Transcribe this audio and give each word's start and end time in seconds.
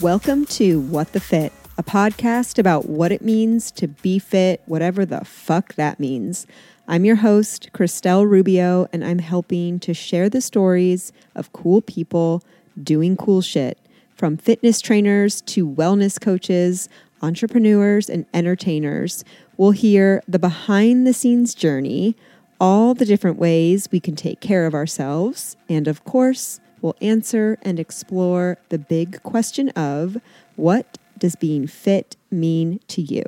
Welcome 0.00 0.46
to 0.46 0.78
What 0.78 1.12
the 1.12 1.18
Fit, 1.18 1.52
a 1.76 1.82
podcast 1.82 2.56
about 2.56 2.88
what 2.88 3.10
it 3.10 3.20
means 3.20 3.72
to 3.72 3.88
be 3.88 4.20
fit, 4.20 4.62
whatever 4.64 5.04
the 5.04 5.24
fuck 5.24 5.74
that 5.74 5.98
means. 5.98 6.46
I'm 6.86 7.04
your 7.04 7.16
host, 7.16 7.70
Christelle 7.72 8.24
Rubio, 8.24 8.86
and 8.92 9.04
I'm 9.04 9.18
helping 9.18 9.80
to 9.80 9.92
share 9.94 10.28
the 10.28 10.40
stories 10.40 11.12
of 11.34 11.52
cool 11.52 11.80
people 11.80 12.44
doing 12.80 13.16
cool 13.16 13.40
shit, 13.40 13.76
from 14.14 14.36
fitness 14.36 14.80
trainers 14.80 15.40
to 15.40 15.68
wellness 15.68 16.20
coaches, 16.20 16.88
entrepreneurs, 17.20 18.08
and 18.08 18.24
entertainers. 18.32 19.24
We'll 19.56 19.72
hear 19.72 20.22
the 20.28 20.38
behind 20.38 21.08
the 21.08 21.12
scenes 21.12 21.56
journey, 21.56 22.14
all 22.60 22.94
the 22.94 23.04
different 23.04 23.36
ways 23.36 23.88
we 23.90 23.98
can 23.98 24.14
take 24.14 24.38
care 24.38 24.64
of 24.64 24.74
ourselves, 24.74 25.56
and 25.68 25.88
of 25.88 26.04
course, 26.04 26.60
we'll 26.80 26.96
answer 27.00 27.58
and 27.62 27.78
explore 27.78 28.58
the 28.68 28.78
big 28.78 29.22
question 29.22 29.68
of 29.70 30.18
what 30.56 30.98
does 31.18 31.36
being 31.36 31.66
fit 31.66 32.16
mean 32.30 32.80
to 32.88 33.02
you? 33.02 33.24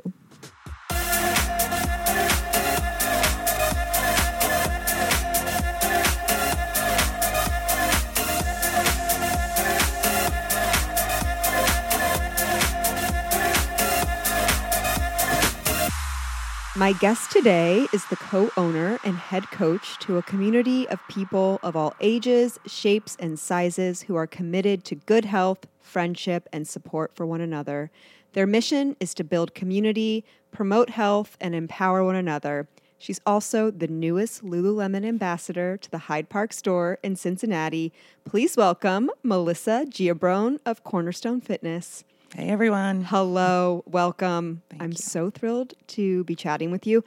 My 16.81 16.93
guest 16.93 17.29
today 17.29 17.85
is 17.93 18.03
the 18.05 18.15
co 18.15 18.49
owner 18.57 18.97
and 19.03 19.15
head 19.15 19.51
coach 19.51 19.99
to 19.99 20.17
a 20.17 20.23
community 20.23 20.89
of 20.89 20.97
people 21.07 21.59
of 21.61 21.75
all 21.75 21.93
ages, 22.01 22.57
shapes, 22.65 23.15
and 23.19 23.37
sizes 23.37 24.01
who 24.01 24.15
are 24.15 24.25
committed 24.25 24.83
to 24.85 24.95
good 24.95 25.25
health, 25.25 25.67
friendship, 25.79 26.49
and 26.51 26.67
support 26.67 27.11
for 27.13 27.23
one 27.23 27.39
another. 27.39 27.91
Their 28.33 28.47
mission 28.47 28.95
is 28.99 29.13
to 29.13 29.23
build 29.23 29.53
community, 29.53 30.25
promote 30.51 30.89
health, 30.89 31.37
and 31.39 31.53
empower 31.53 32.03
one 32.03 32.15
another. 32.15 32.67
She's 32.97 33.21
also 33.27 33.69
the 33.69 33.87
newest 33.87 34.43
Lululemon 34.43 35.05
ambassador 35.05 35.77
to 35.77 35.91
the 35.91 35.99
Hyde 36.09 36.29
Park 36.29 36.51
store 36.51 36.97
in 37.03 37.15
Cincinnati. 37.15 37.93
Please 38.25 38.57
welcome 38.57 39.11
Melissa 39.21 39.85
Giabrone 39.87 40.57
of 40.65 40.83
Cornerstone 40.83 41.41
Fitness. 41.41 42.03
Hey 42.33 42.47
everyone. 42.47 43.03
Hello, 43.03 43.83
welcome. 43.87 44.61
I'm 44.79 44.93
so 44.93 45.29
thrilled 45.29 45.73
to 45.87 46.23
be 46.23 46.33
chatting 46.33 46.71
with 46.71 46.87
you. 46.87 47.03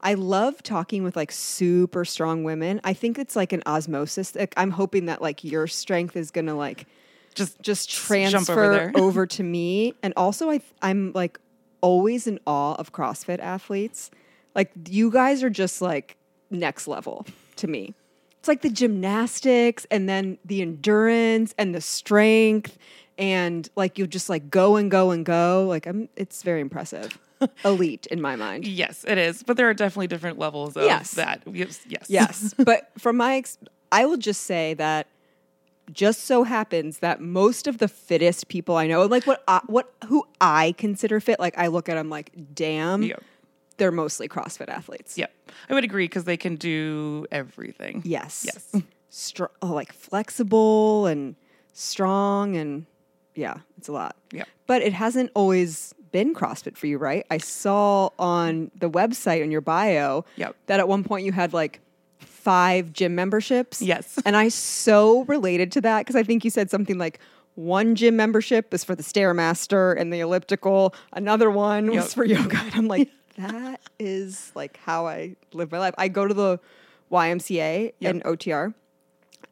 I 0.00 0.14
love 0.14 0.62
talking 0.62 1.02
with 1.02 1.16
like 1.16 1.32
super 1.32 2.04
strong 2.04 2.44
women. 2.44 2.80
I 2.84 2.94
think 2.94 3.18
it's 3.18 3.34
like 3.34 3.52
an 3.52 3.64
osmosis. 3.66 4.36
Like, 4.36 4.54
I'm 4.56 4.70
hoping 4.70 5.06
that 5.06 5.20
like 5.20 5.42
your 5.42 5.66
strength 5.66 6.16
is 6.16 6.30
gonna 6.30 6.54
like 6.54 6.86
Just 7.34 7.60
just 7.60 7.90
transfer 7.90 8.74
over 8.74 8.92
over 8.94 9.26
to 9.26 9.42
me. 9.42 9.94
And 10.00 10.14
also, 10.16 10.48
I 10.48 10.60
I'm 10.80 11.10
like 11.12 11.40
always 11.80 12.28
in 12.28 12.38
awe 12.46 12.74
of 12.74 12.92
CrossFit 12.92 13.40
athletes. 13.40 14.12
Like 14.54 14.70
you 14.88 15.10
guys 15.10 15.42
are 15.42 15.50
just 15.50 15.82
like 15.82 16.16
next 16.50 16.86
level 16.86 17.26
to 17.56 17.66
me. 17.66 17.94
It's 18.38 18.46
like 18.46 18.62
the 18.62 18.70
gymnastics 18.70 19.88
and 19.90 20.08
then 20.08 20.38
the 20.44 20.62
endurance 20.62 21.52
and 21.58 21.74
the 21.74 21.80
strength 21.80 22.78
and 23.18 23.68
like 23.76 23.98
you 23.98 24.06
just 24.06 24.28
like 24.30 24.48
go 24.48 24.76
and 24.76 24.90
go 24.90 25.10
and 25.10 25.24
go. 25.26 25.66
Like 25.68 25.86
I'm 25.86 26.08
it's 26.16 26.42
very 26.42 26.60
impressive. 26.60 27.18
Elite 27.64 28.06
in 28.10 28.20
my 28.20 28.34
mind. 28.36 28.66
yes, 28.66 29.04
it 29.06 29.16
is. 29.18 29.42
But 29.44 29.56
there 29.56 29.68
are 29.68 29.74
definitely 29.74 30.06
different 30.08 30.38
levels 30.38 30.76
of 30.76 30.84
Yes. 30.84 31.12
that. 31.12 31.42
Yes. 31.46 31.80
Yes. 31.86 32.06
Yes, 32.08 32.54
but 32.64 32.90
from 32.98 33.16
my, 33.16 33.36
ex- 33.36 33.58
I 33.92 34.06
will 34.06 34.16
just 34.16 34.42
say 34.42 34.74
that 34.74 35.06
just 35.92 36.24
so 36.24 36.42
happens 36.42 36.98
that 36.98 37.20
most 37.20 37.66
of 37.68 37.78
the 37.78 37.86
fittest 37.88 38.48
people 38.48 38.76
I 38.76 38.88
know, 38.88 39.06
like 39.06 39.24
what 39.24 39.44
I, 39.46 39.60
what 39.66 39.92
who 40.06 40.24
I 40.40 40.74
consider 40.78 41.20
fit, 41.20 41.38
like 41.38 41.56
I 41.56 41.68
look 41.68 41.88
at 41.88 41.94
them 41.94 42.10
like, 42.10 42.32
damn, 42.54 43.04
Yep. 43.04 43.22
they're 43.76 43.92
mostly 43.92 44.28
CrossFit 44.28 44.68
athletes. 44.68 45.16
Yep. 45.16 45.32
I 45.70 45.74
would 45.74 45.84
agree 45.84 46.04
because 46.06 46.24
they 46.24 46.36
can 46.36 46.56
do 46.56 47.24
everything. 47.30 48.02
Yes. 48.04 48.44
Yes. 48.46 48.82
Str- 49.10 49.44
oh, 49.62 49.68
like 49.72 49.92
flexible 49.92 51.06
and 51.06 51.36
strong 51.72 52.56
and 52.56 52.84
yeah, 53.38 53.58
it's 53.78 53.88
a 53.88 53.92
lot. 53.92 54.16
Yeah. 54.32 54.44
But 54.66 54.82
it 54.82 54.92
hasn't 54.92 55.30
always 55.34 55.94
been 56.10 56.34
CrossFit 56.34 56.76
for 56.76 56.86
you, 56.88 56.98
right? 56.98 57.24
I 57.30 57.38
saw 57.38 58.10
on 58.18 58.70
the 58.78 58.90
website 58.90 59.42
on 59.42 59.50
your 59.50 59.60
bio 59.60 60.24
Yep. 60.36 60.56
that 60.66 60.80
at 60.80 60.88
one 60.88 61.04
point 61.04 61.24
you 61.24 61.32
had 61.32 61.52
like 61.52 61.80
five 62.18 62.92
gym 62.92 63.14
memberships. 63.14 63.80
Yes. 63.80 64.18
And 64.26 64.36
I 64.36 64.48
so 64.48 65.22
related 65.24 65.70
to 65.72 65.80
that 65.82 66.00
because 66.00 66.16
I 66.16 66.22
think 66.24 66.44
you 66.44 66.50
said 66.50 66.70
something 66.70 66.98
like 66.98 67.20
one 67.54 67.94
gym 67.94 68.16
membership 68.16 68.72
is 68.74 68.84
for 68.84 68.94
the 68.94 69.02
Stairmaster 69.02 69.98
and 70.00 70.12
the 70.12 70.20
elliptical, 70.20 70.94
another 71.12 71.50
one 71.50 71.86
was 71.88 71.94
Yep. 71.96 72.08
for 72.10 72.24
yoga. 72.24 72.56
And 72.58 72.74
I'm 72.74 72.88
like, 72.88 73.08
that 73.36 73.80
is 74.00 74.50
like 74.54 74.78
how 74.84 75.06
I 75.06 75.36
live 75.52 75.70
my 75.70 75.78
life. 75.78 75.94
I 75.98 76.08
go 76.08 76.26
to 76.26 76.34
the 76.34 76.58
YMCA 77.12 77.92
Yep. 78.00 78.10
and 78.10 78.22
OTR 78.24 78.74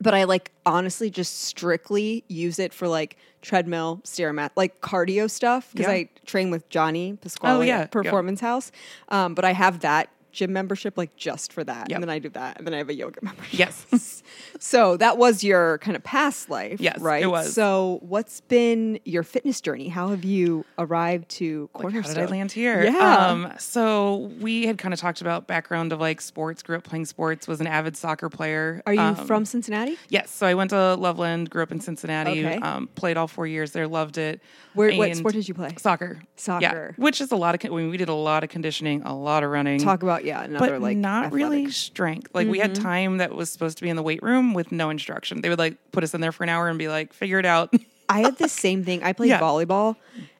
but 0.01 0.15
I 0.15 0.25
like 0.25 0.53
honestly 0.65 1.11
just 1.11 1.43
strictly 1.43 2.25
use 2.29 2.59
it 2.59 2.73
for 2.75 2.89
like 2.89 3.17
treadmill, 3.43 4.01
stairmat, 4.05 4.51
like 4.57 4.81
cardio 4.81 5.31
stuff 5.31 5.71
because 5.73 5.87
Yeah. 5.87 5.93
I 5.93 6.09
train 6.27 6.51
with 6.51 6.69
Johnny 6.69 7.17
Pasquale 7.21 7.59
Oh, 7.59 7.61
yeah. 7.61 7.87
Performance 7.87 8.41
House. 8.41 8.73
Um, 9.09 9.35
but 9.35 9.45
I 9.45 9.53
have 9.53 9.81
that 9.81 10.09
gym 10.37 10.53
membership 10.53 10.97
like 10.97 11.17
just 11.17 11.53
for 11.53 11.65
that, 11.65 11.89
Yep. 11.91 11.97
and 11.97 12.03
then 12.05 12.11
I 12.11 12.19
do 12.19 12.29
that, 12.31 12.59
and 12.59 12.67
then 12.67 12.75
I 12.75 12.79
have 12.79 12.89
a 12.89 12.95
yoga 12.95 13.19
membership. 13.23 13.59
Yes. 13.59 14.23
so 14.61 14.97
that 14.99 15.19
was 15.19 15.43
your 15.43 15.79
kind 15.79 15.97
of 15.97 16.05
past 16.05 16.49
life, 16.51 16.81
Yes, 16.81 16.99
right? 17.01 17.23
it 17.23 17.27
was. 17.27 17.53
So 17.55 17.99
what's 18.03 18.41
been 18.43 19.01
your 19.05 19.23
fitness 19.23 19.61
journey? 19.61 19.89
How 19.89 20.09
have 20.09 20.25
you 20.25 20.65
arrived 20.79 21.29
to 21.31 21.69
Like, 21.75 21.83
Cornerstone? 21.83 22.15
how 22.17 22.21
did 22.23 22.29
I 22.29 22.31
land 22.31 22.53
here? 22.53 22.85
Yeah. 22.85 23.27
Um, 23.29 23.53
so 23.59 24.31
we 24.41 24.67
had 24.67 24.79
kind 24.79 24.93
of 24.95 25.01
talked 25.01 25.21
about 25.21 25.47
background 25.47 25.93
of 25.93 26.01
like 26.01 26.21
sports. 26.21 26.63
Grew 26.63 26.77
up 26.77 26.85
playing 26.85 27.07
sports. 27.07 27.49
Was 27.49 27.61
an 27.61 27.67
avid 27.67 27.97
soccer 27.97 28.29
player. 28.29 28.83
Are 28.87 28.95
you 28.95 29.01
Um, 29.01 29.17
from 29.17 29.45
Cincinnati? 29.45 29.97
Yes. 30.09 30.31
So 30.31 30.47
I 30.47 30.55
went 30.55 30.71
to 30.71 30.95
Loveland. 30.95 31.51
Grew 31.51 31.63
up 31.63 31.73
in 31.73 31.81
Cincinnati. 31.81 32.45
Okay. 32.47 32.57
Um, 32.59 32.89
played 32.95 33.17
all 33.17 33.29
four 33.29 33.47
years 33.47 33.73
there. 33.73 33.89
Loved 33.89 34.19
it. 34.19 34.41
Where, 34.75 34.93
what 34.95 35.17
sport 35.17 35.35
did 35.35 35.49
you 35.49 35.55
play? 35.55 35.75
Soccer. 35.79 36.21
Soccer. 36.37 36.95
Yeah. 36.99 37.03
Which 37.03 37.21
is 37.23 37.33
a 37.33 37.37
lot 37.37 37.55
of. 37.55 37.61
con- 37.61 37.73
I 37.73 37.77
mean, 37.77 37.91
we 37.91 37.97
did 37.97 38.09
a 38.11 38.15
lot 38.15 38.45
of 38.45 38.51
conditioning, 38.51 39.03
a 39.05 39.15
lot 39.17 39.43
of 39.43 39.51
running. 39.51 39.79
Talk 39.79 40.03
about 40.03 40.25
yeah, 40.27 40.43
another 40.43 40.73
but 40.73 40.83
like 40.83 40.97
not 40.97 41.33
really 41.33 41.71
strength. 41.71 42.31
Like 42.35 42.49
we 42.49 42.59
had 42.59 42.73
Mm-hmm. 42.75 42.83
time 42.83 43.17
that 43.19 43.33
was 43.35 43.51
supposed 43.51 43.79
to 43.79 43.83
be 43.85 43.89
in 43.89 43.97
the 43.97 44.03
weight 44.03 44.23
room 44.23 44.53
with 44.55 44.73
no 44.73 44.91
instruction. 44.91 45.41
They 45.41 45.49
would 45.49 45.59
like 45.59 45.77
put 45.93 46.03
us 46.05 46.13
in 46.15 46.21
there 46.21 46.33
for 46.33 46.43
an 46.43 46.49
hour 46.51 46.69
and 46.69 46.79
be 46.79 46.89
like, 46.89 47.13
"Figure 47.13 47.39
it 47.39 47.47
out." 47.47 47.73
I 48.09 48.21
had 48.21 48.37
the 48.39 48.49
same 48.49 48.85
thing. 48.85 49.03
I 49.03 49.13
played 49.19 49.29
Yeah. 49.31 49.41
volleyball, 49.41 49.97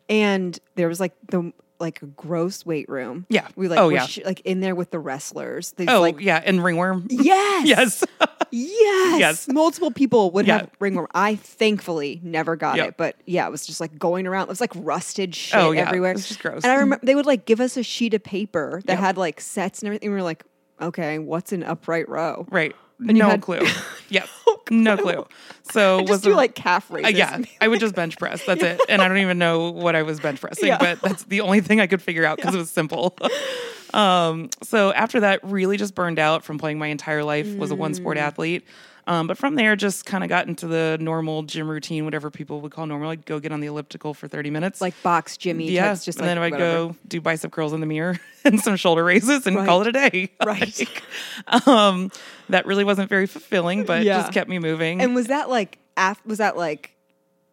and 0.09 0.59
there 0.75 0.89
was 0.89 1.01
like 1.01 1.13
the 1.29 1.53
like 1.79 2.01
a 2.03 2.07
gross 2.07 2.65
weight 2.67 2.89
room. 2.89 3.27
Yeah. 3.29 3.49
we 3.57 3.69
like 3.69 3.79
Oh, 3.79 3.89
yeah. 3.89 4.07
sh- 4.07 4.21
like 4.25 4.41
in 4.41 4.61
there 4.61 4.75
with 4.75 4.91
the 4.91 4.99
wrestlers. 4.99 5.73
These, 5.73 5.89
oh 5.91 6.01
like 6.01 6.21
yeah, 6.21 6.43
and 6.45 6.63
ringworm. 6.65 7.07
yes, 7.11 7.67
yes. 7.67 8.05
yes, 8.51 9.21
Yes. 9.21 9.49
Multiple 9.49 9.91
people 9.91 10.31
would 10.33 10.47
Yeah. 10.47 10.59
have 10.59 10.71
ringworm. 10.79 11.09
I 11.15 11.37
thankfully 11.37 12.21
never 12.23 12.57
got 12.57 12.77
Yep. 12.77 12.89
it, 12.89 12.97
but 12.97 13.17
yeah, 13.27 13.47
it 13.47 13.51
was 13.51 13.67
just 13.67 13.81
like 13.81 13.99
going 13.99 14.27
around. 14.27 14.45
It 14.45 14.49
was 14.51 14.61
like 14.61 14.73
rusted 14.77 15.35
shit 15.35 15.59
Oh, 15.61 15.73
yeah. 15.73 15.83
everywhere. 15.87 16.11
It 16.13 16.15
was 16.15 16.29
just 16.29 16.41
gross. 16.41 16.63
And 16.65 16.73
I 16.73 16.77
remember 16.77 17.05
they 17.05 17.15
would 17.15 17.27
like 17.27 17.45
give 17.45 17.61
us 17.61 17.77
a 17.77 17.83
sheet 17.83 18.15
of 18.15 18.23
paper 18.23 18.81
that 18.87 18.95
Yep. 18.95 19.01
had 19.01 19.19
like 19.19 19.41
sets 19.41 19.81
and 19.81 19.89
everything. 19.89 20.11
We 20.11 20.17
were 20.17 20.23
like, 20.23 20.45
okay, 20.81 21.19
what's 21.19 21.53
an 21.53 21.63
upright 21.63 22.09
row? 22.09 22.47
right. 22.51 22.75
You 23.01 23.13
no 23.15 23.29
had- 23.31 23.41
clue. 23.43 23.61
Yeah. 24.09 24.25
no 24.71 24.97
clue. 24.97 25.27
So 25.73 25.99
I 25.99 26.01
was 26.03 26.11
just 26.11 26.23
do 26.25 26.31
the- 26.31 26.37
like 26.37 26.55
calf 26.55 26.91
Uh, 26.93 26.95
raises. 26.95 27.15
yeah, 27.19 27.39
I 27.61 27.67
would 27.67 27.81
just 27.81 27.97
bench 27.97 28.17
press. 28.19 28.45
That's 28.47 28.63
it. 28.63 28.81
And 28.89 29.03
I 29.03 29.09
don't 29.09 29.19
even 29.19 29.37
know 29.39 29.71
what 29.73 29.97
I 29.97 30.03
was 30.05 30.21
bench 30.21 30.41
pressing, 30.41 30.69
Yeah. 30.69 30.79
but 30.79 31.01
that's 31.03 31.25
the 31.25 31.41
only 31.41 31.61
thing 31.61 31.81
I 31.81 31.89
could 31.89 32.01
figure 32.01 32.25
out 32.25 32.37
because 32.37 32.55
it 32.55 32.59
was 32.59 32.71
simple. 32.71 33.17
um, 33.95 34.49
so 34.63 34.93
after 34.93 35.21
that, 35.21 35.41
really 35.43 35.77
just 35.77 35.95
burned 35.97 36.19
out 36.21 36.45
from 36.45 36.59
playing 36.59 36.79
my 36.79 36.87
entire 36.87 37.25
life. 37.25 37.53
Was 37.57 37.71
a 37.73 37.75
one 37.75 37.93
Mm. 37.93 37.97
sport 37.97 38.17
athlete. 38.19 38.65
Um, 39.09 39.27
but 39.29 39.39
from 39.39 39.55
there, 39.55 39.77
just 39.77 40.05
kind 40.05 40.25
of 40.25 40.29
got 40.29 40.49
into 40.49 40.67
the 40.67 40.99
normal 41.01 41.45
gym 41.45 41.69
routine, 41.69 42.05
whatever 42.05 42.29
people 42.31 42.61
would 42.63 42.73
call 42.73 42.87
normal. 42.87 43.09
Like 43.09 43.25
go 43.25 43.39
get 43.39 43.53
on 43.53 43.61
the 43.61 43.69
elliptical 43.69 44.15
for 44.15 44.27
thirty 44.27 44.51
minutes. 44.51 44.81
like 44.81 45.01
box 45.03 45.37
Jimmy. 45.37 45.71
yeah, 45.71 45.89
types, 45.89 46.05
just 46.05 46.19
and 46.19 46.27
like 46.27 46.31
then 46.35 46.43
I'd 46.43 46.53
whatever. 46.53 46.89
go 46.93 46.97
do 47.07 47.21
bicep 47.21 47.53
curls 47.53 47.73
in 47.73 47.81
the 47.81 47.87
mirror 47.87 48.19
and 48.45 48.61
some 48.61 48.75
shoulder 48.77 49.05
raises 49.05 49.47
and 49.47 49.57
Right. 49.57 49.67
call 49.67 49.83
it 49.83 49.87
a 49.89 49.93
day. 49.93 50.31
Right. 50.45 50.79
Like, 51.47 51.67
um, 51.69 52.11
that 52.49 52.67
really 52.67 52.85
wasn't 52.85 53.09
very 53.09 53.27
fulfilling, 53.27 53.85
but 53.85 54.03
Yeah. 54.03 54.19
just 54.23 54.33
kept 54.33 54.51
me 54.51 54.59
moving. 54.59 55.01
And 55.01 55.15
was 55.15 55.29
that 55.29 55.49
like 55.49 55.79
af- 55.97 56.25
was 56.27 56.39
that 56.39 56.57
like 56.57 56.93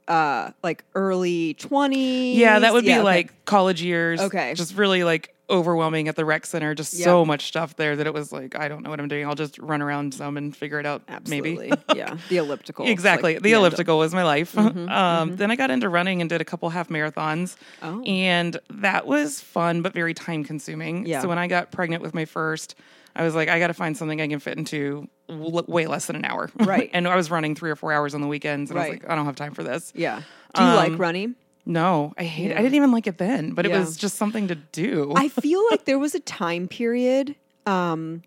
uh 0.07 0.51
like 0.63 0.83
early 0.95 1.53
20s? 1.55 2.35
Yeah, 2.35 2.59
that 2.59 2.73
would 2.73 2.83
be 2.83 2.91
okay. 2.93 3.01
like 3.01 3.45
college 3.45 3.81
years. 3.81 4.19
Okay. 4.19 4.53
Just 4.53 4.75
really 4.75 5.03
like 5.03 5.32
overwhelming 5.49 6.07
at 6.07 6.15
the 6.15 6.25
rec 6.25 6.45
center. 6.45 6.73
Just 6.73 6.93
Yeah. 6.93 7.05
so 7.05 7.25
much 7.25 7.47
stuff 7.47 7.75
there 7.75 7.95
that 7.95 8.07
it 8.07 8.13
was 8.13 8.31
like, 8.31 8.57
I 8.57 8.67
don't 8.67 8.81
know 8.83 8.89
what 8.89 8.99
I'm 8.99 9.07
doing. 9.07 9.25
I'll 9.25 9.35
just 9.35 9.59
run 9.59 9.81
around 9.81 10.13
some 10.13 10.37
and 10.37 10.55
figure 10.55 10.79
it 10.79 10.85
out. 10.85 11.01
Absolutely. 11.07 11.69
Maybe. 11.69 11.81
yeah. 11.95 12.17
The 12.29 12.37
elliptical. 12.37 12.87
Exactly. 12.87 13.33
like 13.35 13.43
the 13.43 13.53
of- 13.53 13.59
elliptical 13.59 13.97
was 13.99 14.13
my 14.13 14.23
life. 14.23 14.57
um, 14.57 15.35
Then 15.35 15.51
I 15.51 15.55
got 15.55 15.69
into 15.69 15.89
running 15.89 16.21
and 16.21 16.29
did 16.29 16.39
a 16.41 16.45
couple 16.45 16.69
half 16.69 16.87
marathons. 16.89 17.55
Oh. 17.81 18.01
And 18.03 18.57
that 18.69 19.05
was 19.05 19.39
fun, 19.41 19.81
but 19.81 19.93
very 19.93 20.13
time 20.13 20.43
consuming. 20.43 21.05
Yeah. 21.05 21.21
So 21.21 21.27
when 21.27 21.37
I 21.37 21.47
got 21.47 21.71
pregnant 21.71 22.01
with 22.01 22.13
my 22.13 22.25
first, 22.25 22.75
I 23.15 23.23
was 23.23 23.35
like, 23.35 23.49
I 23.49 23.59
got 23.59 23.67
to 23.67 23.73
find 23.75 23.95
something 23.95 24.21
I 24.21 24.27
can 24.27 24.39
fit 24.39 24.57
into 24.57 25.07
way 25.29 25.85
less 25.87 26.07
than 26.07 26.15
an 26.15 26.25
hour. 26.25 26.49
Right. 26.59 26.89
and 26.93 27.07
I 27.07 27.15
was 27.15 27.29
running 27.29 27.53
three 27.55 27.69
or 27.69 27.75
four 27.75 27.91
hours 27.93 28.15
on 28.15 28.21
the 28.21 28.27
weekends. 28.27 28.71
And 28.71 28.79
I 28.79 28.83
Right. 28.83 28.91
was 28.93 29.01
like, 29.03 29.11
I 29.11 29.15
don't 29.15 29.25
have 29.25 29.35
time 29.35 29.53
for 29.53 29.63
this. 29.63 29.91
Yeah. 29.95 30.21
Do 30.55 30.63
you 30.63 30.69
like 30.69 30.91
Um, 30.93 30.97
running? 30.97 31.35
No, 31.65 32.13
I 32.17 32.23
hate 32.23 32.51
it. 32.51 32.57
I 32.57 32.61
didn't 32.61 32.75
even 32.75 32.91
like 32.91 33.07
it 33.07 33.17
then, 33.17 33.51
but 33.53 33.65
Yeah. 33.65 33.77
it 33.77 33.79
was 33.79 33.95
just 33.97 34.15
something 34.17 34.47
to 34.49 34.55
do. 34.55 35.13
I 35.15 35.29
feel 35.29 35.63
like 35.71 35.85
there 35.85 35.99
was 35.99 36.13
a 36.13 36.19
time 36.19 36.67
period. 36.67 37.35
Um, 37.65 38.21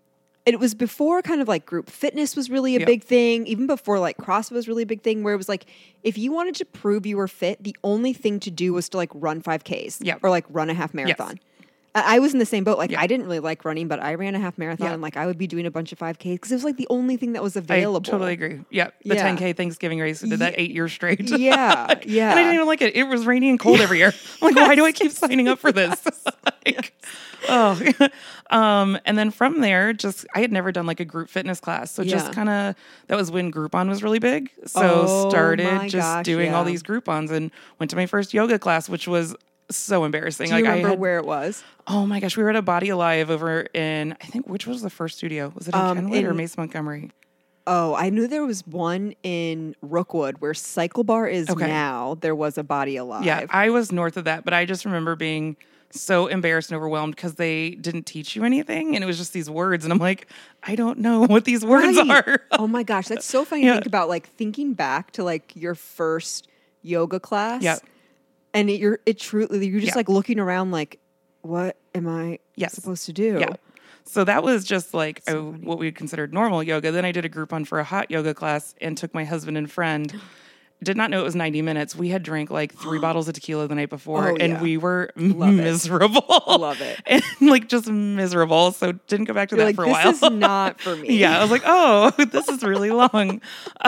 it 0.45 0.59
was 0.59 0.73
before 0.73 1.21
kind 1.21 1.41
of 1.41 1.47
like 1.47 1.65
group 1.65 1.89
fitness 1.89 2.35
was 2.35 2.49
really 2.49 2.75
a 2.75 2.79
Yeah. 2.79 2.85
big 2.85 3.03
thing, 3.03 3.45
even 3.45 3.67
before 3.67 3.99
like 3.99 4.17
CrossFit 4.17 4.51
was 4.53 4.67
really 4.67 4.83
a 4.83 4.87
big 4.87 5.01
thing, 5.01 5.21
where 5.21 5.33
it 5.33 5.37
was 5.37 5.49
like 5.49 5.65
if 6.03 6.17
you 6.17 6.31
wanted 6.31 6.55
to 6.55 6.65
prove 6.65 7.05
you 7.05 7.17
were 7.17 7.27
fit, 7.27 7.63
the 7.63 7.75
only 7.83 8.13
thing 8.13 8.39
to 8.39 8.49
do 8.49 8.73
was 8.73 8.89
to 8.89 8.97
like 8.97 9.11
run 9.13 9.41
5Ks 9.41 9.99
Yeah. 10.01 10.15
or 10.23 10.29
like 10.29 10.45
run 10.49 10.69
a 10.69 10.73
half 10.73 10.93
marathon. 10.93 11.39
I 11.56 11.56
I 11.95 12.19
was 12.19 12.31
in 12.33 12.39
the 12.39 12.45
same 12.45 12.63
boat. 12.63 12.77
Like 12.77 12.91
Yeah. 12.91 13.01
I 13.01 13.07
didn't 13.07 13.25
really 13.25 13.39
like 13.39 13.65
running, 13.65 13.87
but 13.87 13.99
I 13.99 14.13
ran 14.13 14.35
a 14.35 14.39
half 14.39 14.57
marathon 14.57 14.87
Yeah. 14.87 14.93
and 14.93 15.01
like 15.01 15.17
I 15.17 15.25
would 15.25 15.37
be 15.37 15.47
doing 15.47 15.65
a 15.65 15.71
bunch 15.71 15.91
of 15.91 15.97
5Ks 15.97 16.33
because 16.33 16.51
it 16.51 16.55
was 16.55 16.63
like 16.63 16.77
the 16.77 16.87
only 16.89 17.17
thing 17.17 17.33
that 17.33 17.41
was 17.41 17.55
available. 17.55 18.07
I 18.07 18.11
totally 18.11 18.33
agree. 18.33 18.61
Yeah, 18.69 18.89
the 19.03 19.15
Yeah. 19.15 19.27
10K 19.35 19.55
Thanksgiving 19.57 19.99
race. 19.99 20.23
I 20.23 20.27
did 20.27 20.39
that 20.39 20.53
eight 20.57 20.71
years 20.71 20.93
straight. 20.93 21.21
Yeah, 21.29 21.95
yeah. 22.05 22.29
And 22.31 22.39
I 22.39 22.43
didn't 22.43 22.55
even 22.55 22.67
like 22.67 22.81
it. 22.81 22.95
It 22.95 23.05
was 23.07 23.25
rainy 23.25 23.49
and 23.49 23.59
cold 23.59 23.79
every 23.79 23.97
year. 23.97 24.13
I'm 24.41 24.53
like, 24.53 24.67
why 24.67 24.75
do 24.75 24.85
I 24.85 24.91
keep 24.91 25.11
signing 25.11 25.47
up 25.47 25.57
for 25.59 25.71
this? 25.71 25.99
like, 26.65 26.93
oh, 27.49 27.79
um, 28.51 28.97
and 29.05 29.17
then 29.17 29.31
from 29.31 29.61
there, 29.61 29.93
just 29.93 30.25
I 30.35 30.41
had 30.41 30.51
never 30.51 30.71
done 30.71 30.85
like 30.85 30.99
a 30.99 31.05
group 31.05 31.29
fitness 31.29 31.59
class, 31.59 31.91
so 31.91 32.03
just 32.03 32.31
kind 32.31 32.49
of 32.49 32.75
that 33.07 33.15
was 33.15 33.31
when 33.31 33.51
Groupon 33.51 33.89
was 33.89 34.03
really 34.03 34.19
big. 34.19 34.51
So 34.65 34.81
Oh 35.07 35.29
started 35.29 35.81
just 35.89 35.95
gosh, 35.95 36.25
doing 36.25 36.53
all 36.53 36.63
these 36.63 36.83
Groupons 36.83 37.31
and 37.31 37.51
went 37.79 37.89
to 37.89 37.95
my 37.95 38.05
first 38.05 38.33
yoga 38.33 38.59
class, 38.59 38.87
which 38.87 39.07
was 39.07 39.35
so 39.69 40.03
embarrassing. 40.05 40.47
Do 40.47 40.55
you 40.57 40.63
like 40.63 40.69
remember 40.69 40.87
I 40.87 40.91
had, 40.91 40.99
where 40.99 41.17
it 41.17 41.25
was? 41.25 41.63
oh 41.87 42.05
my 42.05 42.19
gosh, 42.19 42.37
we 42.37 42.43
were 42.43 42.49
at 42.49 42.55
a 42.55 42.61
Body 42.61 42.89
Alive 42.89 43.29
over 43.29 43.61
in 43.73 44.13
I 44.21 44.25
think 44.25 44.47
which 44.47 44.65
was 44.67 44.81
the 44.81 44.89
first 44.89 45.17
studio? 45.17 45.51
Was 45.55 45.67
it 45.67 45.73
in 45.75 45.79
Um, 45.79 45.97
Kenwood 45.97 46.23
or 46.23 46.31
in- 46.31 46.37
Mace 46.37 46.57
Montgomery? 46.57 47.11
Oh, 47.69 47.93
I 47.95 48.09
knew 48.09 48.27
there 48.27 48.45
was 48.45 48.65
one 48.65 49.13
in 49.23 49.75
Rookwood 49.81 50.37
where 50.39 50.53
Cycle 50.53 51.03
Bar 51.03 51.27
is 51.27 51.49
Okay. 51.49 51.67
now. 51.67 52.15
There 52.21 52.33
was 52.35 52.57
a 52.57 52.63
Body 52.63 52.95
Alive. 52.95 53.25
Yeah, 53.25 53.45
I 53.49 53.69
was 53.71 53.91
north 53.91 54.15
of 54.15 54.23
that, 54.23 54.45
but 54.45 54.53
I 54.53 54.63
just 54.63 54.85
remember 54.85 55.17
being 55.17 55.57
so 55.89 56.27
embarrassed 56.27 56.69
and 56.71 56.77
overwhelmed 56.77 57.15
because 57.17 57.35
they 57.35 57.71
didn't 57.71 58.05
teach 58.05 58.37
you 58.37 58.45
anything, 58.45 58.95
and 58.95 59.03
it 59.03 59.07
was 59.07 59.17
just 59.17 59.33
these 59.33 59.49
words, 59.49 59.83
and 59.83 59.91
I'm 59.91 59.99
like, 59.99 60.27
I 60.63 60.75
don't 60.75 60.99
know 60.99 61.21
what 61.25 61.43
these 61.43 61.65
words 61.65 61.97
Right. 61.97 62.25
are. 62.27 62.39
oh 62.53 62.67
my 62.67 62.83
gosh, 62.83 63.07
that's 63.09 63.25
so 63.25 63.43
funny 63.43 63.63
Yeah. 63.65 63.71
to 63.71 63.75
think 63.79 63.85
about. 63.87 64.07
Like 64.07 64.29
thinking 64.29 64.73
back 64.73 65.11
to 65.11 65.23
like 65.25 65.51
your 65.55 65.75
first 65.75 66.47
yoga 66.83 67.19
class. 67.19 67.63
Yep. 67.63 67.79
And 68.57 68.69
it, 68.69 68.79
you're 68.79 68.99
it 69.05 69.19
truly 69.19 69.67
you're 69.67 69.79
just 69.79 69.93
Yeah. 69.93 69.97
like 69.97 70.09
looking 70.09 70.39
around 70.39 70.71
like, 70.71 70.99
what 71.41 71.77
am 71.93 72.07
I 72.07 72.39
Yes. 72.55 72.73
supposed 72.73 73.05
to 73.05 73.13
do? 73.13 73.37
Yeah. 73.39 73.53
So 74.03 74.23
that 74.23 74.41
was 74.41 74.63
just 74.65 74.93
like 74.93 75.21
a, 75.27 75.35
what 75.41 75.77
we 75.79 75.91
considered 75.91 76.33
normal 76.33 76.63
yoga. 76.63 76.91
Then 76.91 77.05
I 77.05 77.11
did 77.11 77.23
a 77.25 77.29
Groupon 77.29 77.67
for 77.67 77.79
a 77.79 77.83
hot 77.83 78.09
yoga 78.09 78.33
class 78.33 78.73
and 78.81 78.97
took 78.97 79.13
my 79.13 79.25
husband 79.25 79.57
and 79.57 79.69
friend. 79.71 80.13
Did 80.83 80.95
not 80.95 81.09
know 81.09 81.19
it 81.19 81.23
was 81.23 81.35
90 81.35 81.63
minutes. 81.63 81.95
We 81.95 82.09
had 82.09 82.21
drank 82.21 82.51
like 82.51 82.71
three 82.73 82.99
bottles 83.01 83.27
of 83.27 83.33
tequila 83.33 83.67
the 83.67 83.73
night 83.73 83.89
before 83.89 84.29
Oh, 84.29 84.35
and 84.39 84.53
yeah. 84.53 84.61
we 84.61 84.77
were 84.77 85.09
Love 85.15 85.49
it. 85.49 85.53
miserable. 85.63 86.43
Love 86.47 86.79
it. 86.81 86.99
And 87.07 87.23
like 87.49 87.67
just 87.67 87.87
miserable. 87.89 88.71
So 88.73 88.91
didn't 89.07 89.25
go 89.25 89.33
back 89.33 89.49
to 89.49 89.55
You're 89.55 89.65
that 89.65 89.69
like, 89.69 89.75
for 89.75 89.83
a 89.85 89.87
this 89.87 90.21
while. 90.21 90.31
is 90.33 90.39
not 90.39 90.79
for 90.79 90.95
me. 90.97 91.17
Yeah, 91.17 91.39
I 91.39 91.41
was 91.41 91.49
like, 91.49 91.63
oh, 91.65 92.11
this 92.11 92.47
is 92.47 92.63
really 92.63 92.91
long. 92.91 93.41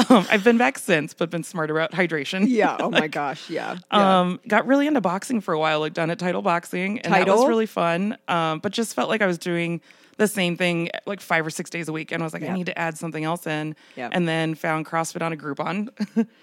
Um, 0.10 0.26
I've 0.32 0.44
been 0.44 0.58
back 0.58 0.80
since, 0.80 1.14
but 1.14 1.30
been 1.30 1.44
smarter 1.44 1.78
about 1.78 1.92
hydration. 1.92 2.46
Yeah. 2.48 2.78
Oh 2.80 2.90
my 2.90 3.08
gosh. 3.08 3.50
Yeah. 3.50 3.78
yeah. 3.92 4.20
Um, 4.22 4.40
got 4.48 4.66
really 4.66 4.88
into 4.88 5.02
boxing 5.02 5.42
for 5.42 5.54
a 5.54 5.60
while, 5.60 5.82
like 5.82 5.94
done 5.94 6.10
at 6.10 6.18
Title 6.20 6.42
Boxing, 6.42 7.00
and 7.02 7.14
that 7.14 7.20
Title? 7.20 7.38
was 7.40 7.48
really 7.48 7.66
fun. 7.68 8.18
Um, 8.28 8.60
but 8.60 8.72
just 8.72 8.96
felt 8.96 9.10
like 9.10 9.22
I 9.22 9.28
was 9.28 9.38
doing 9.38 9.82
the 10.20 10.28
same 10.28 10.56
thing 10.56 10.90
like 11.08 11.20
five 11.22 11.44
or 11.46 11.50
six 11.50 11.72
days 11.72 11.88
a 11.90 11.92
week, 11.92 12.12
and 12.12 12.22
I 12.22 12.26
was 12.26 12.34
like, 12.34 12.44
I 12.44 12.50
need 12.54 12.68
to 12.68 12.78
add 12.78 12.96
something 12.98 13.24
else 13.24 13.48
in. 13.48 13.76
Yep. 13.96 14.12
And 14.14 14.28
then 14.28 14.54
found 14.54 14.86
CrossFit 14.86 15.24
on 15.24 15.34
a 15.34 15.36
Groupon. 15.38 15.90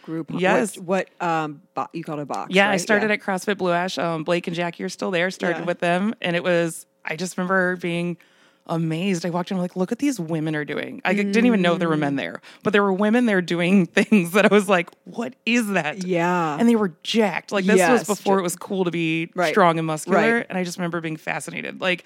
Group. 0.03 0.31
yes. 0.35 0.77
What, 0.77 1.09
what 1.19 1.27
um 1.29 1.63
bo- 1.75 1.87
you 1.93 2.03
called 2.03 2.19
a 2.19 2.27
box? 2.27 2.53
yeah, 2.53 2.67
I 2.67 2.71
right? 2.73 2.81
started 2.81 3.13
at 3.13 3.21
CrossFit 3.21 3.59
Blue 3.59 3.71
Ash. 3.73 3.97
Um, 3.99 4.25
Blake 4.25 4.49
and 4.49 4.57
Jackie 4.57 4.83
are 4.83 4.89
still 4.89 5.13
there. 5.13 5.31
Started 5.31 5.61
Yeah. 5.61 5.65
with 5.67 5.79
them, 5.79 6.15
and 6.21 6.35
it 6.35 6.43
was. 6.43 6.87
I 7.05 7.15
just 7.15 7.37
remember 7.39 7.77
being 7.77 8.17
amazed. 8.69 9.25
I 9.25 9.31
walked 9.31 9.53
in, 9.53 9.57
I'm 9.57 9.61
like, 9.63 9.77
look 9.77 9.93
at 9.93 10.01
these 10.01 10.19
women 10.19 10.57
are 10.57 10.65
doing. 10.65 11.01
I 11.05 11.15
didn't 11.15 11.47
even 11.47 11.63
know 11.63 11.77
there 11.77 11.89
were 11.89 11.97
men 11.97 12.17
there, 12.17 12.41
but 12.65 12.73
there 12.73 12.83
were 12.83 12.93
women 12.93 13.27
there 13.27 13.41
doing 13.41 13.87
things 13.99 14.33
that 14.33 14.45
I 14.51 14.53
was 14.53 14.69
like, 14.69 14.91
what 15.05 15.35
is 15.47 15.69
that? 15.69 16.05
Yeah. 16.05 16.57
and 16.59 16.69
they 16.69 16.75
were 16.75 16.93
jacked. 17.05 17.53
Like 17.53 17.65
this 17.65 17.77
Yes, 17.77 18.09
was 18.09 18.19
before 18.19 18.41
it 18.41 18.43
was 18.43 18.57
cool 18.57 18.85
to 18.85 18.91
be 18.91 19.31
Right. 19.37 19.53
strong 19.53 19.79
and 19.79 19.87
muscular, 19.87 20.39
Right. 20.39 20.47
and 20.49 20.59
I 20.59 20.65
just 20.65 20.79
remember 20.79 21.01
being 21.01 21.17
fascinated. 21.17 21.81
Like 21.81 22.03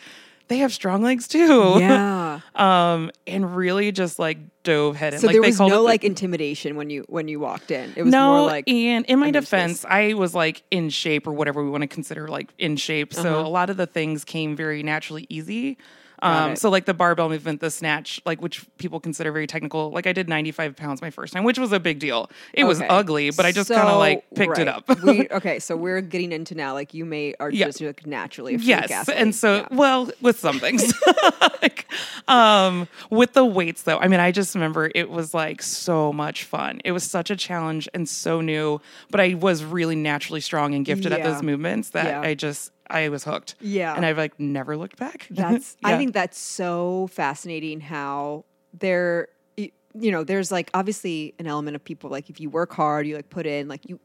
they 0.50 0.58
have 0.58 0.73
strong 0.75 1.02
legs 1.02 1.26
too. 1.26 1.76
yeah. 1.79 2.41
um, 2.55 3.11
and 3.26 3.56
really 3.56 3.91
just 3.93 4.19
like 4.19 4.37
dove 4.62 4.97
head 4.97 5.14
in. 5.14 5.20
So 5.20 5.29
like 5.29 5.35
there 5.35 5.41
they 5.43 5.49
was 5.49 5.58
no 5.61 5.69
the- 5.70 5.81
like 5.81 6.05
intimidation 6.05 6.76
when 6.76 6.91
you 6.91 7.05
when 7.08 7.26
you 7.29 7.41
walked 7.41 7.70
in. 7.70 7.93
It 7.97 8.02
was 8.02 8.12
no, 8.12 8.37
more 8.38 8.47
like 8.47 8.69
and 8.69 9.06
in 9.06 9.19
my 9.19 9.31
defense. 9.31 9.85
I 9.88 10.12
was 10.14 10.35
like 10.35 10.62
in 10.70 10.91
shape 10.91 11.26
or 11.26 11.32
whatever 11.32 11.64
we 11.64 11.70
want 11.70 11.82
to 11.82 11.88
consider 11.88 12.29
like 12.29 12.52
in 12.58 12.76
shape. 12.76 13.14
So 13.14 13.38
Uh-huh. 13.38 13.47
a 13.47 13.49
lot 13.49 13.70
of 13.70 13.79
the 13.79 13.87
things 13.87 14.25
came 14.25 14.55
very 14.56 14.82
naturally 14.82 15.25
easy. 15.31 15.79
Um, 16.22 16.56
so 16.56 16.70
like 16.70 16.84
the 16.84 16.94
barbell 16.94 17.28
movement, 17.28 17.61
the 17.61 17.70
snatch, 17.70 18.20
like 18.25 18.40
which 18.43 18.64
people 18.78 19.00
consider 19.00 19.32
very 19.32 19.46
technical. 19.46 19.90
Like 19.90 20.06
I 20.06 20.12
did 20.12 20.28
95 20.28 20.76
pounds 20.76 21.00
my 21.02 21.11
first 21.11 21.32
time, 21.32 21.44
which 21.44 21.58
was 21.58 21.72
a 21.72 21.81
big 21.81 21.99
deal. 21.99 22.31
It 22.52 22.64
was 22.64 22.81
ugly, 22.88 23.31
but 23.31 23.46
I 23.46 23.52
just 23.52 23.70
kind 23.70 23.88
of 23.88 23.99
like 23.99 24.25
picked 24.34 24.58
it 24.58 24.69
up. 24.69 24.88
we, 25.02 25.28
okay, 25.31 25.58
so 25.58 25.76
we're 25.76 26.00
getting 26.00 26.32
into 26.32 26.55
now 26.55 26.75
like 26.75 26.94
you 26.94 27.05
may 27.05 27.34
are 27.40 27.50
Yeah. 27.50 27.67
just 27.67 27.81
like 27.81 28.06
naturally 28.06 28.55
a 28.55 28.58
freak 28.58 28.69
Yes, 28.69 28.90
athlete. 28.90 29.17
and 29.19 29.34
so 29.34 29.56
Yeah. 29.56 29.69
well 29.70 30.11
with 30.20 30.38
some 30.38 30.58
things, 30.61 30.93
like, 31.62 31.87
um, 32.28 32.88
with 33.11 33.32
the 33.32 33.44
weights 33.44 33.82
though. 33.82 33.99
I 33.99 34.08
mean, 34.08 34.20
I 34.20 34.32
just 34.32 34.55
remember 34.55 34.90
it 34.94 35.11
was 35.11 35.34
like 35.34 35.62
so 35.62 36.12
much 36.12 36.44
fun. 36.44 36.81
It 36.84 36.93
was 36.93 37.05
such 37.05 37.31
a 37.31 37.37
challenge 37.37 37.88
and 37.94 38.08
so 38.08 38.40
new, 38.40 38.81
but 39.11 39.20
I 39.20 39.34
was 39.34 39.64
really 39.64 39.96
naturally 39.96 40.40
strong 40.40 40.75
and 40.75 40.84
gifted 40.84 41.12
at 41.12 41.23
those 41.23 41.43
movements 41.43 41.90
that 41.90 42.06
Yeah. 42.06 42.20
I 42.20 42.34
just 42.34 42.73
I 42.90 43.08
was 43.08 43.25
hooked. 43.25 43.54
Yeah. 43.60 43.94
and 43.94 44.04
I've 44.04 44.19
like 44.19 44.38
never 44.40 44.76
looked 44.76 44.96
back. 44.96 45.26
That's 45.31 45.76
I 45.84 45.96
think 45.96 46.12
that's 46.12 46.38
so 46.38 47.08
fascinating 47.12 47.81
how 47.81 48.44
there 48.78 49.28
you 49.56 50.12
know, 50.12 50.22
there's 50.22 50.52
like 50.52 50.70
obviously 50.72 51.34
an 51.40 51.46
element 51.48 51.75
of 51.75 51.82
people 51.82 52.10
like 52.10 52.31
if 52.31 52.38
you 52.40 52.48
work 52.48 52.72
hard, 52.72 53.06
you 53.08 53.16
like 53.16 53.28
put 53.31 53.44
in 53.46 53.66
like 53.69 53.88
you 53.88 53.98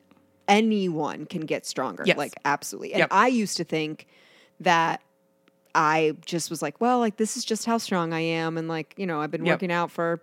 anyone 0.48 1.26
can 1.26 1.42
get 1.42 1.66
stronger. 1.66 2.04
Yes. 2.06 2.18
Like 2.18 2.34
absolutely. 2.46 2.94
And 2.94 3.00
Yep. 3.00 3.10
I 3.12 3.28
used 3.28 3.58
to 3.58 3.64
think 3.64 4.08
that 4.60 5.02
I 5.76 6.14
just 6.26 6.50
was 6.50 6.62
like, 6.62 6.80
well, 6.80 7.00
like 7.00 7.18
this 7.18 7.36
is 7.38 7.44
just 7.46 7.66
how 7.66 7.78
strong 7.78 8.14
I 8.14 8.22
am 8.22 8.58
and 8.58 8.68
like, 8.68 8.94
you 8.98 9.06
know, 9.06 9.22
I've 9.22 9.32
been 9.32 9.46
Yep. 9.46 9.56
working 9.56 9.72
out 9.72 9.92
for 9.92 10.22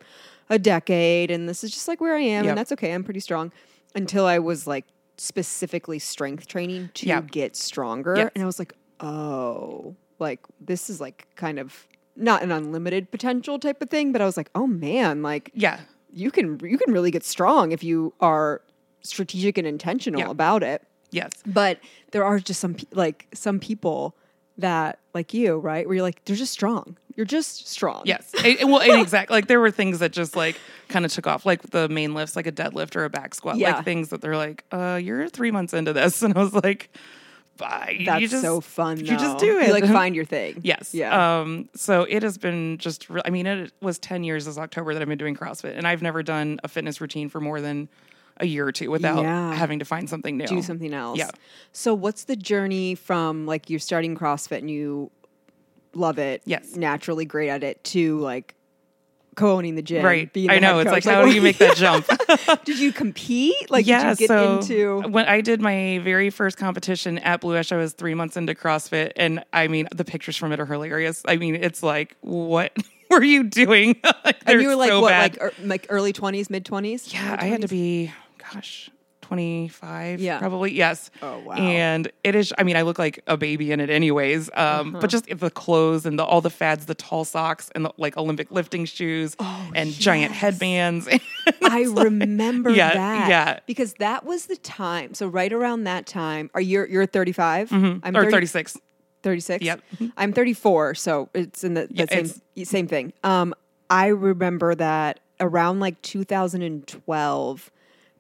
a 0.51 0.59
decade 0.59 1.31
and 1.31 1.49
this 1.49 1.63
is 1.63 1.71
just 1.71 1.87
like 1.89 2.01
where 2.01 2.17
I 2.17 2.21
am 2.21 2.45
Yep. 2.45 2.51
and 2.53 2.59
that's 2.59 2.73
okay. 2.73 2.93
I'm 2.93 3.05
pretty 3.05 3.21
strong 3.21 3.53
until 3.95 4.25
I 4.27 4.39
was 4.39 4.67
like 4.67 4.87
specifically 5.23 6.01
strength 6.01 6.49
training 6.49 6.91
to 6.95 7.07
Yeah. 7.07 7.21
get 7.21 7.55
stronger 7.55 8.17
Yes. 8.17 8.31
and 8.35 8.43
I 8.43 8.47
was 8.47 8.59
like, 8.59 8.73
"Oh, 8.99 9.95
like 10.19 10.41
this 10.61 10.91
is 10.91 11.01
like 11.01 11.29
kind 11.37 11.59
of 11.61 11.87
not 12.17 12.43
an 12.43 12.51
unlimited 12.51 13.11
potential 13.13 13.59
type 13.61 13.81
of 13.81 13.89
thing, 13.89 14.11
but 14.13 14.21
I 14.21 14.25
was 14.25 14.37
like, 14.37 14.51
"Oh 14.57 14.67
man, 14.67 15.23
like 15.23 15.51
yeah, 15.55 15.81
you 16.13 16.31
can 16.33 16.59
you 16.65 16.77
can 16.77 16.93
really 16.93 17.13
get 17.13 17.25
strong 17.25 17.71
if 17.71 17.85
you 17.85 18.13
are 18.21 18.63
strategic 19.03 19.57
and 19.59 19.67
intentional 19.67 20.21
Yeah. 20.21 20.31
about 20.31 20.63
it." 20.65 20.83
yes, 21.13 21.31
But 21.47 21.79
there 22.11 22.25
are 22.25 22.39
just 22.41 22.59
some 22.61 22.75
like 22.93 23.29
some 23.33 23.61
people 23.61 24.17
that 24.63 24.99
like 25.15 25.33
you, 25.35 25.59
right? 25.59 25.87
Where 25.87 25.95
you're 25.95 26.03
like, 26.03 26.25
they're 26.25 26.35
just 26.37 26.53
strong. 26.53 26.97
You're 27.15 27.27
just 27.27 27.69
strong. 27.69 28.03
yes. 28.07 28.33
Eh, 28.43 28.65
well, 28.65 28.81
and 28.81 29.01
exactly. 29.01 29.37
Like 29.37 29.47
there 29.47 29.61
were 29.61 29.71
things 29.71 29.99
that 29.99 30.13
just 30.13 30.35
like 30.35 30.59
kind 30.89 31.05
of 31.05 31.13
took 31.13 31.27
off, 31.27 31.45
like 31.45 31.61
the 31.71 31.87
main 31.91 32.15
lifts, 32.15 32.35
like 32.37 32.47
a 32.47 32.53
deadlift 32.53 32.97
or 32.97 33.05
a 33.05 33.11
back 33.11 33.35
squat, 33.35 33.59
Yeah. 33.59 33.77
like 33.77 33.85
things 33.85 34.09
that 34.09 34.23
they're 34.23 34.37
like, 34.37 34.65
uh, 34.73 34.99
you're 35.03 35.29
three 35.29 35.51
months 35.51 35.75
into 35.75 35.93
this, 35.93 36.23
and 36.25 36.37
I 36.37 36.41
was 36.41 36.55
like. 36.55 36.91
Bye. 37.59 37.97
You 37.99 38.07
That's 38.07 38.31
just- 38.31 38.43
so 38.43 38.63
fun. 38.63 38.99
You 38.99 39.05
just 39.19 39.37
do 39.39 39.59
it. 39.59 39.67
You 39.67 39.73
like 39.75 39.85
find 40.01 40.17
your 40.17 40.25
thing. 40.25 40.61
Yes. 40.63 40.95
Yeah. 40.95 41.41
Um, 41.41 41.69
so 41.77 42.05
it 42.05 42.23
has 42.23 42.39
been 42.39 42.79
just, 42.79 43.11
re- 43.11 43.21
I 43.27 43.31
mean, 43.31 43.47
it 43.47 43.73
was 43.83 43.99
10 43.99 44.25
years 44.25 44.47
this 44.47 44.57
October 44.57 44.95
that 44.95 45.03
I've 45.03 45.09
been 45.09 45.19
doing 45.19 45.37
CrossFit, 45.37 45.77
and 45.77 45.87
I've 45.87 46.01
never 46.01 46.23
done 46.23 46.61
a 46.65 46.69
fitness 46.69 46.99
routine 47.01 47.29
for 47.29 47.41
more 47.43 47.61
than 47.61 47.91
a 48.39 48.47
year 48.47 48.67
or 48.67 48.73
two 48.73 48.91
without 48.91 49.23
Yeah. 49.23 49.55
having 49.55 49.79
to 49.79 49.85
find 49.85 50.09
something 50.09 50.37
new. 50.37 50.47
do 50.47 50.63
something 50.63 50.93
else. 50.95 51.19
Yeah. 51.19 51.31
So 51.73 51.95
what's 51.95 52.25
the 52.25 52.37
journey 52.37 52.95
from 52.95 53.47
like 53.47 53.71
you're 53.71 53.79
starting 53.81 54.17
CrossFit 54.17 54.59
and 54.59 54.71
you 54.71 55.11
love 55.95 56.19
it, 56.19 56.43
Yes. 56.45 56.75
naturally 56.77 57.25
great 57.25 57.49
at 57.51 57.63
it, 57.63 57.83
to 57.85 58.19
like 58.19 58.55
co-owning 59.35 59.75
the 59.77 59.83
gym, 59.83 60.05
Right. 60.05 60.31
being 60.33 60.51
I 60.51 60.59
know. 60.59 60.79
It's 60.81 60.91
like, 60.91 61.05
coach? 61.05 61.13
how 61.15 61.25
do 61.25 61.33
you 61.35 61.41
make 61.41 61.57
that 61.59 61.77
jump? 61.77 62.07
did 62.65 62.79
you 62.79 62.93
compete? 62.93 63.71
Like, 63.71 63.87
yeah. 63.87 64.11
did 64.11 64.21
you 64.21 64.29
get 64.29 64.29
so 64.29 64.59
into? 64.59 65.01
when 65.09 65.27
I 65.27 65.41
did 65.41 65.61
my 65.61 66.01
very 66.05 66.29
first 66.29 66.59
competition 66.59 67.17
at 67.19 67.41
Blue 67.41 67.57
Ash, 67.57 67.73
I 67.73 67.77
was 67.77 67.95
three 67.95 68.13
months 68.15 68.37
into 68.37 68.55
CrossFit. 68.55 69.13
And 69.17 69.43
I 69.53 69.69
mean, 69.69 69.89
the 69.95 70.05
pictures 70.05 70.37
from 70.37 70.53
it 70.53 70.61
are 70.61 70.67
hilarious. 70.67 71.23
I 71.27 71.37
mean, 71.37 71.55
it's 71.55 71.83
like, 71.83 72.15
what 72.21 72.77
were 73.11 73.23
you 73.25 73.45
doing? 73.45 73.97
like, 74.25 74.37
And 74.47 74.61
you 74.61 74.69
were 74.69 74.77
like 74.77 74.91
so 74.91 75.01
what, 75.01 75.09
bad. 75.11 75.33
like 75.39 75.43
er, 75.43 75.53
like 75.63 75.87
early 75.89 76.13
twenties, 76.13 76.51
mid 76.51 76.67
twenties? 76.67 77.13
Yeah, 77.13 77.37
I 77.39 77.47
had 77.47 77.63
to 77.63 77.69
be, 77.69 78.13
gosh, 78.53 78.91
25 79.23 80.21
Yeah. 80.21 80.39
probably 80.39 80.73
yes 80.73 81.11
Oh, 81.23 81.39
wow. 81.39 81.55
and 81.55 82.11
it 82.25 82.35
is 82.35 82.53
i 82.59 82.65
mean 82.65 82.77
i 82.77 82.83
look 82.83 82.99
like 82.99 83.23
a 83.29 83.37
baby 83.37 83.71
in 83.73 83.79
it 83.81 83.89
anyways 83.89 84.51
um 84.55 84.89
Uh-huh. 84.91 84.99
but 85.01 85.11
just 85.11 85.27
the 85.39 85.51
clothes 85.51 86.05
and 86.07 86.19
the 86.19 86.25
all 86.25 86.41
the 86.41 86.51
fads 86.51 86.87
the 86.87 86.95
tall 86.95 87.25
socks 87.25 87.71
and 87.75 87.85
the 87.85 87.93
like 87.97 88.17
olympic 88.17 88.51
lifting 88.51 88.85
shoes 88.85 89.37
and 89.75 89.93
giant 89.93 90.33
Oh, 90.33 90.35
headbands 90.35 91.09
I 91.65 91.83
remember 91.83 92.71
Yeah, 92.71 92.95
that. 92.95 93.29
yeah. 93.29 93.61
Because 93.67 93.95
that 93.95 94.25
was 94.25 94.47
the 94.47 94.57
time. 94.57 95.13
So 95.15 95.27
right 95.27 95.53
around 95.53 95.85
that 95.85 96.07
time, 96.07 96.51
are 96.55 96.61
you 96.61 96.87
you're 96.89 97.07
35? 97.07 97.73
I'm 97.73 97.83
Mm-hmm. 98.03 98.17
or 98.17 98.31
36 98.31 98.77
36. 99.25 99.65
Yep. 99.65 99.81
I'm 100.17 100.33
34, 100.33 100.95
so 100.97 101.29
it's 101.35 101.65
in 101.65 101.75
the, 101.75 101.87
the 101.89 101.95
Yeah, 101.95 102.05
same 102.07 102.65
same 102.65 102.87
thing. 102.89 103.13
Um, 103.25 103.55
I 103.91 104.07
remember 104.09 104.75
that 104.77 105.21
around 105.41 105.81
like 105.81 106.01
2012, 106.03 107.71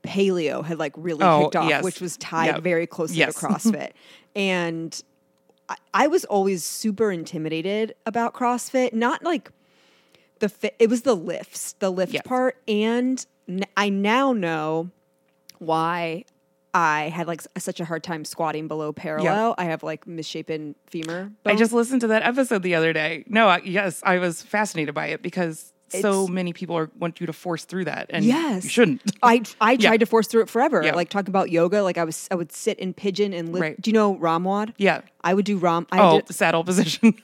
paleo 0.02 0.64
had 0.64 0.78
like 0.78 0.92
really 0.96 1.24
Oh, 1.24 1.42
kicked 1.44 1.56
off, 1.56 1.68
yes. 1.68 1.84
which 1.84 2.00
was 2.00 2.16
tied 2.16 2.46
Yep. 2.46 2.62
very 2.62 2.86
closely 2.86 3.16
Yes. 3.18 3.34
to 3.34 3.40
CrossFit, 3.46 3.90
and 4.34 5.00
I, 5.68 5.76
I 5.94 6.06
was 6.08 6.24
always 6.24 6.64
super 6.64 7.12
intimidated 7.12 7.94
about 8.06 8.34
CrossFit. 8.34 8.92
Not 8.92 9.22
like 9.22 9.50
the 10.40 10.48
fit; 10.48 10.74
it 10.78 10.88
was 10.90 11.02
the 11.02 11.14
lifts, 11.14 11.74
the 11.78 11.90
lift 11.90 12.12
Yes. 12.14 12.22
part, 12.24 12.56
and 12.66 13.24
n- 13.48 13.62
I 13.76 13.88
now 13.88 14.32
know 14.32 14.90
why 15.58 16.24
I 16.74 17.10
had 17.10 17.26
like 17.26 17.42
such 17.58 17.80
a 17.80 17.84
hard 17.84 18.02
time 18.02 18.24
squatting 18.24 18.66
below 18.66 18.92
parallel. 18.92 19.54
I 19.58 19.64
have 19.64 19.82
like 19.82 20.06
misshapen 20.06 20.74
femur. 20.86 21.30
i 21.44 21.54
just 21.54 21.72
listened 21.72 22.00
to 22.00 22.06
that 22.08 22.22
episode 22.22 22.62
the 22.62 22.74
other 22.74 22.92
day 22.92 23.24
no 23.28 23.46
I, 23.48 23.58
yes 23.58 24.00
i 24.04 24.18
was 24.18 24.42
fascinated 24.42 24.94
by 24.94 25.06
it 25.08 25.22
because 25.22 25.72
so 26.00 26.26
many 26.26 26.52
people 26.52 26.76
are, 26.76 26.90
want 26.98 27.20
you 27.20 27.26
to 27.26 27.32
force 27.32 27.64
through 27.64 27.84
that 27.84 28.06
and 28.10 28.24
yes, 28.24 28.64
you 28.64 28.70
shouldn't 28.70 29.02
I 29.22 29.42
I 29.60 29.76
tried 29.76 29.82
Yeah. 29.92 29.96
to 29.98 30.06
force 30.06 30.26
through 30.26 30.42
it 30.42 30.48
forever. 30.48 30.82
Yeah. 30.82 30.94
Like 30.94 31.08
talk 31.10 31.28
about 31.28 31.50
yoga. 31.50 31.82
Like 31.82 31.98
I 31.98 32.04
was 32.04 32.28
I 32.30 32.34
would 32.34 32.52
sit 32.52 32.78
in 32.78 32.94
pigeon 32.94 33.32
and 33.34 33.52
lift. 33.52 33.60
Right. 33.62 33.80
Do 33.80 33.90
you 33.90 33.94
know 33.94 34.14
ROMWOD? 34.16 34.74
yeah 34.78 35.02
I 35.22 35.34
would 35.34 35.44
do 35.44 35.58
Ram. 35.58 35.86
I 35.92 36.00
oh 36.00 36.20
did 36.20 36.34
saddle 36.34 36.64
position 36.72 37.14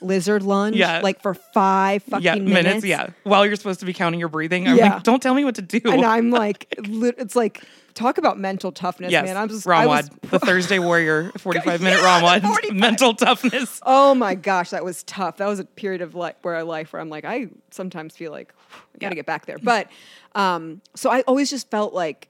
lizard 0.00 0.42
lunge. 0.42 0.76
Yeah. 0.76 1.00
like 1.02 1.20
for 1.22 1.34
five 1.34 2.02
fucking 2.04 2.22
yeah 2.24 2.34
minutes. 2.34 2.52
minutes 2.64 2.84
yeah 2.86 3.08
while 3.24 3.46
you're 3.46 3.56
supposed 3.56 3.80
to 3.80 3.86
be 3.86 3.92
counting 3.92 4.20
your 4.20 4.28
breathing 4.28 4.68
i'm 4.68 4.76
Yeah. 4.76 4.94
like 4.94 5.02
don't 5.02 5.22
tell 5.22 5.34
me 5.34 5.44
what 5.44 5.54
to 5.56 5.62
do 5.62 5.80
And 5.84 6.04
I'm 6.04 6.30
like, 6.42 6.66
it's 6.78 7.34
like 7.36 7.62
talk 7.96 8.18
about 8.18 8.38
mental 8.38 8.70
toughness, 8.70 9.10
Yes, 9.10 9.24
man. 9.24 9.36
I'm 9.36 9.48
just 9.48 9.66
I 9.66 9.86
was- 9.86 10.08
the 10.30 10.38
Thursday 10.38 10.78
Warrior, 10.78 11.32
45 11.38 11.80
minute 11.80 11.98
Yeah, 12.00 12.20
ROMWOD, 12.20 12.42
45. 12.42 12.76
mental 12.76 13.14
toughness. 13.14 13.80
Oh 13.84 14.14
my 14.14 14.36
gosh, 14.36 14.70
that 14.70 14.84
was 14.84 15.02
tough. 15.02 15.38
That 15.38 15.48
was 15.48 15.58
a 15.58 15.64
period 15.64 16.02
of 16.02 16.14
like 16.14 16.36
where 16.44 16.54
I 16.54 16.62
life 16.62 16.92
where 16.92 17.02
I'm 17.02 17.08
like, 17.08 17.24
I 17.24 17.48
sometimes 17.72 18.16
feel 18.16 18.30
like 18.30 18.52
I 18.94 18.98
gotta 19.00 19.14
Yeah. 19.14 19.16
get 19.16 19.26
back 19.26 19.46
there. 19.46 19.58
But 19.60 19.88
um, 20.36 20.82
so 20.94 21.10
I 21.10 21.22
always 21.22 21.50
just 21.50 21.70
felt 21.70 21.92
like 21.94 22.28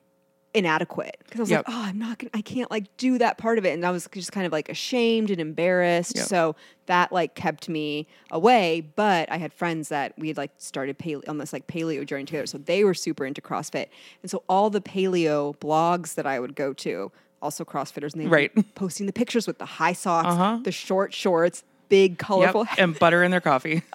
inadequate 0.57 1.17
because 1.25 1.39
I 1.39 1.43
was 1.43 1.51
Yep. 1.51 1.69
like, 1.69 1.77
oh, 1.77 1.83
I'm 1.85 1.99
not 1.99 2.19
gonna, 2.19 2.31
I 2.35 2.41
can't 2.41 2.71
like 2.71 2.85
do 2.97 3.19
that 3.19 3.39
part 3.39 3.59
of 3.59 3.65
it, 3.67 3.75
and 3.75 3.85
I 3.85 3.91
was 3.91 4.09
just 4.13 4.33
kind 4.33 4.47
of 4.47 4.53
like 4.53 4.69
ashamed 4.69 5.31
and 5.31 5.41
embarrassed. 5.41 6.17
Yep. 6.17 6.27
So 6.27 6.57
that 6.87 7.13
like 7.13 7.35
kept 7.35 7.69
me 7.69 8.07
away. 8.31 8.89
But 8.97 9.31
I 9.31 9.37
had 9.37 9.53
friends 9.53 9.89
that 9.91 10.15
we 10.19 10.29
had 10.29 10.37
like 10.37 10.51
started 10.59 10.99
paleo 10.99 11.29
on 11.29 11.39
this 11.39 11.53
like 11.53 11.67
paleo 11.67 12.05
journey 12.07 12.25
together, 12.25 12.47
so 12.47 12.59
they 12.59 12.83
were 12.85 12.95
super 12.95 13.25
into 13.27 13.41
CrossFit, 13.41 13.87
and 14.23 14.31
so 14.31 14.43
all 14.49 14.71
the 14.71 14.81
paleo 14.81 15.57
blogs 15.59 16.15
that 16.15 16.27
I 16.27 16.41
would 16.41 16.55
go 16.57 16.73
to. 16.73 17.13
Also, 17.43 17.67
CrossFitters, 17.67 18.15
and 18.15 18.23
they 18.23 18.27
Right. 18.27 18.57
were 18.57 18.63
posting 18.75 19.05
the 19.05 19.13
pictures 19.13 19.47
with 19.47 19.59
the 19.59 19.67
high 19.67 19.93
socks, 19.93 20.29
Uh-huh. 20.29 20.59
the 20.65 20.73
short 20.73 21.13
shorts, 21.13 21.65
big 21.89 22.13
Yep. 22.13 22.19
colorful 22.19 22.67
And 22.79 22.99
butter 22.99 23.23
in 23.23 23.31
their 23.31 23.41
coffee. 23.41 23.83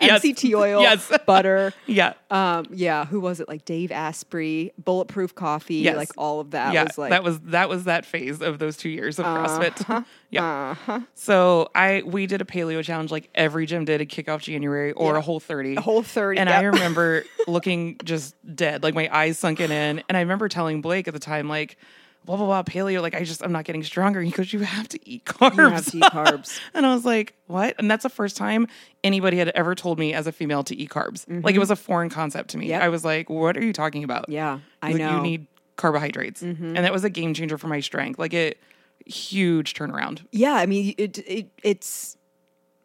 Yes. 0.00 0.22
MCT 0.22 0.54
oil, 0.54 0.80
Yes. 0.80 1.10
butter. 1.26 1.72
Yeah. 1.86 2.14
Um, 2.30 2.66
yeah, 2.70 3.04
who 3.04 3.20
was 3.20 3.40
it? 3.40 3.48
Like 3.48 3.64
Dave 3.66 3.92
Asprey, 3.92 4.72
bulletproof 4.82 5.34
coffee, 5.34 5.76
Yes. 5.76 5.96
like 5.96 6.08
all 6.16 6.40
of 6.40 6.52
that 6.52 6.72
yeah. 6.72 6.84
was 6.84 6.96
like 6.96 7.10
that 7.10 7.22
was 7.22 7.40
that 7.40 7.68
was 7.68 7.84
that 7.84 8.06
phase 8.06 8.40
of 8.40 8.58
those 8.58 8.76
two 8.78 8.88
years 8.88 9.18
of 9.18 9.26
CrossFit. 9.26 10.04
yeah. 10.30 10.70
uh-huh. 10.70 11.00
So 11.14 11.68
I 11.74 12.02
we 12.06 12.26
did 12.26 12.40
a 12.40 12.44
paleo 12.46 12.82
challenge 12.82 13.10
like 13.10 13.28
every 13.34 13.66
gym 13.66 13.84
did 13.84 14.00
a 14.00 14.06
kickoff 14.06 14.40
January 14.40 14.92
or 14.92 15.12
Yeah. 15.12 15.18
a 15.18 15.20
whole 15.22 15.40
30. 15.40 15.76
a 15.76 15.80
whole 15.82 16.02
30. 16.02 16.40
And 16.40 16.48
I 16.48 16.62
remember 16.62 17.24
looking 17.46 17.98
just 18.02 18.34
dead, 18.54 18.82
like 18.82 18.94
my 18.94 19.14
eyes 19.14 19.38
sunken 19.38 19.70
in. 19.70 20.02
And 20.08 20.16
I 20.16 20.20
remember 20.20 20.48
telling 20.48 20.80
Blake 20.80 21.06
at 21.08 21.12
the 21.14 21.20
time, 21.20 21.48
like, 21.50 21.76
blah, 22.26 22.36
blah, 22.36 22.44
blah, 22.46 22.62
paleo, 22.64 23.00
like, 23.00 23.14
I 23.14 23.24
just, 23.24 23.42
I'm 23.42 23.52
not 23.52 23.64
getting 23.64 23.82
stronger. 23.82 24.20
He 24.20 24.30
goes, 24.30 24.52
You 24.52 24.60
have 24.60 24.88
to 24.88 25.08
eat 25.08 25.24
carbs. 25.24 25.56
You 25.56 25.68
have 25.70 25.86
to 25.86 25.96
eat 25.96 26.02
carbs. 26.02 26.60
and 26.74 26.84
I 26.84 26.94
was 26.94 27.04
like, 27.04 27.34
What? 27.46 27.74
And 27.78 27.90
that's 27.90 28.02
the 28.02 28.10
first 28.10 28.36
time 28.36 28.66
anybody 29.02 29.38
had 29.38 29.48
ever 29.50 29.74
told 29.74 29.98
me 29.98 30.12
as 30.12 30.26
a 30.26 30.32
female 30.32 30.62
to 30.64 30.76
eat 30.76 30.90
carbs. 30.90 31.24
Like, 31.44 31.54
it 31.54 31.58
was 31.58 31.70
a 31.70 31.76
foreign 31.76 32.10
concept 32.10 32.50
to 32.50 32.58
me. 32.58 32.64
Mm-hmm. 32.66 32.70
Yep. 32.72 32.82
I 32.82 32.88
was 32.88 33.04
like, 33.04 33.30
What 33.30 33.56
are 33.56 33.64
you 33.64 33.72
talking 33.72 34.04
about? 34.04 34.28
Yeah, 34.28 34.58
I 34.82 34.88
Like, 34.92 34.98
know. 34.98 35.08
Mm-hmm. 35.08 35.16
You 35.16 35.22
need 35.22 35.46
carbohydrates. 35.76 36.42
And 36.42 36.76
that 36.76 36.92
was 36.92 37.04
a 37.04 37.10
game 37.10 37.32
changer 37.32 37.56
for 37.58 37.68
my 37.68 37.80
strength. 37.80 38.18
Like, 38.18 38.34
it, 38.34 38.58
huge 39.06 39.74
turnaround. 39.74 40.24
yeah, 40.32 40.54
I 40.54 40.66
mean, 40.66 40.94
it, 40.98 41.18
it 41.18 41.48
it's 41.62 42.16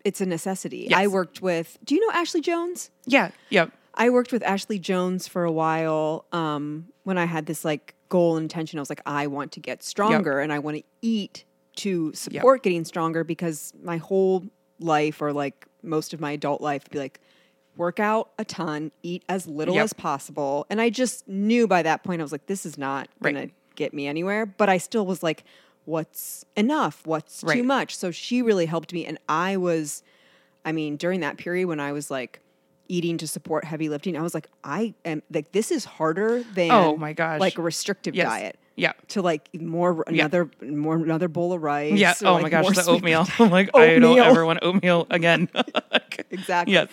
it's 0.05 0.21
a 0.21 0.25
necessity. 0.25 0.88
Yes. 0.89 1.00
I 1.00 1.07
worked 1.07 1.41
with. 1.41 1.77
Do 1.83 1.95
you 1.95 2.01
know 2.07 2.13
Ashley 2.13 2.41
Jones? 2.41 2.89
Yeah. 3.05 3.31
Yep. 3.50 3.71
I 3.93 4.10
worked 4.10 4.31
with 4.31 4.41
Ashley 4.43 4.79
Jones 4.79 5.27
for 5.27 5.43
a 5.43 5.51
while 5.51 6.25
um, 6.31 6.88
when 7.03 7.17
I 7.17 7.25
had 7.25 7.46
this 7.46 7.63
like 7.65 7.96
goal 8.10 8.36
and 8.38 8.43
intention. 8.43 8.77
I 8.77 8.81
was 8.81 8.89
like, 8.89 9.01
I 9.05 9.27
want 9.27 9.51
to 9.53 9.60
get 9.60 9.84
stronger 9.84 10.39
and 10.39 10.51
I 10.53 10.60
want 10.60 10.77
to 10.77 10.84
eat 11.01 11.46
to 11.77 12.13
support 12.13 12.63
getting 12.63 12.84
stronger 12.84 13.24
because 13.24 13.74
my 13.81 13.98
whole 13.98 14.43
life 14.79 15.22
or 15.22 15.31
like 15.31 15.65
most 15.81 16.13
of 16.13 16.20
my 16.20 16.31
adult 16.31 16.62
life 16.62 16.84
would 16.84 16.91
be 16.91 17.00
like, 17.00 17.20
work 17.77 18.00
out 18.00 18.31
a 18.38 18.43
ton, 18.46 18.91
eat 19.01 19.24
as 19.29 19.48
little 19.48 19.75
Yep. 19.75 19.84
as 19.86 19.93
possible. 19.93 20.65
And 20.70 20.81
I 20.81 20.89
just 20.89 21.27
knew 21.27 21.67
by 21.67 21.81
that 21.84 22.03
point, 22.03 22.22
I 22.22 22.24
was 22.24 22.31
like, 22.34 22.46
this 22.48 22.65
is 22.65 22.77
not 22.77 23.08
going 23.24 23.36
to 23.48 23.53
get 23.75 23.93
me 23.93 24.08
anywhere. 24.08 24.46
But 24.46 24.67
I 24.67 24.77
still 24.77 25.05
was 25.05 25.24
like, 25.24 25.46
what's 25.86 26.43
enough? 26.58 27.08
What's 27.08 27.41
too 27.41 27.63
much? 27.63 27.96
So 27.96 28.12
she 28.12 28.41
really 28.41 28.65
helped 28.65 28.91
me. 28.91 29.05
And 29.05 29.17
I 29.29 29.55
was, 29.55 30.03
I 30.65 30.74
mean, 30.74 30.98
during 30.98 31.22
that 31.22 31.38
period 31.38 31.67
when 31.67 31.79
I 31.79 31.93
was 31.93 32.12
like 32.12 32.40
eating 32.91 33.17
to 33.19 33.27
support 33.27 33.63
heavy 33.63 33.88
lifting, 33.89 34.17
I 34.17 34.21
was 34.21 34.33
like, 34.33 34.48
I 34.63 34.93
am 35.05 35.24
like, 35.33 35.51
this 35.53 35.71
is 35.71 35.86
harder 35.86 36.43
than 36.53 36.71
Oh 36.71 36.98
my 36.98 37.13
gosh. 37.13 37.39
like 37.39 37.57
a 37.57 37.62
restrictive 37.62 38.13
Yes. 38.15 38.27
diet 38.27 38.60
Yeah. 38.75 38.93
to 39.10 39.21
like 39.21 39.48
more 39.53 40.03
another 40.07 40.50
more 40.62 40.95
another 40.95 41.27
bowl 41.29 41.53
of 41.53 41.62
rice. 41.63 41.93
Yeah. 41.93 42.13
Oh 42.24 42.33
like, 42.33 42.43
my 42.43 42.50
gosh, 42.50 42.75
the 42.75 42.86
oatmeal. 42.91 43.25
I'm 43.39 43.50
like, 43.50 43.69
I 43.75 43.98
don't 44.00 44.19
ever 44.19 44.45
want 44.45 44.60
oatmeal 44.62 45.07
again. 45.10 45.50
exactly. 46.29 46.74
yes. 46.74 46.89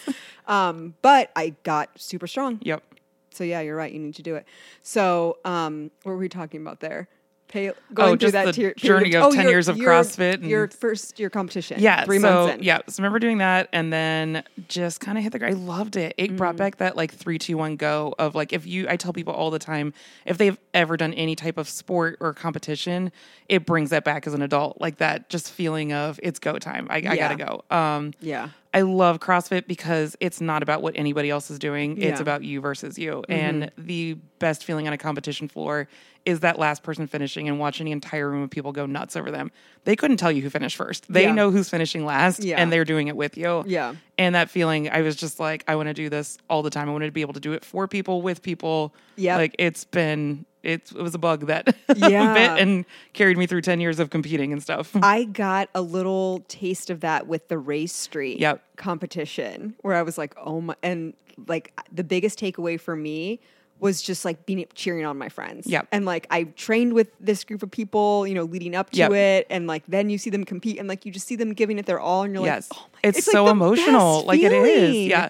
Um, 0.46 0.94
but 1.02 1.30
I 1.36 1.54
got 1.64 1.90
super 2.00 2.26
strong. 2.26 2.58
Yep. 2.62 2.82
So 3.30 3.44
yeah, 3.44 3.60
you're 3.60 3.76
right. 3.76 3.92
You 3.92 4.00
need 4.00 4.14
to 4.16 4.22
do 4.22 4.36
it. 4.36 4.46
So 4.82 5.38
um, 5.44 5.90
what 6.02 6.12
were 6.12 6.18
we 6.18 6.28
talking 6.28 6.60
about 6.60 6.80
there? 6.80 7.08
Pay, 7.48 7.72
going 7.94 8.12
Oh, 8.12 8.16
through 8.16 8.30
that 8.32 8.44
the 8.46 8.52
to 8.52 8.74
journey 8.74 9.14
of 9.16 9.32
10 9.32 9.42
your- 9.44 9.50
years 9.52 9.68
of 9.68 9.76
your- 9.78 9.90
CrossFit 9.90 10.34
and- 10.34 10.44
your 10.50 10.68
first 10.68 11.18
your 11.18 11.30
competition. 11.30 11.80
Yeah. 11.80 12.04
three 12.04 12.18
so, 12.18 12.30
months 12.30 12.54
in. 12.56 12.62
Yeah. 12.62 12.80
So 12.88 13.02
remember 13.02 13.18
doing 13.18 13.38
that 13.38 13.68
and 13.72 13.92
then 13.92 14.44
just 14.68 15.00
kind 15.00 15.16
of 15.16 15.24
hit 15.24 15.32
the 15.32 15.38
ground. 15.38 15.54
I 15.54 15.58
loved 15.58 15.96
it. 15.96 16.14
It 16.18 16.32
Mm. 16.32 16.36
brought 16.36 16.56
back 16.56 16.76
that 16.76 16.96
like 16.96 17.12
three, 17.12 17.38
two, 17.38 17.56
one 17.56 17.76
go 17.76 18.14
of 18.18 18.34
like 18.34 18.52
if 18.52 18.66
you 18.66 18.86
I 18.88 18.96
tell 18.96 19.12
people 19.12 19.32
all 19.32 19.50
the 19.50 19.58
time, 19.58 19.94
if 20.26 20.36
they've 20.38 20.58
ever 20.74 20.96
done 20.96 21.14
any 21.14 21.34
type 21.34 21.56
of 21.58 21.68
sport 21.68 22.18
or 22.20 22.34
competition, 22.34 23.10
it 23.48 23.64
brings 23.64 23.90
that 23.90 24.04
back 24.04 24.26
as 24.26 24.34
an 24.34 24.42
adult. 24.42 24.78
Like 24.80 24.98
that 24.98 25.28
just 25.30 25.50
feeling 25.50 25.92
of 25.92 26.20
it's 26.22 26.38
go 26.38 26.58
time. 26.58 26.86
I, 26.90 26.96
I 26.96 27.16
gotta 27.16 27.36
go. 27.36 27.64
Um 27.74 28.12
yeah, 28.20 28.50
I 28.74 28.82
love 28.82 29.20
CrossFit 29.20 29.66
because 29.66 30.16
it's 30.20 30.40
not 30.42 30.62
about 30.62 30.82
what 30.82 30.92
anybody 30.96 31.30
else 31.30 31.50
is 31.50 31.58
doing. 31.58 31.92
It's 31.96 32.02
Yeah. 32.04 32.12
Mm-hmm. 32.12 32.22
about 32.22 32.44
you 32.44 32.60
versus 32.60 32.98
you. 32.98 33.24
And 33.28 33.70
the 33.78 34.18
best 34.38 34.64
feeling 34.64 34.86
on 34.86 34.92
a 34.92 34.98
competition 34.98 35.48
floor 35.48 35.88
is 36.28 36.40
that 36.40 36.58
last 36.58 36.82
person 36.82 37.06
finishing 37.06 37.48
and 37.48 37.58
watching 37.58 37.86
the 37.86 37.92
entire 37.92 38.28
room 38.30 38.42
of 38.42 38.50
people 38.50 38.70
go 38.70 38.84
nuts 38.84 39.16
over 39.16 39.30
them. 39.30 39.50
They 39.84 39.96
couldn't 39.96 40.18
tell 40.18 40.30
you 40.30 40.42
who 40.42 40.50
finished 40.50 40.76
first. 40.76 41.10
They 41.10 41.22
Yeah. 41.22 41.32
know 41.32 41.50
who's 41.50 41.70
finishing 41.70 42.04
last 42.04 42.44
Yeah. 42.44 42.60
and 42.60 42.70
they're 42.70 42.84
doing 42.84 43.08
it 43.08 43.16
with 43.16 43.38
you. 43.38 43.64
Yeah. 43.66 43.94
And 44.18 44.34
that 44.34 44.50
feeling, 44.50 44.90
I 44.90 45.00
was 45.00 45.16
just 45.16 45.40
like, 45.40 45.64
I 45.66 45.74
want 45.76 45.88
to 45.88 45.94
do 45.94 46.10
this 46.10 46.36
all 46.50 46.62
the 46.62 46.68
time. 46.70 46.88
I 46.88 46.92
wanted 46.92 47.06
to 47.06 47.12
be 47.12 47.22
able 47.22 47.32
to 47.32 47.40
do 47.40 47.52
it 47.54 47.64
for 47.64 47.88
people, 47.88 48.20
with 48.20 48.42
people. 48.42 48.92
Yep. 49.16 49.38
Like 49.38 49.54
it's 49.58 49.84
been, 49.84 50.44
it's, 50.62 50.90
it 50.92 51.00
was 51.00 51.14
a 51.14 51.18
bug 51.18 51.46
that 51.46 51.74
Yeah. 51.96 52.34
bit 52.56 52.60
and 52.62 52.84
carried 53.14 53.38
me 53.38 53.46
through 53.46 53.62
10 53.62 53.80
years 53.80 53.98
of 53.98 54.10
competing 54.10 54.52
and 54.52 54.62
stuff. 54.62 54.94
I 55.02 55.24
got 55.24 55.70
a 55.74 55.80
little 55.80 56.44
taste 56.48 56.90
of 56.90 57.00
that 57.00 57.26
with 57.26 57.48
the 57.48 57.56
race 57.56 57.94
street 57.94 58.38
Yep. 58.40 58.62
competition 58.76 59.74
where 59.80 59.94
I 59.94 60.02
was 60.02 60.18
like, 60.18 60.34
oh 60.36 60.60
my, 60.60 60.74
and 60.82 61.14
like 61.46 61.72
the 61.90 62.04
biggest 62.04 62.38
takeaway 62.38 62.78
for 62.78 62.94
me 62.96 63.40
was 63.80 64.02
just 64.02 64.24
like 64.24 64.46
being 64.46 64.64
cheering 64.74 65.04
on 65.04 65.16
my 65.18 65.28
friends. 65.28 65.66
Yep. 65.66 65.88
And 65.92 66.04
like 66.04 66.26
I 66.30 66.44
trained 66.44 66.92
with 66.92 67.08
this 67.20 67.44
group 67.44 67.62
of 67.62 67.70
people, 67.70 68.26
you 68.26 68.34
know, 68.34 68.44
leading 68.44 68.74
up 68.74 68.90
to 68.90 68.98
Yep. 68.98 69.12
it. 69.12 69.46
And 69.50 69.66
like 69.66 69.84
then 69.86 70.10
you 70.10 70.18
see 70.18 70.30
them 70.30 70.44
compete 70.44 70.78
and 70.78 70.88
like 70.88 71.06
you 71.06 71.12
just 71.12 71.26
see 71.26 71.36
them 71.36 71.52
giving 71.54 71.78
it 71.78 71.86
their 71.86 72.00
all 72.00 72.22
and 72.22 72.34
you're 72.34 72.44
yes. 72.44 72.70
like, 72.70 72.80
oh 72.80 72.86
my 72.92 72.98
it's, 73.08 73.26
like 73.26 73.32
so 73.32 73.44
the 73.44 73.50
emotional. 73.50 74.24
Like 74.24 74.40
it 74.40 74.52
is. 74.52 74.94
Yeah. 75.08 75.28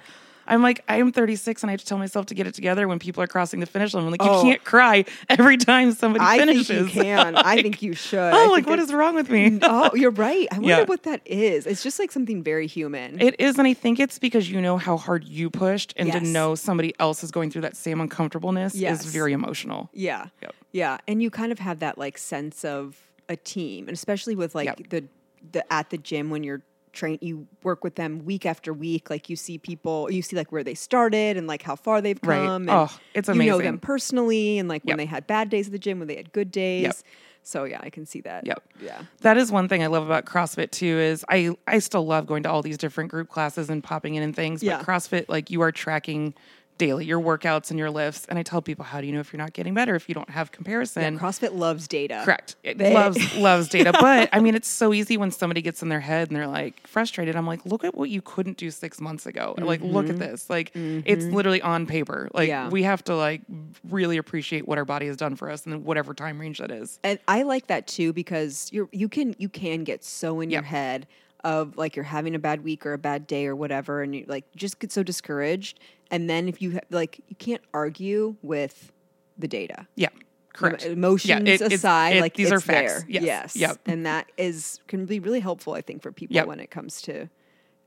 I'm 0.49 0.63
like, 0.63 0.83
I 0.89 0.97
am 0.97 1.13
36 1.13 1.63
and 1.63 1.71
I 1.71 1.73
have 1.75 1.81
to 1.81 1.87
tell 1.87 1.99
myself 1.99 2.27
to 2.27 2.35
get 2.35 2.47
it 2.47 2.55
together 2.55 2.89
when 2.89 2.99
people 2.99 3.23
are 3.23 3.27
crossing 3.27 3.61
the 3.61 3.67
finish 3.67 3.95
line. 3.95 4.05
I'm 4.05 4.11
like, 4.11 4.23
Oh. 4.23 4.43
you 4.43 4.51
can't 4.53 4.65
cry 4.65 5.05
every 5.29 5.57
time 5.59 5.93
somebody 5.93 6.25
I 6.25 6.39
finishes. 6.39 6.67
think 6.67 6.95
you 6.97 7.03
can. 7.03 7.37
I 7.37 7.63
think 7.63 7.83
you 7.83 7.93
should. 7.93 8.19
Oh, 8.35 8.49
like 8.51 8.67
what 8.67 8.79
is 8.79 8.93
wrong 8.93 9.15
with 9.15 9.31
me? 9.31 9.59
Oh, 9.63 9.91
you're 9.95 10.11
right. 10.11 10.49
I 10.51 10.55
wonder 10.57 10.69
Yeah. 10.71 10.83
what 10.85 11.03
that 11.05 11.21
is. 11.27 11.67
It's 11.67 11.83
just 11.83 11.99
like 11.99 12.11
something 12.11 12.43
very 12.43 12.67
human. 12.67 13.21
It 13.21 13.37
is, 13.39 13.59
and 13.59 13.69
I 13.69 13.75
think 13.75 14.01
it's 14.01 14.19
because 14.19 14.51
you 14.51 14.61
know 14.61 14.79
how 14.79 14.97
hard 14.97 15.25
you 15.25 15.51
pushed, 15.51 15.93
and 15.97 16.11
to 16.13 16.21
know 16.21 16.55
somebody 16.55 16.95
else 16.99 17.23
is 17.23 17.31
going 17.31 17.51
through 17.51 17.63
that 17.63 17.77
same 17.77 18.01
uncomfortableness 18.01 18.75
Yes. 18.75 19.05
is 19.05 19.13
very 19.13 19.33
emotional. 19.33 19.91
yeah. 19.93 20.27
Yep. 20.43 20.55
Yeah. 20.73 20.99
And 21.07 21.23
you 21.23 21.31
kind 21.31 21.53
of 21.53 21.59
have 21.59 21.79
that 21.81 21.99
like 21.99 22.17
sense 22.19 22.65
of 22.65 22.97
a 23.29 23.37
team. 23.37 23.89
And 23.89 23.95
especially 23.95 24.35
with 24.35 24.55
like 24.55 24.67
Yep. 24.67 24.89
the 24.91 25.05
the 25.53 25.73
at 25.73 25.91
the 25.91 25.99
gym 25.99 26.31
when 26.31 26.43
you're 26.43 26.63
train 26.99 27.19
you 27.21 27.47
work 27.63 27.85
with 27.85 27.95
them 27.95 28.25
week 28.25 28.45
after 28.45 28.73
week. 28.73 29.09
Like 29.11 29.31
you 29.31 29.37
see 29.37 29.59
people 29.59 30.11
you 30.11 30.23
see 30.23 30.37
like 30.37 30.51
where 30.53 30.65
they 30.65 30.75
started 30.75 31.37
and 31.37 31.47
like 31.47 31.63
how 31.63 31.77
far 31.77 32.01
they've 32.01 32.19
Right. 32.23 32.39
come. 32.45 32.63
And 32.63 32.71
Oh, 32.71 32.99
it's 33.15 33.29
amazing. 33.29 33.47
You 33.47 33.53
know 33.53 33.59
them 33.59 33.79
personally 33.79 34.59
and 34.59 34.69
like 34.69 34.83
when 34.85 34.97
they 34.99 35.07
had 35.07 35.27
bad 35.27 35.49
days 35.51 35.67
at 35.67 35.73
the 35.73 35.79
gym, 35.79 35.99
when 35.99 36.09
they 36.09 36.17
had 36.17 36.33
good 36.33 36.51
days. 36.51 36.83
Yep. 36.83 36.97
So 37.45 37.65
yeah, 37.65 37.81
I 37.83 37.89
can 37.89 38.05
see 38.05 38.21
that. 38.23 38.47
Yep. 38.47 38.63
Yeah. 38.83 39.01
That 39.23 39.39
is 39.39 39.51
one 39.51 39.69
thing 39.69 39.83
I 39.83 39.87
love 39.87 40.05
about 40.05 40.27
CrossFit 40.27 40.71
too. 40.71 40.99
Is 40.99 41.25
I 41.31 41.57
I 41.67 41.79
still 41.79 42.05
love 42.05 42.27
going 42.27 42.43
to 42.43 42.51
all 42.51 42.61
these 42.61 42.77
different 42.77 43.11
group 43.11 43.29
classes 43.31 43.71
and 43.71 43.83
popping 43.83 44.17
in 44.17 44.23
and 44.23 44.37
things. 44.37 44.63
Yeah. 44.63 44.79
But 44.79 44.87
CrossFit, 44.87 45.27
like 45.29 45.51
you 45.51 45.63
are 45.63 45.73
tracking 45.73 46.35
daily 46.79 47.05
your 47.05 47.21
workouts 47.21 47.71
and 47.71 47.79
your 47.79 47.91
lifts. 47.91 48.25
And 48.29 48.39
I 48.39 48.43
tell 48.43 48.63
people, 48.63 48.85
how 48.85 49.01
do 49.01 49.07
you 49.07 49.13
know 49.13 49.21
if 49.21 49.33
you're 49.33 49.39
not 49.39 49.53
getting 49.53 49.75
better 49.75 49.95
if 49.95 50.09
you 50.09 50.15
don't 50.15 50.31
have 50.31 50.53
comparison? 50.53 51.19
CrossFit 51.19 51.55
loves 51.55 51.87
data. 51.89 52.23
Correct. 52.25 52.57
It 52.63 52.79
They- 52.79 52.95
loves 52.95 53.37
loves 53.37 53.69
data, 53.69 53.93
but 53.93 54.29
I 54.33 54.41
mean, 54.41 54.55
it's 54.55 54.69
so 54.69 54.93
easy 54.95 55.17
when 55.17 55.31
somebody 55.31 55.61
gets 55.63 55.83
in 55.83 55.89
their 55.89 56.01
head 56.01 56.29
and 56.29 56.37
they're 56.37 56.47
like 56.47 56.87
frustrated. 56.87 57.37
I'm 57.37 57.47
like, 57.47 57.67
look 57.67 57.85
at 57.85 57.95
what 57.95 58.09
you 58.11 58.23
couldn't 58.23 58.57
do 58.57 58.71
six 58.71 59.01
months 59.01 59.27
ago. 59.27 59.55
Like, 59.59 59.81
look 59.83 60.09
at 60.09 60.19
this. 60.19 60.49
Like, 60.49 60.71
it's 60.75 61.25
literally 61.27 61.61
on 61.63 61.87
paper. 61.87 62.29
Like, 62.33 62.49
Mm-hmm. 62.49 62.49
Yeah. 62.49 62.69
we 62.71 62.83
have 62.85 63.03
to 63.05 63.15
like 63.17 63.43
really 63.89 64.17
appreciate 64.17 64.67
what 64.67 64.79
our 64.79 64.85
body 64.85 65.07
has 65.07 65.17
done 65.17 65.37
for 65.37 65.51
us 65.51 65.67
and 65.67 65.85
whatever 65.85 66.15
time 66.15 66.41
range 66.41 66.59
that 66.59 66.71
is. 66.71 66.99
And 67.05 67.19
I 67.29 67.43
like 67.43 67.67
that 67.67 67.87
too 67.87 68.13
because 68.13 68.69
you're 68.73 68.89
you 68.93 69.09
can 69.09 69.35
you 69.39 69.49
can 69.49 69.85
get 69.85 70.05
so 70.05 70.41
in 70.41 70.51
your 70.51 70.63
head 70.63 71.07
of 71.45 71.77
like 71.77 71.95
you're 71.95 72.05
having 72.05 72.35
a 72.35 72.39
bad 72.39 72.65
week 72.65 72.85
or 72.87 72.93
a 72.95 72.99
bad 72.99 73.27
day 73.27 73.47
or 73.47 73.55
whatever, 73.55 74.03
and 74.03 74.15
you 74.15 74.25
like 74.29 74.45
just 74.57 74.79
get 74.79 74.91
so 74.93 75.03
discouraged. 75.03 75.79
And 76.11 76.29
then 76.29 76.49
if 76.49 76.61
you 76.63 76.79
like 76.91 77.21
you 77.29 77.37
can't 77.37 77.63
argue 77.75 78.37
with 78.43 78.93
the 79.37 79.49
data. 79.49 79.87
Yeah. 79.95 80.09
Correct. 80.53 80.85
Emotions 80.85 81.29
Yeah, 81.29 81.55
it- 81.55 81.61
aside, 81.73 82.17
it- 82.17 82.21
like 82.21 82.35
these 82.35 82.51
are 82.51 82.61
facts. 82.61 82.93
there. 83.03 83.05
Yes. 83.09 83.23
yes, 83.25 83.57
Yep. 83.57 83.79
and 83.87 84.07
that 84.07 84.31
is 84.37 84.81
can 84.89 85.07
be 85.07 85.21
really 85.21 85.41
helpful. 85.41 85.75
I 85.75 85.83
think 85.83 86.03
for 86.03 86.11
people 86.11 86.35
Yep. 86.35 86.47
when 86.47 86.61
it 86.61 86.71
comes 86.71 87.01
to 87.03 87.29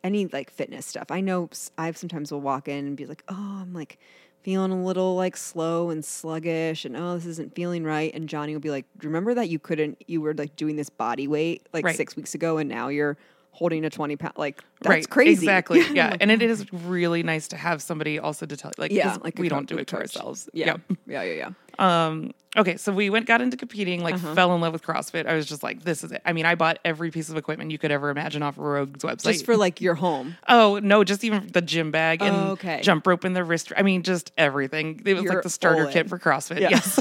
any 0.03 0.25
like 0.27 0.49
fitness 0.49 0.85
stuff. 0.85 1.11
I 1.11 1.19
know 1.21 1.49
I 1.77 1.91
sometimes 1.91 2.31
will 2.31 2.41
walk 2.41 2.67
in 2.67 2.87
and 2.87 2.95
be 2.97 3.05
like, 3.05 3.23
oh, 3.27 3.59
I'm 3.61 3.73
like 3.73 3.97
feeling 4.41 4.71
a 4.71 4.83
little 4.83 5.15
like 5.15 5.35
slow 5.37 5.89
and 5.91 6.03
sluggish, 6.03 6.85
and 6.85 6.95
oh, 6.97 7.15
this 7.15 7.25
isn't 7.27 7.53
feeling 7.55 7.83
right. 7.83 8.11
And 8.15 8.27
Johnny 8.29 8.53
will 8.53 8.61
be 8.61 8.71
like, 8.71 8.85
remember 9.03 9.33
that 9.35 9.49
you 9.49 9.59
couldn't, 9.59 10.01
you 10.07 10.21
were 10.21 10.33
like 10.33 10.55
doing 10.55 10.75
this 10.77 10.89
body 10.89 11.27
weight 11.27 11.67
like 11.73 11.85
Right. 11.85 11.95
six 11.95 12.15
weeks 12.15 12.33
ago, 12.33 12.57
and 12.57 12.67
now 12.69 12.87
you're 12.87 13.17
holding 13.51 13.85
a 13.85 13.89
20 13.89 14.15
pound. 14.15 14.33
Like 14.37 14.63
that's 14.81 14.89
right. 14.89 15.09
crazy. 15.09 15.33
Exactly. 15.45 15.81
Yeah. 15.93 16.15
And 16.19 16.31
it 16.31 16.41
is 16.41 16.71
really 16.73 17.21
nice 17.21 17.47
to 17.49 17.57
have 17.57 17.81
somebody 17.81 18.17
also 18.17 18.45
to 18.45 18.57
tell 18.57 18.71
like, 18.77 18.91
yeah, 18.91 19.17
like 19.23 19.37
we 19.37 19.49
don't 19.49 19.67
do 19.67 19.77
it 19.77 19.87
to 19.87 19.97
ourselves. 19.97 20.49
Yeah, 20.53 20.65
Yep. 20.67 20.81
yeah, 21.07 21.21
yeah, 21.23 21.33
yeah. 21.33 21.49
Um, 21.79 22.33
okay, 22.57 22.77
so 22.77 22.91
we 22.91 23.09
went, 23.09 23.25
got 23.25 23.41
into 23.41 23.57
competing, 23.57 24.01
like 24.03 24.15
Uh-huh. 24.15 24.33
fell 24.35 24.53
in 24.55 24.61
love 24.61 24.73
with 24.73 24.83
CrossFit. 24.83 25.25
I 25.25 25.33
was 25.35 25.45
just 25.45 25.63
like, 25.63 25.83
this 25.83 26.03
is 26.03 26.11
it. 26.11 26.21
I 26.25 26.33
mean, 26.33 26.45
I 26.45 26.55
bought 26.55 26.79
every 26.85 27.09
piece 27.11 27.29
of 27.29 27.37
equipment 27.37 27.71
you 27.71 27.77
could 27.77 27.91
ever 27.91 28.09
imagine 28.09 28.41
off 28.43 28.55
Rogue's 28.57 29.03
website. 29.03 29.33
Just 29.33 29.45
for 29.45 29.55
like 29.57 29.79
your 29.81 29.95
home. 29.95 30.35
oh 30.47 30.79
no, 30.81 31.03
just 31.03 31.23
even 31.23 31.47
the 31.51 31.61
gym 31.61 31.91
bag 31.91 32.21
and 32.21 32.35
Oh, 32.35 32.51
okay. 32.51 32.81
jump 32.81 33.05
rope 33.07 33.23
and 33.23 33.35
the 33.35 33.43
wrist. 33.43 33.71
I 33.77 33.81
mean, 33.83 34.03
just 34.03 34.31
everything. 34.37 35.01
It 35.05 35.13
was 35.13 35.23
You're 35.23 35.33
like 35.35 35.43
the 35.43 35.49
starter 35.49 35.85
kit 35.87 36.09
for 36.09 36.17
CrossFit. 36.19 36.59
Yeah. 36.61 36.69
Yes. 36.71 36.99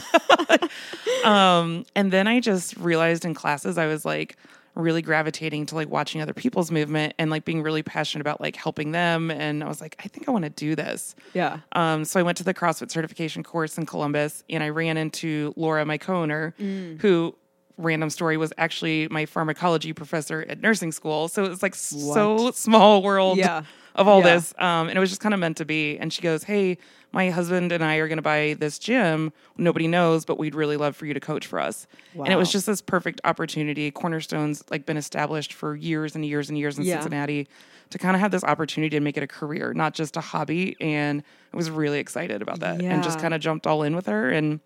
um, 1.24 1.84
and 1.94 2.12
then 2.12 2.26
I 2.26 2.40
just 2.40 2.76
realized 2.76 3.24
in 3.24 3.34
classes 3.34 3.78
I 3.78 3.86
was 3.86 4.04
like 4.04 4.36
really 4.74 5.02
gravitating 5.02 5.66
to 5.66 5.74
like 5.74 5.88
watching 5.90 6.22
other 6.22 6.32
people's 6.32 6.70
movement 6.70 7.12
and 7.18 7.30
like 7.30 7.44
being 7.44 7.60
really 7.62 7.82
passionate 7.82 8.20
about 8.22 8.40
like 8.40 8.56
helping 8.56 8.92
them. 8.92 9.30
And 9.30 9.62
I 9.64 9.68
was 9.68 9.80
like, 9.80 9.96
I 10.04 10.08
think 10.08 10.28
I 10.28 10.32
want 10.32 10.44
to 10.44 10.50
do 10.50 10.74
this. 10.76 11.14
Yeah. 11.34 11.58
Um, 11.72 12.04
so 12.04 12.20
I 12.20 12.22
went 12.22 12.38
to 12.38 12.44
the 12.44 12.54
CrossFit 12.54 12.90
certification 12.90 13.42
course 13.42 13.76
in 13.78 13.84
Columbus 13.86 14.44
and 14.48 14.62
I 14.62 14.68
ran 14.68 14.96
into 14.96 15.52
Laura, 15.56 15.84
my 15.84 15.98
co-owner, 15.98 16.54
Mm. 16.60 17.00
who 17.00 17.34
random 17.78 18.10
story 18.10 18.36
was 18.36 18.52
actually 18.58 19.08
my 19.08 19.24
pharmacology 19.26 19.92
professor 19.92 20.44
at 20.48 20.60
nursing 20.60 20.92
school. 20.92 21.28
So 21.28 21.44
it 21.44 21.48
was 21.48 21.62
like 21.62 21.74
so 21.74 22.50
small 22.52 23.02
world 23.02 23.38
Yeah. 23.38 23.62
of 23.94 24.06
all 24.06 24.18
Yeah. 24.20 24.34
this. 24.34 24.52
Um, 24.58 24.88
and 24.88 24.96
it 24.96 25.00
was 25.00 25.08
just 25.08 25.20
kind 25.22 25.32
of 25.34 25.40
meant 25.40 25.56
to 25.56 25.64
be. 25.64 25.96
And 25.98 26.12
she 26.12 26.20
goes, 26.22 26.44
Hey, 26.44 26.76
my 27.12 27.30
husband 27.30 27.72
and 27.72 27.82
I 27.84 27.96
are 27.96 28.08
going 28.08 28.18
to 28.18 28.22
buy 28.22 28.54
this 28.58 28.78
gym. 28.78 29.32
Nobody 29.56 29.88
knows, 29.88 30.24
but 30.24 30.38
we'd 30.38 30.54
really 30.54 30.76
love 30.76 30.94
for 30.96 31.06
you 31.06 31.14
to 31.14 31.20
coach 31.20 31.46
for 31.46 31.58
us. 31.58 31.86
And 32.14 32.28
it 32.28 32.36
was 32.36 32.52
just 32.52 32.66
this 32.66 32.80
perfect 32.80 33.20
opportunity. 33.24 33.90
Cornerstone's 33.90 34.62
like 34.70 34.86
been 34.86 34.96
established 34.96 35.52
for 35.52 35.74
years 35.74 36.14
and 36.14 36.24
years 36.24 36.48
and 36.48 36.58
years 36.58 36.78
in 36.78 36.84
Yeah. 36.84 37.00
Cincinnati 37.00 37.48
to 37.90 37.98
kind 37.98 38.14
of 38.14 38.20
have 38.20 38.30
this 38.30 38.44
opportunity 38.44 38.96
to 38.96 39.00
make 39.00 39.16
it 39.16 39.22
a 39.24 39.26
career, 39.26 39.74
not 39.74 39.94
just 39.94 40.16
a 40.16 40.20
hobby. 40.20 40.76
And 40.80 41.24
I 41.52 41.56
was 41.56 41.70
really 41.70 41.98
excited 41.98 42.40
about 42.42 42.60
that 42.60 42.80
and 42.80 43.02
just 43.02 43.18
kind 43.18 43.34
of 43.34 43.40
jumped 43.40 43.66
all 43.66 43.82
in 43.82 43.96
with 43.96 44.06
her. 44.06 44.30
And 44.30 44.60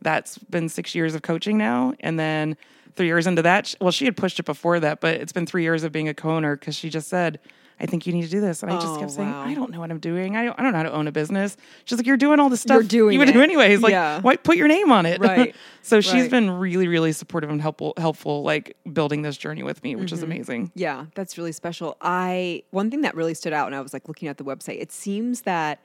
that's 0.00 0.38
been 0.38 0.68
six 0.68 0.94
years 0.94 1.14
of 1.16 1.22
coaching 1.22 1.58
now. 1.58 1.94
And 2.00 2.18
then 2.18 2.56
three 2.94 3.06
years 3.06 3.26
into 3.26 3.42
that, 3.42 3.74
well, 3.80 3.90
she 3.90 4.04
had 4.04 4.16
pushed 4.16 4.38
it 4.38 4.44
before 4.44 4.78
that, 4.78 5.00
but 5.00 5.16
it's 5.16 5.32
been 5.32 5.46
three 5.46 5.62
years 5.64 5.82
of 5.82 5.90
being 5.90 6.08
a 6.08 6.14
co-owner 6.14 6.56
because 6.56 6.76
she 6.76 6.88
just 6.90 7.08
said, 7.08 7.40
I 7.82 7.86
think 7.86 8.06
you 8.06 8.12
need 8.12 8.22
to 8.22 8.28
do 8.28 8.40
this. 8.40 8.62
And 8.62 8.70
I 8.70 8.76
just 8.76 8.94
Oh, 8.94 8.98
kept 9.00 9.10
saying, 9.10 9.28
wow. 9.28 9.42
I 9.44 9.54
don't 9.54 9.72
know 9.72 9.80
what 9.80 9.90
I'm 9.90 9.98
doing. 9.98 10.36
I 10.36 10.44
don't, 10.44 10.56
I 10.58 10.62
don't 10.62 10.70
know 10.70 10.78
how 10.78 10.84
to 10.84 10.92
own 10.92 11.08
a 11.08 11.12
business. 11.12 11.56
She's 11.84 11.98
like, 11.98 12.06
you're 12.06 12.16
doing 12.16 12.38
all 12.38 12.48
this 12.48 12.60
stuff. 12.60 12.74
You're 12.76 12.82
doing 12.84 13.14
you 13.14 13.18
would 13.18 13.28
it. 13.28 13.32
do 13.32 13.42
anyways. 13.42 13.80
Like, 13.82 13.90
Yeah. 13.90 14.20
why 14.20 14.36
put 14.36 14.56
your 14.56 14.68
name 14.68 14.92
on 14.92 15.04
it? 15.04 15.20
Right. 15.32 15.54
so 15.82 16.00
she's 16.00 16.22
Right. 16.22 16.30
been 16.30 16.50
really, 16.50 16.86
really 16.86 17.10
supportive 17.10 17.50
and 17.50 17.60
helpful, 17.60 17.92
helpful, 17.96 18.44
like 18.44 18.76
building 18.92 19.22
this 19.22 19.36
journey 19.36 19.64
with 19.64 19.82
me, 19.82 19.96
which 19.96 20.06
Mm-hmm. 20.06 20.14
is 20.14 20.22
amazing. 20.22 20.70
Yeah, 20.76 21.06
that's 21.16 21.36
really 21.36 21.50
special. 21.52 21.96
I 22.00 22.62
one 22.70 22.88
thing 22.90 23.00
that 23.00 23.16
really 23.16 23.34
stood 23.34 23.52
out 23.52 23.66
when 23.66 23.74
I 23.74 23.80
was 23.80 23.92
like 23.92 24.06
looking 24.06 24.28
at 24.28 24.38
the 24.38 24.44
website, 24.44 24.80
it 24.80 24.92
seems 24.92 25.40
that 25.42 25.80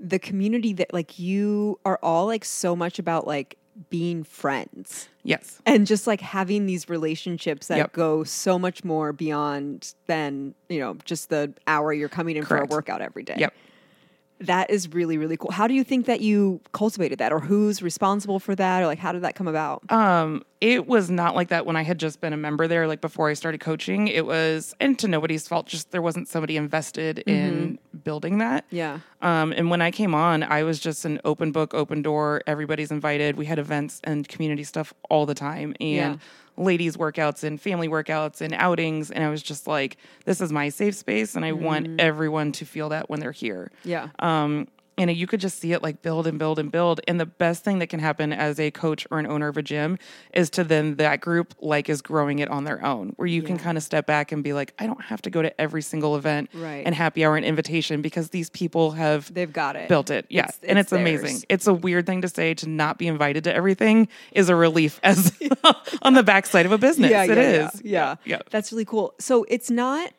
the 0.00 0.18
community 0.18 0.72
that 0.72 0.92
like 0.92 1.18
you 1.18 1.78
are 1.84 1.98
all 2.02 2.26
like 2.26 2.44
so 2.44 2.74
much 2.74 2.98
about 2.98 3.26
like 3.26 3.56
being 3.88 4.22
friends 4.24 5.08
Yes. 5.22 5.60
and 5.64 5.86
just 5.86 6.06
like 6.06 6.20
having 6.20 6.66
these 6.66 6.88
relationships 6.88 7.68
that 7.68 7.78
Yep. 7.78 7.92
go 7.92 8.24
so 8.24 8.58
much 8.58 8.84
more 8.84 9.12
beyond 9.12 9.94
than, 10.06 10.54
you 10.68 10.80
know, 10.80 10.96
just 11.04 11.30
the 11.30 11.54
hour 11.66 11.92
you're 11.92 12.08
coming 12.10 12.36
in 12.36 12.44
Correct. 12.44 12.66
for 12.68 12.74
a 12.74 12.76
workout 12.76 13.00
every 13.00 13.22
day. 13.22 13.36
Yep. 13.38 13.54
That 14.40 14.70
is 14.70 14.92
really, 14.92 15.18
really 15.18 15.36
cool. 15.36 15.50
How 15.50 15.66
do 15.66 15.74
you 15.74 15.84
think 15.84 16.06
that 16.06 16.20
you 16.20 16.60
cultivated 16.72 17.18
that 17.18 17.30
or 17.32 17.40
who's 17.40 17.82
responsible 17.82 18.38
for 18.40 18.54
that 18.54 18.82
or 18.82 18.86
like 18.86 18.98
how 18.98 19.12
did 19.12 19.22
that 19.22 19.34
come 19.34 19.46
about? 19.46 19.90
Um, 19.92 20.42
it 20.60 20.86
was 20.86 21.10
not 21.10 21.34
like 21.34 21.48
that 21.48 21.66
when 21.66 21.76
I 21.76 21.82
had 21.82 21.98
just 21.98 22.20
been 22.20 22.32
a 22.32 22.36
member 22.38 22.66
there, 22.66 22.86
like 22.86 23.00
before 23.00 23.28
I 23.28 23.34
started 23.34 23.60
coaching. 23.60 24.08
It 24.08 24.24
was, 24.26 24.74
and 24.80 24.98
to 24.98 25.08
nobody's 25.08 25.46
fault, 25.46 25.66
just 25.66 25.90
there 25.90 26.02
wasn't 26.02 26.28
somebody 26.28 26.56
invested 26.56 27.18
in 27.20 27.78
building 28.04 28.38
that. 28.38 28.64
yeah. 28.70 29.00
Um, 29.22 29.52
and 29.52 29.68
when 29.68 29.82
I 29.82 29.90
came 29.90 30.14
on, 30.14 30.42
I 30.42 30.62
was 30.62 30.78
just 30.80 31.04
an 31.04 31.20
open 31.24 31.52
book, 31.52 31.74
open 31.74 32.00
door. 32.00 32.42
Everybody's 32.46 32.90
invited. 32.90 33.36
We 33.36 33.44
had 33.44 33.58
events 33.58 34.00
and 34.04 34.26
community 34.26 34.64
stuff 34.64 34.94
all 35.10 35.26
the 35.26 35.34
time, 35.34 35.74
and 35.80 35.90
Yeah. 35.90 36.16
Ladies' 36.60 36.96
workouts 36.96 37.42
and 37.42 37.60
family 37.60 37.88
workouts 37.88 38.40
and 38.40 38.54
outings. 38.54 39.10
And 39.10 39.24
I 39.24 39.30
was 39.30 39.42
just 39.42 39.66
like, 39.66 39.96
this 40.24 40.40
is 40.40 40.52
my 40.52 40.68
safe 40.68 40.94
space, 40.94 41.34
and 41.34 41.44
I 41.44 41.52
want 41.52 42.00
everyone 42.00 42.52
to 42.52 42.64
feel 42.64 42.90
that 42.90 43.08
when 43.08 43.20
they're 43.20 43.32
here. 43.32 43.70
Yeah. 43.84 44.08
Um, 44.18 44.68
and 45.00 45.10
you 45.16 45.26
could 45.26 45.40
just 45.40 45.58
see 45.58 45.72
it 45.72 45.82
like 45.82 46.02
build 46.02 46.26
and 46.26 46.38
build 46.38 46.58
and 46.58 46.70
build. 46.70 47.00
And 47.08 47.18
the 47.18 47.26
best 47.26 47.64
thing 47.64 47.78
that 47.80 47.88
can 47.88 47.98
happen 48.00 48.32
as 48.32 48.60
a 48.60 48.70
coach 48.70 49.06
or 49.10 49.18
an 49.18 49.26
owner 49.26 49.48
of 49.48 49.56
a 49.56 49.62
gym 49.62 49.98
is 50.34 50.50
to 50.50 50.62
then 50.64 50.96
that 50.96 51.20
group 51.20 51.54
like 51.60 51.88
is 51.88 52.02
growing 52.02 52.38
it 52.38 52.48
on 52.50 52.64
their 52.64 52.84
own, 52.84 53.14
where 53.16 53.26
you 53.26 53.42
can 53.42 53.58
kind 53.58 53.76
of 53.76 53.82
step 53.82 54.06
back 54.06 54.30
and 54.30 54.44
be 54.44 54.52
like, 54.52 54.74
I 54.78 54.86
don't 54.86 55.02
have 55.02 55.22
to 55.22 55.30
go 55.30 55.42
to 55.42 55.60
every 55.60 55.82
single 55.82 56.16
event 56.16 56.50
Right. 56.54 56.82
and 56.86 56.94
happy 56.94 57.24
hour 57.24 57.36
and 57.36 57.44
invitation 57.44 58.02
because 58.02 58.30
these 58.30 58.50
people 58.50 58.92
have 58.92 59.32
They've 59.32 59.52
got 59.52 59.74
it. 59.76 59.88
built 59.88 60.10
it. 60.10 60.26
Yeah. 60.28 60.42
It's- 60.44 60.58
and 60.68 60.78
it's 60.78 60.92
it's, 60.92 61.00
amazing. 61.00 61.42
It's 61.48 61.66
a 61.66 61.74
weird 61.74 62.06
thing 62.06 62.20
to 62.22 62.28
say 62.28 62.54
to 62.54 62.68
not 62.68 62.98
be 62.98 63.06
invited 63.08 63.44
to 63.44 63.54
everything 63.54 64.08
is 64.32 64.48
a 64.48 64.54
relief 64.54 65.00
as 65.04 65.32
on 66.02 66.14
the 66.14 66.22
backside 66.22 66.66
of 66.66 66.72
a 66.72 66.78
business. 66.78 67.10
yeah, 67.10 67.24
It 67.24 67.30
yeah, 67.30 67.42
is. 67.68 67.82
Yeah, 67.82 67.90
yeah. 67.90 68.16
Yeah. 68.24 68.38
That's 68.50 68.70
really 68.72 68.84
cool. 68.84 69.14
So 69.18 69.44
it's 69.48 69.70
not 69.70 70.12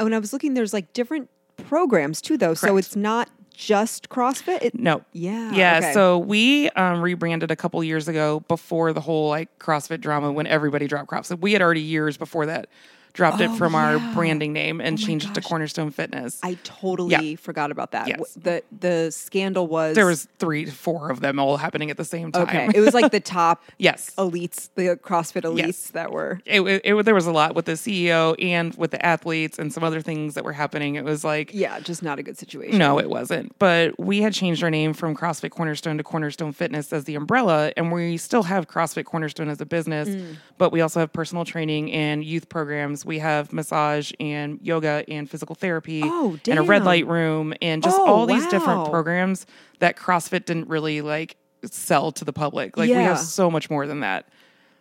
when 0.00 0.12
I 0.12 0.18
was 0.18 0.32
looking, 0.32 0.54
there's 0.54 0.72
like 0.74 0.92
different 0.92 1.30
programs 1.68 2.20
too, 2.20 2.36
though. 2.36 2.54
So 2.54 2.76
it's 2.76 2.94
not 2.96 3.30
just 3.56 4.08
CrossFit. 4.08 4.62
It, 4.62 4.74
No. 4.78 5.02
Yeah, 5.12 5.52
Yeah. 5.52 5.78
okay. 5.78 5.92
So 5.92 6.18
we 6.18 6.68
um, 6.70 7.00
rebranded 7.00 7.50
a 7.50 7.56
couple 7.56 7.82
years 7.82 8.06
ago 8.06 8.40
before 8.48 8.92
the 8.92 9.00
whole 9.00 9.28
like 9.28 9.58
CrossFit 9.58 10.00
drama 10.00 10.30
when 10.30 10.46
everybody 10.46 10.86
dropped 10.86 11.10
CrossFit. 11.10 11.40
We 11.40 11.52
had 11.52 11.62
already 11.62 11.80
years 11.80 12.16
before 12.16 12.46
that 12.46 12.68
dropped 13.16 13.40
it 13.40 13.50
Oh, 13.50 13.54
from 13.56 13.74
our 13.74 13.98
branding 14.14 14.52
name 14.52 14.80
and 14.80 14.98
Oh 14.98 15.04
changed 15.04 15.28
it 15.30 15.34
to. 15.34 15.40
Cornerstone 15.40 15.90
Fitness. 15.90 16.38
I 16.42 16.56
totally 16.62 17.34
forgot 17.36 17.70
about 17.70 17.90
that. 17.92 18.06
Yes. 18.08 18.34
The 18.34 18.62
the 18.78 19.10
scandal 19.10 19.66
was 19.66 19.94
there 19.96 20.06
was 20.06 20.28
three, 20.38 20.66
four 20.66 21.10
of 21.10 21.20
them 21.20 21.38
all 21.38 21.56
happening 21.56 21.90
at 21.90 21.96
the 21.96 22.04
same 22.04 22.30
time. 22.32 22.42
okay. 22.44 22.68
It 22.74 22.80
was 22.80 22.94
like 22.94 23.10
the 23.12 23.20
top 23.20 23.62
yes. 23.78 24.12
elites, 24.18 24.68
the 24.74 24.96
CrossFit 24.96 25.42
elites 25.42 25.56
Yes. 25.66 25.90
that 25.90 26.12
were 26.12 26.40
It, 26.44 26.60
it, 26.60 26.82
it- 26.84 27.04
there 27.06 27.14
was 27.14 27.26
a 27.26 27.32
lot 27.32 27.54
with 27.54 27.64
the 27.66 27.72
CEO 27.72 28.34
and 28.42 28.74
with 28.76 28.90
the 28.90 29.04
athletes 29.04 29.58
and 29.58 29.72
some 29.72 29.82
other 29.84 30.00
things 30.00 30.34
that 30.34 30.44
were 30.44 30.52
happening. 30.52 30.96
It 30.96 31.04
was 31.04 31.24
like, 31.24 31.52
yeah, 31.54 31.80
just 31.80 32.02
not 32.02 32.18
a 32.18 32.22
good 32.22 32.36
situation. 32.36 32.78
no, 32.78 32.98
it 32.98 33.08
wasn't. 33.08 33.56
But 33.58 33.98
we 33.98 34.20
had 34.22 34.32
changed 34.34 34.62
our 34.62 34.70
name 34.70 34.92
from 34.92 35.14
CrossFit 35.16 35.50
Cornerstone 35.50 35.96
to 35.98 36.04
Cornerstone 36.04 36.52
Fitness 36.52 36.92
as 36.92 37.04
the 37.04 37.14
umbrella, 37.14 37.72
and 37.76 37.92
we 37.92 38.16
still 38.16 38.42
have 38.42 38.66
CrossFit 38.68 39.04
Cornerstone 39.04 39.48
as 39.48 39.60
a 39.60 39.66
business, 39.66 40.08
Mm. 40.08 40.36
but 40.58 40.72
we 40.72 40.80
also 40.80 41.00
have 41.00 41.12
personal 41.12 41.44
training 41.44 41.90
and 41.92 42.24
youth 42.24 42.48
programs. 42.48 43.05
We 43.06 43.20
have 43.20 43.52
massage 43.52 44.12
and 44.20 44.58
yoga 44.62 45.04
and 45.08 45.30
physical 45.30 45.54
therapy 45.54 46.02
Oh, 46.04 46.38
and 46.48 46.58
a 46.58 46.62
red 46.62 46.84
light 46.84 47.06
room 47.06 47.54
and 47.62 47.82
just 47.82 47.96
Oh, 47.98 48.04
all 48.06 48.26
these 48.26 48.46
different 48.48 48.90
programs 48.90 49.46
that 49.78 49.96
CrossFit 49.96 50.44
didn't 50.44 50.68
really 50.68 51.00
like 51.00 51.36
sell 51.64 52.12
to 52.12 52.24
the 52.24 52.32
public. 52.32 52.76
Like 52.76 52.88
we 52.88 52.94
have 52.94 53.18
so 53.18 53.50
much 53.50 53.70
more 53.70 53.86
than 53.86 54.00
that. 54.00 54.28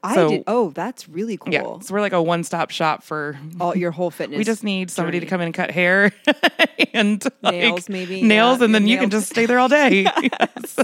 I 0.05 0.15
So- 0.15 0.29
did. 0.29 0.43
Oh, 0.47 0.69
that's 0.71 1.09
really 1.09 1.37
cool. 1.37 1.53
Yeah. 1.53 1.79
So 1.79 1.93
we're 1.93 2.01
like 2.01 2.13
a 2.13 2.21
one 2.21 2.43
stop 2.43 2.69
shop 2.71 3.03
for 3.03 3.37
All 3.59 3.75
your 3.75 3.91
whole 3.91 4.11
fitness. 4.11 4.37
we 4.39 4.43
just 4.43 4.63
need 4.63 4.91
somebody 4.91 5.19
to 5.19 5.25
come 5.25 5.41
in 5.41 5.47
and 5.47 5.53
cut 5.53 5.71
hair 5.71 6.11
and 6.93 7.23
like, 7.41 7.55
Nails, 7.55 7.89
maybe, 7.89 8.21
nails, 8.21 8.59
yeah, 8.59 8.65
and 8.65 8.75
then 8.75 8.87
your 8.87 8.95
you 8.95 8.99
can 9.01 9.09
just 9.09 9.29
stay 9.29 9.45
there 9.45 9.59
all 9.59 9.67
day. 9.69 10.03
yes. 10.21 10.79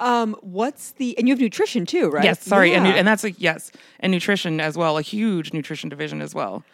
Um, 0.00 0.36
what's 0.40 0.92
the 0.92 1.16
and 1.18 1.28
you 1.28 1.32
have 1.32 1.40
nutrition 1.40 1.86
too, 1.86 2.10
right? 2.10 2.24
yes, 2.24 2.42
sorry, 2.44 2.74
and, 2.74 2.86
Yeah. 2.86 2.94
and 2.94 3.06
that's 3.08 3.24
a 3.24 3.32
yes, 3.32 3.70
and 4.00 4.10
nutrition 4.12 4.60
as 4.60 4.76
well, 4.76 4.98
a 4.98 5.02
huge 5.02 5.52
nutrition 5.52 5.88
division 5.88 6.20
as 6.20 6.34
well. 6.34 6.64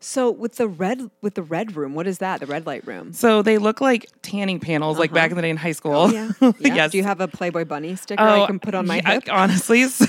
So 0.00 0.30
with 0.30 0.56
the 0.56 0.68
red 0.68 1.10
with 1.22 1.34
the 1.34 1.42
red 1.42 1.76
room, 1.76 1.94
what 1.94 2.06
is 2.06 2.18
that? 2.18 2.40
The 2.40 2.46
red 2.46 2.66
light 2.66 2.86
room. 2.86 3.12
So 3.12 3.42
they 3.42 3.58
look 3.58 3.80
like 3.80 4.06
tanning 4.22 4.60
panels, 4.60 4.98
like 4.98 5.12
back 5.12 5.30
in 5.30 5.36
the 5.36 5.42
day 5.42 5.50
in 5.50 5.56
high 5.56 5.72
school. 5.72 5.94
Uh-huh. 5.94 6.32
Oh, 6.40 6.46
yeah. 6.46 6.52
yeah. 6.60 6.74
yes. 6.74 6.90
Do 6.92 6.98
you 6.98 7.04
have 7.04 7.20
a 7.20 7.28
Playboy 7.28 7.64
bunny 7.64 7.96
sticker 7.96 8.22
I 8.22 8.46
can 8.46 8.58
put 8.58 8.74
on 8.74 8.86
my 8.86 8.96
yeah, 8.96 9.12
hip? 9.14 9.24
Honestly, 9.30 9.84
so 9.88 10.06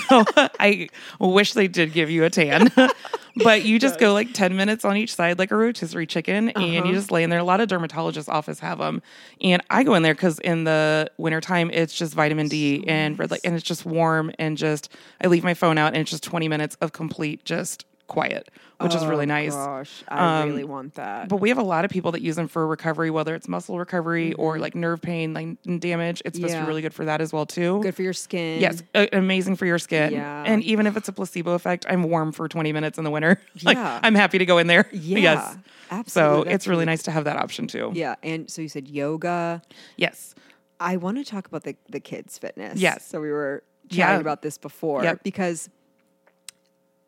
I 0.60 0.90
wish 1.20 1.54
they 1.54 1.68
did 1.68 1.94
give 1.94 2.10
you 2.10 2.24
a 2.26 2.30
tan. 2.30 2.72
but 3.44 3.64
you 3.66 3.80
just 3.80 4.00
go 4.00 4.14
like 4.14 4.34
10 4.34 4.56
minutes 4.56 4.86
on 4.86 4.98
each 4.98 5.14
side, 5.16 5.40
like 5.40 5.52
a 5.52 5.56
rotisserie 5.56 6.08
chicken, 6.08 6.50
and 6.50 6.58
Uh-huh. 6.58 6.88
you 6.88 6.94
just 6.94 7.12
lay 7.12 7.24
in 7.24 7.30
there. 7.30 7.40
A 7.40 7.44
lot 7.44 7.62
of 7.62 7.70
dermatologists' 7.70 8.30
office 8.30 8.60
have 8.60 8.80
them. 8.80 9.02
And 9.42 9.62
I 9.70 9.84
go 9.84 9.94
in 9.96 10.04
there 10.04 10.14
because 10.14 10.40
in 10.40 10.64
the 10.66 11.10
wintertime, 11.18 11.70
it's 11.72 11.94
just 11.94 12.14
vitamin 12.14 12.48
D 12.48 12.84
and 12.88 13.18
red 13.18 13.32
light, 13.32 13.42
and 13.44 13.56
it's 13.56 13.64
just 13.64 13.86
warm. 13.86 14.32
And 14.40 14.58
just, 14.58 14.90
I 15.22 15.28
leave 15.28 15.44
my 15.44 15.54
phone 15.54 15.78
out, 15.78 15.94
and 15.94 15.98
it's 15.98 16.12
just 16.12 16.24
20 16.24 16.48
minutes 16.48 16.78
of 16.82 16.92
complete 16.94 17.46
just 17.46 17.86
quiet, 18.08 18.50
which 18.80 18.94
is 18.94 19.06
really 19.06 19.26
nice. 19.26 19.54
Oh, 19.54 19.66
Gosh, 19.66 20.04
I 20.08 20.42
Um, 20.42 20.50
really 20.50 20.64
want 20.64 20.94
that. 20.96 21.28
But 21.28 21.38
we 21.38 21.50
have 21.50 21.58
a 21.58 21.64
lot 21.64 21.86
of 21.86 21.92
people 21.92 22.12
that 22.12 22.22
use 22.22 22.36
them 22.36 22.48
for 22.48 22.68
recovery, 22.68 23.10
whether 23.10 23.34
it's 23.34 23.48
muscle 23.48 23.80
recovery 23.80 24.34
or 24.34 24.60
like 24.60 24.76
nerve 24.76 25.02
pain, 25.02 25.34
like 25.34 25.58
damage. 25.80 26.22
It's 26.26 26.38
supposed 26.38 26.52
to 26.54 26.58
Mm-hmm. 26.58 26.66
Be 26.66 26.68
really 26.70 26.82
good 26.84 26.94
for 26.94 27.06
that 27.06 27.20
as 27.22 27.34
well 27.34 27.46
too. 27.46 27.82
Good 27.82 27.96
for 27.96 28.04
your 28.04 28.14
skin. 28.14 28.62
Yes, 28.62 28.84
a- 28.94 29.10
amazing 29.18 29.56
for 29.56 29.66
your 29.66 29.80
skin. 29.80 30.14
Yeah. 30.14 30.44
And 30.46 30.64
even 30.64 30.86
if 30.88 30.96
it's 30.98 31.08
a 31.08 31.14
placebo 31.14 31.54
effect, 31.54 31.86
I'm 31.90 32.04
warm 32.04 32.32
for 32.32 32.48
20 32.48 32.72
minutes 32.74 32.98
in 32.98 33.04
the 33.04 33.12
winter. 33.12 33.42
like, 33.64 33.78
Yeah. 33.78 34.00
I'm 34.04 34.16
happy 34.16 34.38
to 34.38 34.46
go 34.46 34.58
in 34.60 34.68
there. 34.68 34.88
Yeah, 34.94 35.18
yes. 35.20 35.58
absolutely. 35.92 36.50
So 36.50 36.54
it's 36.56 36.68
really 36.68 36.86
nice 36.86 37.04
to 37.04 37.12
have 37.12 37.24
that 37.26 37.38
option 37.38 37.68
too. 37.68 37.92
Yeah, 37.96 38.16
and 38.24 38.50
so 38.50 38.62
you 38.62 38.70
said 38.70 38.88
yoga. 38.88 39.62
Yes. 39.98 40.36
I 40.80 40.98
want 40.98 41.18
to 41.18 41.24
talk 41.24 41.48
about 41.48 41.64
the 41.64 41.76
the 41.90 42.00
kids 42.00 42.38
fitness. 42.38 42.80
Yes. 42.80 43.08
So 43.08 43.20
we 43.22 43.32
were 43.32 43.64
chatting 43.90 44.16
Yeah. 44.16 44.20
about 44.20 44.42
this 44.42 44.58
before 44.58 45.04
Yep. 45.04 45.24
because 45.24 45.70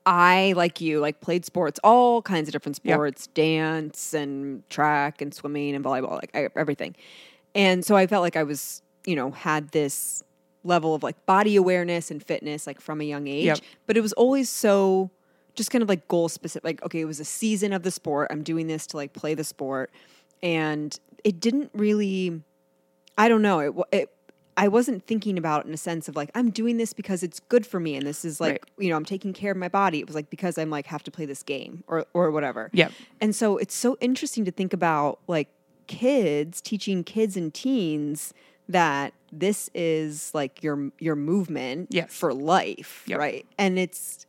I 0.08 0.54
like 0.56 0.80
you 0.80 1.02
like 1.02 1.20
played 1.20 1.46
sports, 1.46 1.80
all 1.84 2.22
kinds 2.22 2.48
of 2.48 2.54
different 2.54 2.80
Yep. 2.84 2.96
sports, 2.96 3.28
dance 3.28 4.14
and 4.14 4.68
track 4.70 5.22
and 5.22 5.34
swimming 5.34 5.76
and 5.76 5.84
volleyball, 5.84 6.12
like 6.14 6.32
I, 6.34 6.48
everything. 6.56 6.96
And 7.54 7.84
so 7.86 7.96
I 7.96 8.08
felt 8.08 8.22
like 8.22 8.38
I 8.38 8.44
was, 8.44 8.82
you 9.06 9.16
know, 9.18 9.32
had 9.32 9.70
this 9.70 10.24
level 10.64 10.96
of 10.96 11.04
like 11.04 11.26
body 11.26 11.56
awareness 11.58 12.10
and 12.10 12.24
fitness 12.24 12.66
like 12.66 12.80
from 12.80 13.02
a 13.02 13.04
young 13.04 13.28
age, 13.28 13.46
Yep. 13.46 13.60
but 13.86 13.98
it 13.98 14.02
was 14.02 14.14
always 14.14 14.50
so 14.50 15.12
just 15.56 15.72
kind 15.72 15.82
of 15.82 15.90
like 15.90 16.08
goal 16.08 16.30
specific 16.30 16.64
like 16.64 16.84
okay, 16.86 17.02
it 17.02 17.06
was 17.06 17.20
a 17.20 17.26
season 17.26 17.74
of 17.74 17.84
the 17.84 17.92
sport. 17.92 18.30
I'm 18.32 18.44
doing 18.44 18.68
this 18.68 18.88
to 18.88 18.98
like 18.98 19.12
play 19.14 19.34
the 19.34 19.44
sport 19.44 19.92
and 20.42 20.98
it 21.26 21.40
didn't 21.42 21.70
really 21.74 22.42
I 23.18 23.28
don't 23.28 23.42
know. 23.42 23.60
It, 23.60 23.74
it 23.92 24.10
I 24.60 24.68
wasn't 24.68 25.06
thinking 25.06 25.38
about 25.38 25.66
it 25.66 25.68
in 25.68 25.74
a 25.74 25.78
sense 25.78 26.08
of 26.10 26.16
like 26.16 26.32
I'm 26.36 26.50
doing 26.50 26.78
this 26.78 26.92
because 26.92 27.22
it's 27.24 27.40
good 27.42 27.66
for 27.66 27.80
me 27.80 27.96
and 27.96 28.06
this 28.08 28.26
is 28.26 28.42
like 28.42 28.54
Right. 28.54 28.64
you 28.80 28.90
know 28.90 28.96
I'm 28.96 29.06
taking 29.06 29.32
care 29.32 29.52
of 29.52 29.58
my 29.58 29.70
body. 29.70 30.00
It 30.00 30.08
was 30.08 30.16
like 30.16 30.30
because 30.32 30.58
I'm 30.58 30.70
like 30.72 30.88
have 30.88 31.04
to 31.04 31.12
play 31.12 31.26
this 31.26 31.44
game 31.44 31.84
or 31.88 32.06
or 32.14 32.32
whatever. 32.32 32.70
Yeah. 32.74 32.90
And 33.22 33.36
so 33.36 33.58
it's 33.58 33.76
so 33.76 33.98
interesting 34.02 34.44
to 34.46 34.52
think 34.52 34.74
about 34.74 35.20
like 35.28 35.48
kids 35.86 36.60
teaching 36.60 37.04
kids 37.04 37.38
and 37.38 37.54
teens 37.54 38.34
that 38.68 39.14
this 39.32 39.70
is 39.76 40.32
like 40.34 40.62
your 40.64 40.92
your 41.00 41.16
movement 41.16 41.88
Yes. 41.92 42.12
for 42.12 42.34
life, 42.34 43.04
Yep. 43.08 43.20
right? 43.20 43.46
And 43.58 43.78
it's 43.80 44.26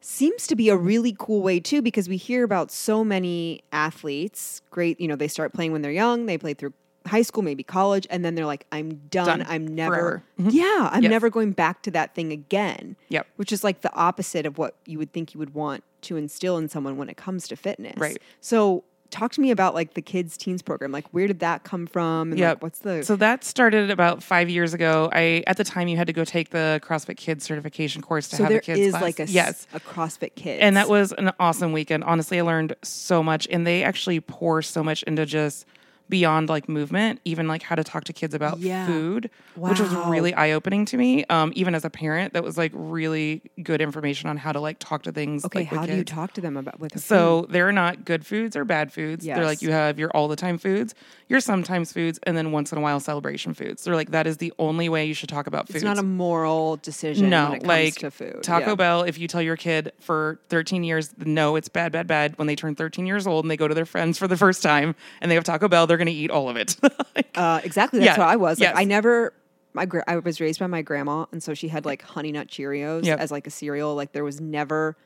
seems 0.00 0.46
to 0.46 0.54
be 0.54 0.68
a 0.68 0.76
really 0.76 1.14
cool 1.18 1.42
way 1.42 1.58
too 1.58 1.82
because 1.82 2.08
we 2.08 2.16
hear 2.16 2.44
about 2.44 2.70
so 2.70 3.02
many 3.02 3.60
athletes 3.72 4.62
great 4.70 5.00
you 5.00 5.08
know 5.08 5.16
they 5.16 5.26
start 5.26 5.52
playing 5.52 5.72
when 5.72 5.82
they're 5.82 5.90
young 5.90 6.26
they 6.26 6.38
play 6.38 6.54
through 6.54 6.72
high 7.06 7.22
school 7.22 7.42
maybe 7.42 7.62
college 7.62 8.06
and 8.10 8.24
then 8.24 8.34
they're 8.34 8.46
like 8.46 8.66
i'm 8.72 8.90
done, 9.10 9.38
Done. 9.38 9.46
i'm 9.48 9.66
never 9.66 10.22
Mm-hmm. 10.40 10.50
yeah 10.50 10.88
i'm 10.92 11.02
Yes. 11.02 11.10
never 11.10 11.30
going 11.30 11.52
back 11.52 11.82
to 11.82 11.90
that 11.92 12.14
thing 12.14 12.32
again 12.32 12.96
Yep. 13.08 13.26
which 13.36 13.52
is 13.52 13.62
like 13.64 13.80
the 13.82 13.92
opposite 13.94 14.44
of 14.46 14.58
what 14.58 14.74
you 14.86 14.98
would 14.98 15.12
think 15.12 15.34
you 15.34 15.38
would 15.38 15.54
want 15.54 15.82
to 16.02 16.16
instill 16.16 16.58
in 16.58 16.68
someone 16.68 16.96
when 16.96 17.08
it 17.08 17.16
comes 17.16 17.48
to 17.48 17.56
fitness 17.56 17.96
Right. 17.96 18.18
so 18.40 18.84
talk 19.10 19.30
to 19.32 19.40
me 19.40 19.52
about 19.52 19.72
like 19.72 19.94
the 19.94 20.02
kids 20.02 20.36
teens 20.36 20.62
program 20.62 20.90
like 20.90 21.06
where 21.14 21.28
did 21.28 21.38
that 21.38 21.62
come 21.62 21.86
from 21.86 22.32
and 22.32 22.38
Yep. 22.40 22.56
like 22.56 22.62
what's 22.62 22.80
the 22.80 23.04
So 23.04 23.14
that 23.16 23.44
started 23.44 23.88
about 23.88 24.20
five 24.20 24.50
years 24.50 24.74
ago. 24.74 25.08
I 25.12 25.44
at 25.46 25.56
the 25.58 25.64
time 25.64 25.86
you 25.86 25.96
had 25.96 26.08
to 26.08 26.12
go 26.12 26.24
take 26.24 26.50
the 26.50 26.80
CrossFit 26.84 27.16
Kids 27.16 27.44
certification 27.44 28.02
course 28.02 28.26
to 28.30 28.36
so 28.36 28.42
have 28.42 28.50
there 28.50 28.58
a 28.58 28.62
kids 28.62 28.80
is 28.80 28.90
class. 28.90 29.02
like 29.02 29.20
a 29.20 29.26
yes. 29.26 29.68
a 29.72 29.78
CrossFit 29.80 30.34
Kids, 30.34 30.60
And 30.60 30.76
that 30.76 30.88
was 30.88 31.12
an 31.12 31.30
awesome 31.38 31.72
weekend. 31.72 32.02
Honestly, 32.02 32.40
I 32.40 32.42
learned 32.42 32.74
so 32.82 33.22
much, 33.22 33.46
and 33.48 33.64
they 33.64 33.84
actually 33.84 34.18
pour 34.20 34.60
so 34.60 34.82
much 34.82 35.04
into 35.04 35.24
just 35.24 35.66
beyond 36.08 36.48
like 36.48 36.68
movement, 36.68 37.20
even 37.24 37.48
like 37.48 37.62
how 37.62 37.74
to 37.74 37.82
talk 37.84 38.04
to 38.04 38.12
kids 38.12 38.34
about 38.34 38.58
Yeah. 38.58 38.86
food, 38.86 39.30
which 39.56 39.80
was 39.80 39.92
really 39.94 40.32
eye 40.34 40.52
opening 40.52 40.84
to 40.86 40.96
me. 40.96 41.24
Um, 41.26 41.52
even 41.56 41.74
as 41.74 41.84
a 41.84 41.90
parent, 41.90 42.32
that 42.34 42.44
was 42.44 42.56
like 42.56 42.70
really 42.74 43.42
good 43.62 43.80
information 43.80 44.28
on 44.30 44.36
how 44.36 44.52
to 44.52 44.60
like 44.60 44.78
talk 44.78 45.02
to 45.04 45.12
things. 45.12 45.44
okay. 45.44 45.60
like, 45.60 45.70
with 45.70 45.80
how 45.80 45.86
do 45.86 45.96
you 45.96 46.04
talk 46.04 46.32
to 46.34 46.40
them 46.40 46.56
about 46.56 46.78
with 46.78 46.92
the 46.92 46.98
food? 47.00 47.04
So 47.06 47.46
they're 47.50 47.72
not 47.72 48.04
good 48.04 48.24
foods 48.24 48.56
or 48.56 48.64
bad 48.64 48.92
foods. 48.92 49.24
They're 49.24 49.44
like 49.44 49.62
you 49.62 49.72
have 49.72 49.98
your 49.98 50.10
all 50.10 50.28
the 50.28 50.36
time 50.36 50.58
foods, 50.58 50.94
your 51.28 51.40
sometimes 51.40 51.92
foods, 51.92 52.18
and 52.22 52.36
then 52.36 52.52
once 52.52 52.70
in 52.72 52.78
a 52.78 52.80
while 52.80 53.00
celebration 53.00 53.54
foods. 53.54 53.84
They're 53.84 53.96
like 53.96 54.10
that 54.12 54.26
is 54.26 54.36
the 54.36 54.52
only 54.58 54.88
way 54.88 55.06
you 55.06 55.14
should 55.14 55.28
talk 55.28 55.46
about 55.46 55.66
food. 55.66 55.76
It's 55.76 55.84
not 55.84 55.98
a 55.98 56.02
moral 56.02 56.76
decision 56.76 57.30
no, 57.30 57.44
when 57.44 57.52
it 57.54 57.58
comes 57.60 57.68
like 57.68 57.94
to 57.96 58.10
food. 58.10 58.42
Taco 58.42 58.70
Yeah. 58.70 58.74
Bell. 58.76 59.02
If 59.02 59.18
you 59.18 59.26
tell 59.28 59.42
your 59.42 59.56
kid 59.56 59.92
for 60.00 60.38
13 60.50 60.84
years, 60.84 61.10
no, 61.18 61.56
it's 61.56 61.68
bad, 61.68 61.92
bad, 61.92 62.06
bad. 62.06 62.38
When 62.38 62.46
they 62.46 62.54
turn 62.56 62.74
13 62.74 63.06
years 63.06 63.26
old 63.26 63.44
and 63.44 63.50
they 63.50 63.56
go 63.56 63.66
to 63.68 63.74
their 63.74 63.86
friends 63.86 64.18
for 64.18 64.28
the 64.28 64.36
first 64.36 64.62
time 64.62 64.94
and 65.20 65.30
they 65.30 65.34
have 65.34 65.44
Taco 65.44 65.68
Bell, 65.68 65.86
they're 65.86 65.95
going 65.96 66.06
to 66.06 66.12
eat 66.12 66.30
all 66.30 66.48
of 66.48 66.56
it. 66.56 66.76
Like, 67.16 67.28
Uh, 67.34 67.60
exactly. 67.64 68.00
That's 68.00 68.18
Yeah. 68.18 68.24
what 68.24 68.30
I 68.32 68.36
was. 68.36 68.60
Like, 68.60 68.68
Yes. 68.70 68.76
I 68.76 68.84
never. 68.84 69.32
My 69.72 69.84
gra- 69.86 70.04
I 70.06 70.16
was 70.16 70.40
raised 70.40 70.58
by 70.60 70.66
my 70.66 70.82
grandma, 70.82 71.26
and 71.32 71.42
so 71.42 71.52
she 71.54 71.68
had 71.68 71.84
like 71.84 72.02
Honey 72.02 72.32
Nut 72.32 72.48
Cheerios 72.48 73.04
Yep. 73.04 73.18
as 73.18 73.30
like 73.30 73.46
a 73.46 73.50
cereal. 73.50 73.94
Like 73.94 74.12
there 74.12 74.24
was 74.24 74.40
never 74.40 74.96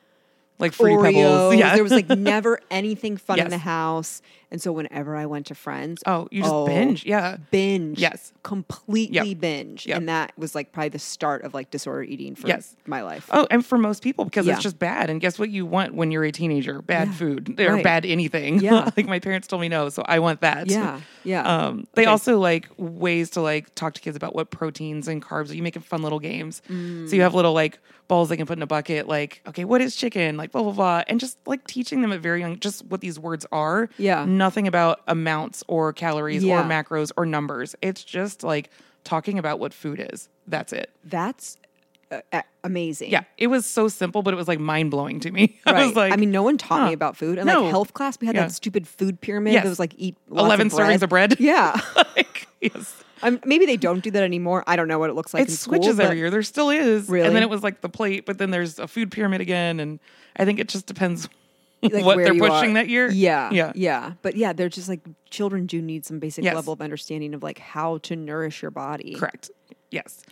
like 0.61 0.73
fruity 0.73 0.97
Oreos. 0.97 1.03
pebbles. 1.15 1.57
Yeah, 1.57 1.75
There 1.75 1.83
was 1.83 1.93
like 1.93 2.09
never 2.19 2.61
anything 2.71 3.17
fun 3.17 3.39
in 3.41 3.49
the 3.51 3.59
house, 3.59 4.23
and 4.51 4.61
so 4.61 4.73
whenever 4.73 5.17
I 5.17 5.27
went 5.27 5.47
to 5.47 5.55
friends, 5.55 6.03
oh, 6.07 6.29
you 6.31 6.43
just 6.43 6.53
oh, 6.55 6.67
binge. 6.67 7.05
Yeah, 7.07 7.37
binge, 7.51 7.99
Yes. 7.99 8.33
completely 8.43 9.31
Yep. 9.31 9.41
binge, 9.41 9.87
Yep. 9.87 9.97
and 9.97 10.09
that 10.09 10.33
was 10.37 10.55
like 10.55 10.73
probably 10.73 10.89
the 10.91 10.99
start 10.99 11.43
of 11.43 11.55
like 11.55 11.71
disorder 11.71 12.03
eating 12.03 12.35
for 12.35 12.49
Yes. 12.49 12.77
my 12.87 13.03
life. 13.03 13.29
Oh, 13.33 13.47
and 13.51 13.65
for 13.65 13.79
most 13.79 14.03
people, 14.03 14.25
because 14.25 14.47
Yeah. 14.47 14.55
it's 14.55 14.63
just 14.63 14.79
bad. 14.79 15.09
And 15.11 15.21
guess 15.21 15.39
what 15.39 15.51
you 15.51 15.65
want 15.67 15.95
when 15.95 16.11
you're 16.11 16.25
a 16.25 16.33
teenager? 16.33 16.83
Bad 16.83 17.09
Yeah. 17.09 17.15
food 17.15 17.61
or 17.61 17.75
Right. 17.75 17.85
bad 17.85 18.05
anything. 18.05 18.61
Yeah. 18.61 18.91
like 18.97 19.07
my 19.07 19.19
parents 19.19 19.47
told 19.47 19.63
me 19.63 19.69
no, 19.69 19.89
so 19.89 20.03
I 20.07 20.19
want 20.19 20.41
that. 20.41 20.69
Yeah, 20.69 21.01
yeah. 21.25 21.43
Um, 21.43 21.87
they 21.95 22.03
Okay. 22.03 22.11
also 22.11 22.39
like 22.39 22.69
ways 22.77 23.31
to 23.31 23.41
like 23.41 23.75
talk 23.75 23.95
to 23.95 24.01
kids 24.01 24.17
about 24.17 24.35
what 24.35 24.51
proteins 24.51 25.07
and 25.09 25.23
carbs. 25.23 25.51
Are. 25.51 25.55
You 25.55 25.63
make 25.63 25.77
it 25.77 25.85
fun 25.85 26.03
little 26.03 26.19
games. 26.21 26.61
Mm. 26.69 27.09
So 27.09 27.17
you 27.17 27.23
have 27.23 27.35
little 27.35 27.53
like 27.53 27.79
balls 28.09 28.29
they 28.29 28.37
can 28.37 28.47
put 28.47 28.59
in 28.59 28.63
a 28.63 28.67
bucket. 28.67 29.07
Like, 29.07 29.41
okay, 29.47 29.65
what 29.65 29.81
is 29.81 29.95
chicken? 29.95 30.37
Like 30.37 30.50
blah 30.53 30.63
blah 30.63 30.73
blah, 30.73 31.03
and 31.09 31.21
just 31.21 31.39
like 31.47 31.67
teaching 31.67 32.03
them 32.03 32.13
at 32.13 32.21
very 32.21 32.41
young, 32.41 32.59
just 32.59 32.85
what 32.87 33.01
these 33.01 33.19
words 33.19 33.47
are. 33.53 33.89
Yeah. 33.99 34.25
Nothing 34.25 34.67
about 34.67 35.01
amounts 35.07 35.63
or 35.69 35.93
calories 35.93 36.43
Yeah. 36.45 36.61
or 36.61 36.65
macros 36.69 37.13
or 37.17 37.27
numbers. 37.27 37.75
It's 37.83 38.03
just 38.05 38.43
like 38.43 38.71
talking 39.05 39.39
about 39.39 39.59
what 39.59 39.73
food 39.73 40.05
is. 40.13 40.29
That's 40.47 40.73
it. 40.73 40.91
That's 41.05 41.57
uh, 42.11 42.21
uh, 42.33 42.43
amazing. 42.65 43.11
Yeah, 43.11 43.23
it 43.39 43.47
was 43.47 43.65
so 43.65 43.87
simple, 43.89 44.23
but 44.23 44.35
it 44.35 44.37
was 44.37 44.49
like 44.49 44.59
mind 44.59 44.91
blowing 44.91 45.21
to 45.21 45.31
me. 45.31 45.59
I 45.67 45.87
was 45.87 45.95
like, 45.95 46.13
I 46.13 46.17
mean, 46.17 46.33
no 46.33 46.43
one 46.43 46.59
taught 46.59 46.89
me 46.89 46.93
about 46.93 47.17
food. 47.17 47.39
And 47.39 47.47
No. 47.47 47.63
like 47.63 47.71
health 47.71 47.95
class, 47.95 48.19
we 48.21 48.27
had 48.27 48.35
Yeah. 48.35 48.43
that 48.47 48.53
stupid 48.53 48.89
food 48.89 49.21
pyramid 49.21 49.53
Yes. 49.53 49.63
that 49.63 49.69
was 49.69 49.79
like 49.79 49.95
eat 49.97 50.17
lots 50.29 50.45
11 50.47 50.67
of 50.67 50.73
servings 50.73 51.03
of 51.03 51.09
bread. 51.09 51.37
Yeah. 51.39 51.81
like, 52.17 52.49
yes. 52.61 53.05
Um, 53.23 53.41
maybe 53.45 53.67
they 53.67 53.77
don't 53.77 54.01
do 54.03 54.11
that 54.13 54.23
anymore. 54.23 54.65
I 54.67 54.77
don't 54.77 54.89
know 54.89 54.99
what 54.99 55.11
it 55.11 55.15
looks 55.15 55.35
like. 55.35 55.43
It 55.43 55.49
in 55.51 55.55
school, 55.55 55.75
switches 55.83 56.01
every 56.01 56.19
year. 56.19 56.31
There 56.31 56.43
still 56.43 56.71
is. 56.71 57.09
Really? 57.09 57.27
And 57.27 57.37
then 57.37 57.43
it 57.43 57.51
was 57.51 57.63
like 57.63 57.81
the 57.81 57.89
plate, 57.89 58.25
but 58.27 58.39
then 58.39 58.51
there's 58.51 58.79
a 58.79 58.89
food 58.89 59.11
pyramid 59.11 59.41
again. 59.41 59.79
And 59.81 60.01
I 60.37 60.45
think 60.45 60.59
it 60.59 60.69
just 60.69 60.87
depends 60.87 61.29
like 61.83 62.05
what 62.05 62.17
they're 62.17 62.35
pushing 62.35 62.71
are. 62.71 62.75
that 62.75 62.89
year. 62.89 63.11
Yeah, 63.11 63.51
Yeah. 63.53 63.73
yeah. 63.75 64.13
But 64.23 64.37
yeah, 64.37 64.53
they're 64.53 64.69
just 64.69 64.89
like 64.89 65.01
children 65.31 65.67
do 65.67 65.81
need 65.83 66.05
some 66.07 66.19
basic 66.19 66.45
Yes. 66.45 66.55
level 66.55 66.73
of 66.73 66.81
understanding 66.81 67.35
of 67.35 67.43
like 67.43 67.59
how 67.59 67.99
to 67.99 68.17
nourish 68.17 68.63
your 68.63 68.71
body. 68.71 69.15
Correct. 69.15 69.51
Yes. 69.91 70.23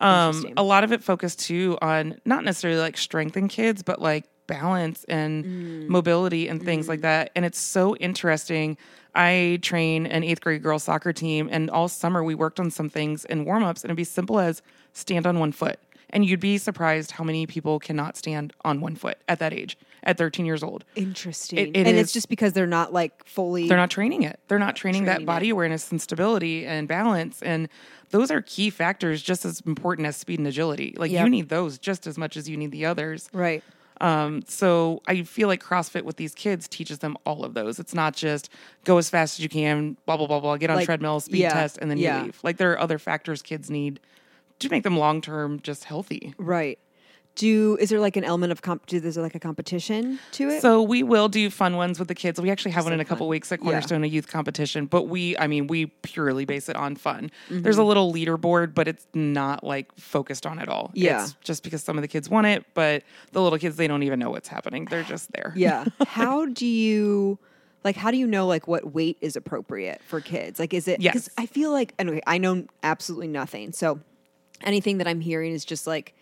Um, 0.00 0.46
a 0.56 0.62
lot 0.62 0.84
of 0.84 0.92
it 0.92 1.02
focused 1.02 1.40
too 1.40 1.76
on 1.82 2.20
not 2.24 2.44
necessarily 2.44 2.78
like 2.80 2.96
strength 2.96 3.36
in 3.36 3.48
kids, 3.48 3.82
but 3.82 4.00
like 4.00 4.26
balance 4.46 5.04
and 5.08 5.44
Mm. 5.44 5.88
mobility 5.88 6.48
and 6.48 6.62
things 6.62 6.88
like 6.88 7.00
that. 7.02 7.30
And 7.36 7.44
it's 7.44 7.58
so 7.58 7.96
interesting. 7.96 8.78
I 9.14 9.58
train 9.62 10.06
an 10.06 10.22
eighth 10.24 10.40
grade 10.40 10.62
girls 10.62 10.84
soccer 10.84 11.12
team, 11.12 11.48
and 11.50 11.70
all 11.70 11.88
summer 11.88 12.22
we 12.22 12.34
worked 12.34 12.60
on 12.60 12.70
some 12.70 12.88
things 12.88 13.24
in 13.24 13.44
warm 13.44 13.64
ups, 13.64 13.82
and 13.82 13.88
it'd 13.90 13.96
be 13.96 14.04
simple 14.04 14.38
as 14.38 14.62
stand 14.92 15.26
on 15.26 15.38
one 15.38 15.52
foot. 15.52 15.78
And 16.10 16.24
you'd 16.24 16.40
be 16.40 16.56
surprised 16.56 17.10
how 17.12 17.24
many 17.24 17.46
people 17.46 17.78
cannot 17.78 18.16
stand 18.16 18.54
on 18.64 18.80
one 18.80 18.96
foot 18.96 19.18
at 19.28 19.40
that 19.40 19.52
age, 19.52 19.76
at 20.02 20.16
13 20.16 20.46
years 20.46 20.62
old. 20.62 20.84
Interesting. 20.96 21.58
It- 21.58 21.76
it 21.76 21.86
and 21.86 21.98
it's 21.98 22.12
just 22.12 22.30
because 22.30 22.54
they're 22.54 22.66
not 22.66 22.94
like 22.94 23.26
fully 23.26 23.68
They're 23.68 23.76
not 23.76 23.90
training 23.90 24.22
it. 24.22 24.40
They're 24.48 24.58
not 24.58 24.74
training, 24.74 25.04
training 25.04 25.26
that 25.26 25.26
body 25.26 25.50
awareness 25.50 25.90
and 25.90 26.00
stability 26.00 26.64
and 26.64 26.88
balance. 26.88 27.42
And 27.42 27.68
those 28.08 28.30
are 28.30 28.40
key 28.40 28.70
factors 28.70 29.20
just 29.20 29.44
as 29.44 29.60
important 29.66 30.06
as 30.08 30.16
speed 30.16 30.38
and 30.38 30.48
agility. 30.48 30.94
Like 30.96 31.10
Yep. 31.10 31.24
you 31.24 31.30
need 31.30 31.48
those 31.50 31.76
just 31.78 32.06
as 32.06 32.16
much 32.16 32.38
as 32.38 32.48
you 32.48 32.56
need 32.56 32.70
the 32.70 32.86
others. 32.86 33.28
right. 33.34 33.62
Um, 34.00 34.42
so 34.46 35.02
I 35.06 35.22
feel 35.22 35.48
like 35.48 35.62
CrossFit 35.62 36.02
with 36.02 36.16
these 36.16 36.34
kids 36.34 36.68
teaches 36.68 36.98
them 37.00 37.16
all 37.24 37.44
of 37.44 37.54
those. 37.54 37.78
It's 37.78 37.94
not 37.94 38.14
just 38.14 38.50
go 38.84 38.98
as 38.98 39.10
fast 39.10 39.38
as 39.38 39.42
you 39.42 39.48
can, 39.48 39.96
blah, 40.06 40.16
blah, 40.16 40.26
blah, 40.26 40.40
blah, 40.40 40.56
get 40.56 40.70
on 40.70 40.76
Like, 40.76 40.86
treadmill, 40.86 41.20
speed 41.20 41.40
yeah, 41.40 41.52
test, 41.52 41.78
and 41.78 41.90
then 41.90 41.98
yeah. 41.98 42.18
you 42.18 42.24
leave. 42.26 42.40
Like 42.42 42.56
there 42.56 42.72
are 42.72 42.78
other 42.78 42.98
factors 42.98 43.42
kids 43.42 43.70
need 43.70 44.00
to 44.60 44.68
make 44.68 44.82
them 44.82 44.96
long 44.96 45.20
term 45.20 45.60
just 45.60 45.84
healthy. 45.84 46.34
Right. 46.38 46.78
Do 47.38 47.76
is 47.80 47.88
there 47.88 48.00
like 48.00 48.16
an 48.16 48.24
element 48.24 48.50
of 48.50 48.62
comp? 48.62 48.86
Do 48.86 48.98
there's 48.98 49.16
like 49.16 49.36
a 49.36 49.38
competition 49.38 50.18
to 50.32 50.48
it? 50.50 50.60
So 50.60 50.82
we 50.82 51.02
will 51.04 51.28
do 51.28 51.50
fun 51.50 51.76
ones 51.76 51.98
with 52.00 52.08
the 52.08 52.14
kids. 52.14 52.40
We 52.40 52.50
actually 52.50 52.72
have 52.72 52.82
one 52.84 52.92
in 52.92 52.98
a 52.98 53.04
couple 53.04 53.26
fun. 53.26 53.30
weeks 53.30 53.52
at 53.52 53.60
Yeah. 53.60 53.64
Cornerstone, 53.64 54.02
a 54.02 54.08
youth 54.08 54.26
competition. 54.26 54.86
But 54.86 55.04
we, 55.04 55.38
I 55.38 55.46
mean, 55.46 55.68
we 55.68 55.86
purely 55.86 56.44
base 56.44 56.68
it 56.68 56.74
on 56.74 56.96
fun. 56.96 57.30
Mm-hmm. 57.48 57.62
There's 57.62 57.78
a 57.78 57.84
little 57.84 58.12
leaderboard, 58.12 58.74
but 58.74 58.88
it's 58.88 59.06
not 59.14 59.62
like 59.62 59.86
focused 59.96 60.46
on 60.46 60.58
at 60.58 60.68
all. 60.68 60.90
Yeah. 60.94 61.22
It's 61.22 61.34
just 61.44 61.62
because 61.62 61.82
some 61.82 61.96
of 61.96 62.02
the 62.02 62.08
kids 62.08 62.28
want 62.28 62.48
it, 62.48 62.64
but 62.74 63.04
the 63.30 63.40
little 63.40 63.58
kids 63.58 63.76
they 63.76 63.86
don't 63.86 64.02
even 64.02 64.18
know 64.18 64.30
what's 64.30 64.48
happening. 64.48 64.86
They're 64.86 65.04
just 65.04 65.30
there. 65.32 65.52
yeah. 65.54 65.84
How 66.08 66.46
do 66.46 66.66
you 66.66 67.38
like? 67.84 67.94
How 67.94 68.10
do 68.10 68.16
you 68.16 68.26
know 68.26 68.48
like 68.48 68.66
what 68.66 68.92
weight 68.92 69.16
is 69.20 69.36
appropriate 69.36 70.00
for 70.04 70.20
kids? 70.20 70.58
Like, 70.58 70.74
is 70.74 70.88
it? 70.88 71.00
Yes. 71.00 71.12
Because 71.14 71.30
I 71.38 71.46
feel 71.46 71.70
like 71.70 71.94
anyway, 72.00 72.20
I 72.26 72.38
know 72.38 72.64
absolutely 72.82 73.28
nothing. 73.28 73.70
So 73.70 74.00
anything 74.62 74.98
that 74.98 75.06
I'm 75.06 75.20
hearing 75.20 75.52
is 75.52 75.64
just 75.64 75.86
like 75.86 76.14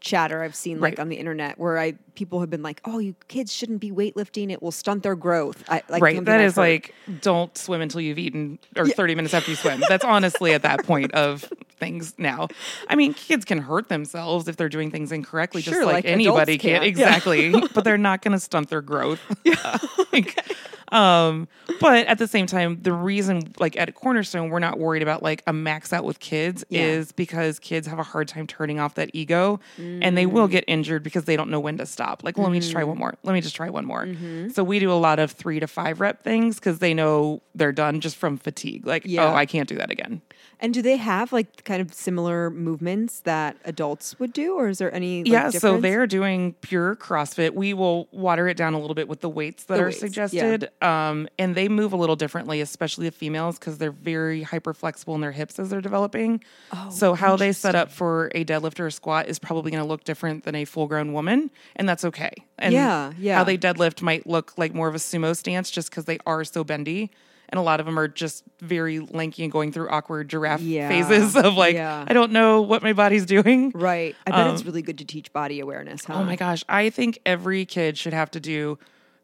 chatter 0.00 0.42
I've 0.42 0.54
seen 0.54 0.80
like 0.80 0.92
Right. 0.92 1.00
on 1.00 1.08
the 1.08 1.16
internet 1.16 1.58
where 1.58 1.78
I 1.78 1.94
people 2.14 2.40
have 2.40 2.50
been 2.50 2.62
like, 2.62 2.80
"Oh, 2.84 2.98
you 2.98 3.14
kids 3.28 3.52
shouldn't 3.52 3.80
be 3.80 3.90
weightlifting; 3.90 4.50
it 4.52 4.62
will 4.62 4.70
stunt 4.72 5.02
their 5.02 5.16
growth." 5.16 5.62
I, 5.68 5.82
like 5.88 6.02
right. 6.02 6.24
That 6.24 6.40
is 6.40 6.56
like 6.56 6.94
don't 7.20 7.56
swim 7.56 7.80
until 7.80 8.00
you've 8.00 8.18
eaten 8.18 8.58
or 8.76 8.86
30 8.86 9.14
minutes 9.14 9.34
after 9.34 9.50
you 9.50 9.56
swim. 9.56 9.82
That's 9.88 10.04
honestly 10.04 10.52
at 10.52 10.62
that 10.62 10.84
point 10.84 11.12
of 11.14 11.50
things 11.78 12.14
now. 12.18 12.48
I 12.88 12.96
mean, 12.96 13.14
kids 13.14 13.44
can 13.44 13.58
hurt 13.58 13.88
themselves 13.88 14.48
if 14.48 14.56
they're 14.56 14.68
doing 14.68 14.90
things 14.90 15.12
incorrectly, 15.12 15.62
just 15.62 15.74
Sure, 15.76 15.84
like, 15.84 15.94
like 15.96 16.04
anybody 16.06 16.58
can. 16.58 16.74
can. 16.74 16.82
Yeah. 16.82 16.88
Exactly. 16.88 17.50
but 17.74 17.84
they're 17.84 17.96
not 17.98 18.22
going 18.22 18.32
to 18.32 18.40
stunt 18.40 18.68
their 18.70 18.82
growth. 18.82 19.20
Yeah. 19.44 19.78
um, 20.92 21.48
but 21.80 22.06
at 22.06 22.18
the 22.18 22.26
same 22.26 22.46
time, 22.46 22.80
the 22.82 22.92
reason, 22.92 23.52
like 23.58 23.76
at 23.76 23.94
Cornerstone, 23.94 24.50
we're 24.50 24.58
not 24.58 24.78
worried 24.78 25.02
about 25.02 25.22
like 25.22 25.42
a 25.46 25.52
max 25.52 25.92
out 25.92 26.04
with 26.04 26.20
kids 26.20 26.64
Yeah. 26.68 26.82
is 26.82 27.12
because 27.12 27.58
kids 27.58 27.86
have 27.86 27.98
a 27.98 28.02
hard 28.02 28.28
time 28.28 28.46
turning 28.46 28.78
off 28.78 28.94
that 28.94 29.10
ego 29.12 29.60
and 29.78 30.16
they 30.16 30.26
will 30.26 30.48
mm. 30.48 30.52
get 30.52 30.64
injured 30.66 31.02
because 31.02 31.24
they 31.24 31.36
don't 31.36 31.50
know 31.50 31.60
when 31.60 31.78
to 31.78 31.86
stop. 31.86 32.24
Like, 32.24 32.38
let 32.38 32.50
me 32.50 32.60
just 32.60 32.72
try 32.72 32.84
one 32.84 32.94
mm-hmm. 32.94 33.00
more. 33.00 33.14
Let 33.22 33.32
me 33.32 33.40
just 33.40 33.54
try 33.54 33.70
one 33.70 33.84
more. 33.84 34.04
Mm-hmm. 34.04 34.50
So 34.50 34.64
we 34.64 34.78
do 34.78 34.90
a 34.90 34.94
lot 34.94 35.18
of 35.18 35.32
three 35.32 35.60
to 35.60 35.66
five 35.66 36.00
rep 36.00 36.22
things 36.22 36.56
because 36.56 36.78
they 36.78 36.94
know 36.94 37.42
they're 37.54 37.72
done 37.72 38.00
just 38.00 38.16
from 38.16 38.38
fatigue. 38.38 38.86
Like, 38.86 39.04
oh, 39.04 39.08
Yeah. 39.08 39.32
oh, 39.32 39.34
I 39.34 39.46
can't 39.46 39.68
do 39.68 39.76
that 39.76 39.90
again. 39.90 40.22
And 40.60 40.74
do 40.74 40.82
they 40.82 40.96
have 40.96 41.32
like 41.32 41.64
kind 41.64 41.80
of 41.80 41.94
similar 41.94 42.50
movements 42.50 43.20
that 43.20 43.56
adults 43.64 44.18
would 44.18 44.32
do, 44.32 44.54
or 44.54 44.68
is 44.68 44.78
there 44.78 44.92
any? 44.92 45.22
Like, 45.22 45.30
yeah, 45.30 45.50
so 45.50 45.80
they're 45.80 46.06
doing 46.06 46.54
pure 46.62 46.96
CrossFit. 46.96 47.54
We 47.54 47.74
will 47.74 48.08
water 48.10 48.48
it 48.48 48.56
down 48.56 48.74
a 48.74 48.80
little 48.80 48.94
bit 48.94 49.06
with 49.06 49.20
the 49.20 49.28
weights 49.28 49.64
that 49.64 49.76
The 49.76 49.82
are 49.82 49.86
weights, 49.86 50.32
yeah. 50.32 50.58
Um, 50.80 51.28
and 51.38 51.54
they 51.54 51.68
move 51.68 51.92
a 51.92 51.96
little 51.96 52.14
differently, 52.16 52.60
especially 52.60 53.06
the 53.06 53.12
females, 53.12 53.58
because 53.58 53.78
they're 53.78 53.90
very 53.90 54.42
hyper 54.42 54.72
flexible 54.72 55.14
in 55.16 55.20
their 55.20 55.32
hips 55.32 55.58
as 55.58 55.70
they're 55.70 55.80
developing. 55.80 56.42
Oh, 56.72 56.90
so 56.90 57.14
how 57.14 57.36
they 57.36 57.52
set 57.52 57.74
up 57.74 57.90
for 57.90 58.30
a 58.34 58.44
deadlift 58.44 58.78
or 58.78 58.86
a 58.86 58.92
squat 58.92 59.28
is 59.28 59.38
probably 59.38 59.70
going 59.72 59.82
to 59.82 59.88
look 59.88 60.04
different 60.04 60.44
than 60.44 60.54
a 60.54 60.64
full 60.64 60.86
grown 60.86 61.12
woman, 61.12 61.50
and 61.76 61.88
that's 61.88 62.04
okay. 62.04 62.32
And 62.58 62.72
Yeah, 62.72 63.12
yeah. 63.18 63.38
How 63.38 63.44
they 63.44 63.58
deadlift 63.58 64.02
might 64.02 64.26
look 64.26 64.52
like 64.56 64.72
more 64.74 64.88
of 64.88 64.94
a 64.94 64.98
sumo 64.98 65.36
stance 65.36 65.70
just 65.70 65.90
because 65.90 66.04
they 66.04 66.18
are 66.26 66.44
so 66.44 66.62
bendy. 66.64 67.10
And 67.50 67.58
a 67.58 67.62
lot 67.62 67.80
of 67.80 67.86
them 67.86 67.98
are 67.98 68.08
just 68.08 68.44
very 68.60 69.00
lanky 69.00 69.42
and 69.42 69.50
going 69.50 69.72
through 69.72 69.88
awkward 69.88 70.28
giraffe 70.28 70.60
Yeah, 70.60 70.86
phases 70.90 71.34
of 71.34 71.56
like, 71.56 71.74
yeah. 71.76 72.04
I 72.06 72.12
don't 72.12 72.30
know 72.30 72.60
what 72.60 72.82
my 72.82 72.92
body's 72.92 73.24
doing. 73.24 73.72
right. 73.74 74.14
I 74.26 74.30
bet 74.32 74.52
it's 74.52 74.66
really 74.66 74.82
good 74.82 74.98
to 74.98 75.06
teach 75.06 75.32
body 75.32 75.58
awareness. 75.60 76.04
Huh? 76.04 76.12
Um, 76.12 76.20
Oh 76.20 76.24
my 76.24 76.36
gosh, 76.36 76.62
I 76.68 76.90
think 76.90 77.18
every 77.24 77.64
kid 77.64 77.96
should 77.96 78.12
have 78.12 78.30
to 78.32 78.40
do 78.40 78.78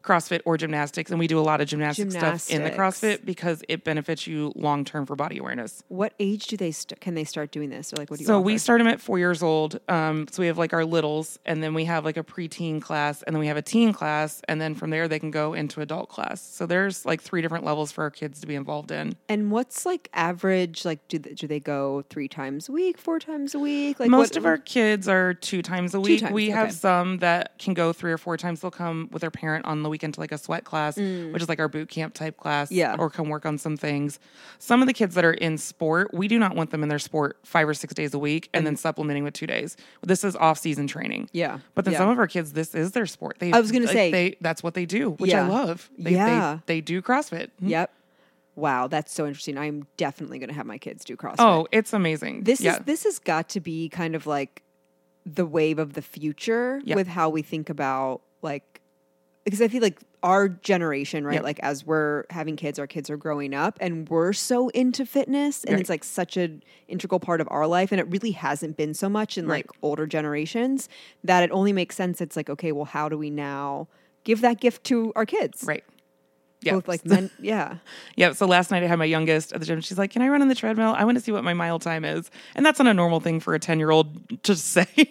CrossFit 0.05 0.41
or 0.45 0.57
gymnastics, 0.57 1.09
and 1.11 1.19
we 1.19 1.27
do 1.27 1.39
a 1.39 1.41
lot 1.41 1.61
of 1.61 1.67
gymnastic 1.67 2.11
stuff 2.11 2.49
in 2.49 2.63
the 2.63 2.71
CrossFit 2.71 3.25
because 3.25 3.63
it 3.67 3.83
benefits 3.83 4.27
you 4.27 4.53
long 4.55 4.85
term 4.85 5.05
for 5.05 5.15
body 5.15 5.37
awareness. 5.39 5.83
What 5.87 6.13
age 6.19 6.47
do 6.47 6.57
they 6.57 6.71
st- 6.71 6.99
can 7.01 7.15
they 7.15 7.23
start 7.23 7.51
doing 7.51 7.69
this, 7.69 7.91
or 7.91 7.97
like 7.97 8.09
what 8.09 8.17
do 8.19 8.23
you? 8.23 8.27
So 8.27 8.39
we 8.39 8.57
start 8.57 8.79
them 8.79 8.87
at 8.87 9.01
four 9.01 9.17
years 9.19 9.41
old. 9.41 9.79
Um, 9.89 10.27
so 10.31 10.41
we 10.41 10.47
have 10.47 10.57
like 10.57 10.73
our 10.73 10.85
littles, 10.85 11.39
and 11.45 11.61
then 11.63 11.73
we 11.73 11.85
have 11.85 12.05
like 12.05 12.17
a 12.17 12.23
preteen 12.23 12.81
class, 12.81 13.23
and 13.23 13.35
then 13.35 13.39
we 13.39 13.47
have 13.47 13.57
a 13.57 13.61
teen 13.61 13.93
class, 13.93 14.41
and 14.47 14.61
then 14.61 14.75
from 14.75 14.89
there 14.91 15.07
they 15.07 15.19
can 15.19 15.31
go 15.31 15.53
into 15.53 15.81
adult 15.81 16.09
class. 16.09 16.41
So 16.41 16.65
there's 16.65 17.05
like 17.05 17.21
three 17.21 17.41
different 17.41 17.65
levels 17.65 17.91
for 17.91 18.03
our 18.03 18.11
kids 18.11 18.39
to 18.41 18.47
be 18.47 18.55
involved 18.55 18.91
in. 18.91 19.15
And 19.27 19.51
what's 19.51 19.85
like 19.85 20.09
average? 20.13 20.85
Like, 20.85 21.07
do 21.07 21.17
they, 21.19 21.33
do 21.33 21.47
they 21.47 21.59
go 21.59 22.03
three 22.09 22.27
times 22.27 22.69
a 22.69 22.71
week, 22.71 22.97
four 22.97 23.19
times 23.19 23.55
a 23.55 23.59
week? 23.59 23.99
Like 23.99 24.09
Most 24.09 24.31
what- 24.31 24.37
of 24.37 24.45
our 24.45 24.57
kids 24.57 25.07
are 25.07 25.33
two 25.33 25.61
times 25.61 25.93
a 25.93 25.99
week. 25.99 26.21
times, 26.21 26.33
we 26.33 26.49
have 26.49 26.73
some 26.73 27.17
that 27.19 27.57
can 27.57 27.73
go 27.73 27.91
three 27.93 28.11
or 28.11 28.17
four 28.17 28.37
times. 28.37 28.61
They'll 28.61 28.71
come 28.71 29.09
with 29.11 29.21
their 29.21 29.31
parent 29.31 29.65
on 29.65 29.83
the 29.83 29.89
weekend 29.95 30.13
to 30.15 30.19
like 30.19 30.31
a 30.31 30.37
sweat 30.37 30.63
class, 30.63 30.97
which 30.97 31.41
is 31.41 31.49
like 31.49 31.59
our 31.59 31.67
boot 31.67 31.89
camp 31.89 32.13
type 32.13 32.37
class, 32.37 32.69
Mm. 32.69 32.75
Yeah. 32.75 32.95
or 32.99 33.09
come 33.09 33.29
work 33.29 33.45
on 33.45 33.57
some 33.57 33.77
things. 33.77 34.19
Some 34.59 34.81
of 34.81 34.87
the 34.87 34.93
kids 34.93 35.15
that 35.15 35.23
are 35.25 35.33
in 35.33 35.57
sport, 35.57 36.13
we 36.13 36.27
do 36.27 36.37
not 36.37 36.55
want 36.55 36.71
them 36.71 36.83
in 36.83 36.89
their 36.89 36.99
sport 36.99 37.37
five 37.43 37.67
or 37.67 37.73
six 37.73 37.93
days 37.93 38.13
a 38.13 38.19
week 38.19 38.49
and 38.53 38.65
then 38.67 38.75
supplementing 38.75 39.23
with 39.23 39.33
two 39.33 39.47
days. 39.47 39.77
This 40.01 40.23
is 40.23 40.35
off 40.35 40.57
season 40.57 40.87
training. 40.87 41.29
Yeah, 41.33 41.59
But 41.75 41.85
then 41.85 41.93
yeah. 41.93 41.97
some 41.99 42.09
of 42.09 42.19
our 42.19 42.27
kids, 42.27 42.53
this 42.53 42.75
is 42.75 42.91
their 42.91 43.05
sport. 43.05 43.37
They, 43.39 43.51
I 43.51 43.59
was 43.59 43.71
gonna 43.71 43.87
say- 43.87 44.11
they 44.11 44.35
that's 44.41 44.61
what 44.63 44.73
they 44.73 44.85
do, 44.85 45.11
which 45.11 45.31
Yeah. 45.31 45.45
I 45.45 45.47
love. 45.47 45.89
They, 45.97 46.11
Yeah. 46.11 46.59
they, 46.65 46.75
they 46.75 46.81
do 46.81 47.01
CrossFit. 47.01 47.49
Yep. 47.61 47.91
Wow, 48.57 48.87
that's 48.87 49.13
so 49.13 49.25
interesting. 49.27 49.57
I'm 49.57 49.85
definitely 49.97 50.39
going 50.39 50.47
to 50.47 50.55
have 50.55 50.65
my 50.65 50.77
kids 50.77 51.03
do 51.03 51.17
CrossFit. 51.17 51.35
Oh, 51.39 51.67
it's 51.73 51.91
amazing. 51.91 52.43
this 52.43 52.61
yeah. 52.61 52.77
is 52.77 52.85
this 52.85 53.03
has 53.03 53.19
got 53.19 53.49
to 53.49 53.59
be 53.59 53.89
kind 53.89 54.15
of 54.15 54.25
like 54.27 54.63
the 55.25 55.45
wave 55.45 55.77
of 55.77 55.91
the 55.93 56.01
future 56.01 56.79
Yep. 56.85 56.95
with 56.95 57.07
how 57.07 57.27
we 57.29 57.41
think 57.41 57.69
about 57.69 58.21
like 58.41 58.74
because 59.45 59.61
I 59.61 59.67
feel 59.69 59.81
like 59.81 59.99
our 60.23 60.49
generation, 60.49 61.23
right? 61.25 61.35
Yep. 61.35 61.43
Like 61.43 61.59
as 61.61 61.85
we're 61.85 62.25
having 62.31 62.55
kids, 62.55 62.79
our 62.79 62.87
kids 62.87 63.09
are 63.09 63.15
growing 63.17 63.53
up 63.53 63.77
and 63.79 64.09
we're 64.09 64.33
so 64.33 64.69
into 64.69 65.05
fitness 65.05 65.63
and 65.63 65.73
Right. 65.73 65.79
it's 65.81 65.89
like 65.89 66.03
such 66.03 66.35
an 66.35 66.63
integral 66.87 67.19
part 67.19 67.39
of 67.41 67.47
our 67.51 67.67
life 67.67 67.91
and 67.91 68.01
it 68.01 68.07
really 68.09 68.31
hasn't 68.31 68.75
been 68.75 68.93
so 68.93 69.07
much 69.07 69.37
in 69.37 69.45
Right. 69.47 69.65
like 69.67 69.77
older 69.83 70.07
generations 70.07 70.89
that 71.23 71.43
it 71.43 71.51
only 71.51 71.71
makes 71.73 71.95
sense 71.95 72.19
it's 72.21 72.35
like 72.35 72.49
okay, 72.49 72.71
well 72.71 72.85
how 72.85 73.07
do 73.07 73.17
we 73.17 73.29
now 73.29 73.87
give 74.23 74.41
that 74.41 74.59
gift 74.59 74.83
to 74.85 75.13
our 75.15 75.25
kids? 75.25 75.63
right. 75.65 75.83
Yeah. 76.65 76.73
Both 76.73 76.87
like 76.87 77.05
men, 77.05 77.29
yeah. 77.39 77.77
Yeah. 78.15 78.33
So 78.33 78.45
last 78.45 78.71
night 78.71 78.83
I 78.83 78.87
had 78.87 78.97
my 78.99 79.05
youngest 79.05 79.53
at 79.53 79.59
the 79.59 79.65
gym. 79.65 79.81
She's 79.81 79.97
like, 79.97 80.11
"Can 80.11 80.21
I 80.21 80.27
run 80.29 80.41
on 80.41 80.47
the 80.47 80.55
treadmill? 80.55 80.93
I 80.97 81.03
want 81.05 81.17
to 81.17 81.23
see 81.23 81.31
what 81.31 81.43
my 81.43 81.53
mile 81.53 81.79
time 81.79 82.03
is." 82.03 82.29
And 82.55 82.65
that's 82.65 82.79
not 82.79 82.87
a 82.87 82.93
normal 82.93 83.19
thing 83.19 83.39
for 83.39 83.53
a 83.55 83.59
ten 83.59 83.79
year 83.79 83.91
old 83.91 84.43
to 84.43 84.55
say. 84.73 84.85
and 84.97 85.07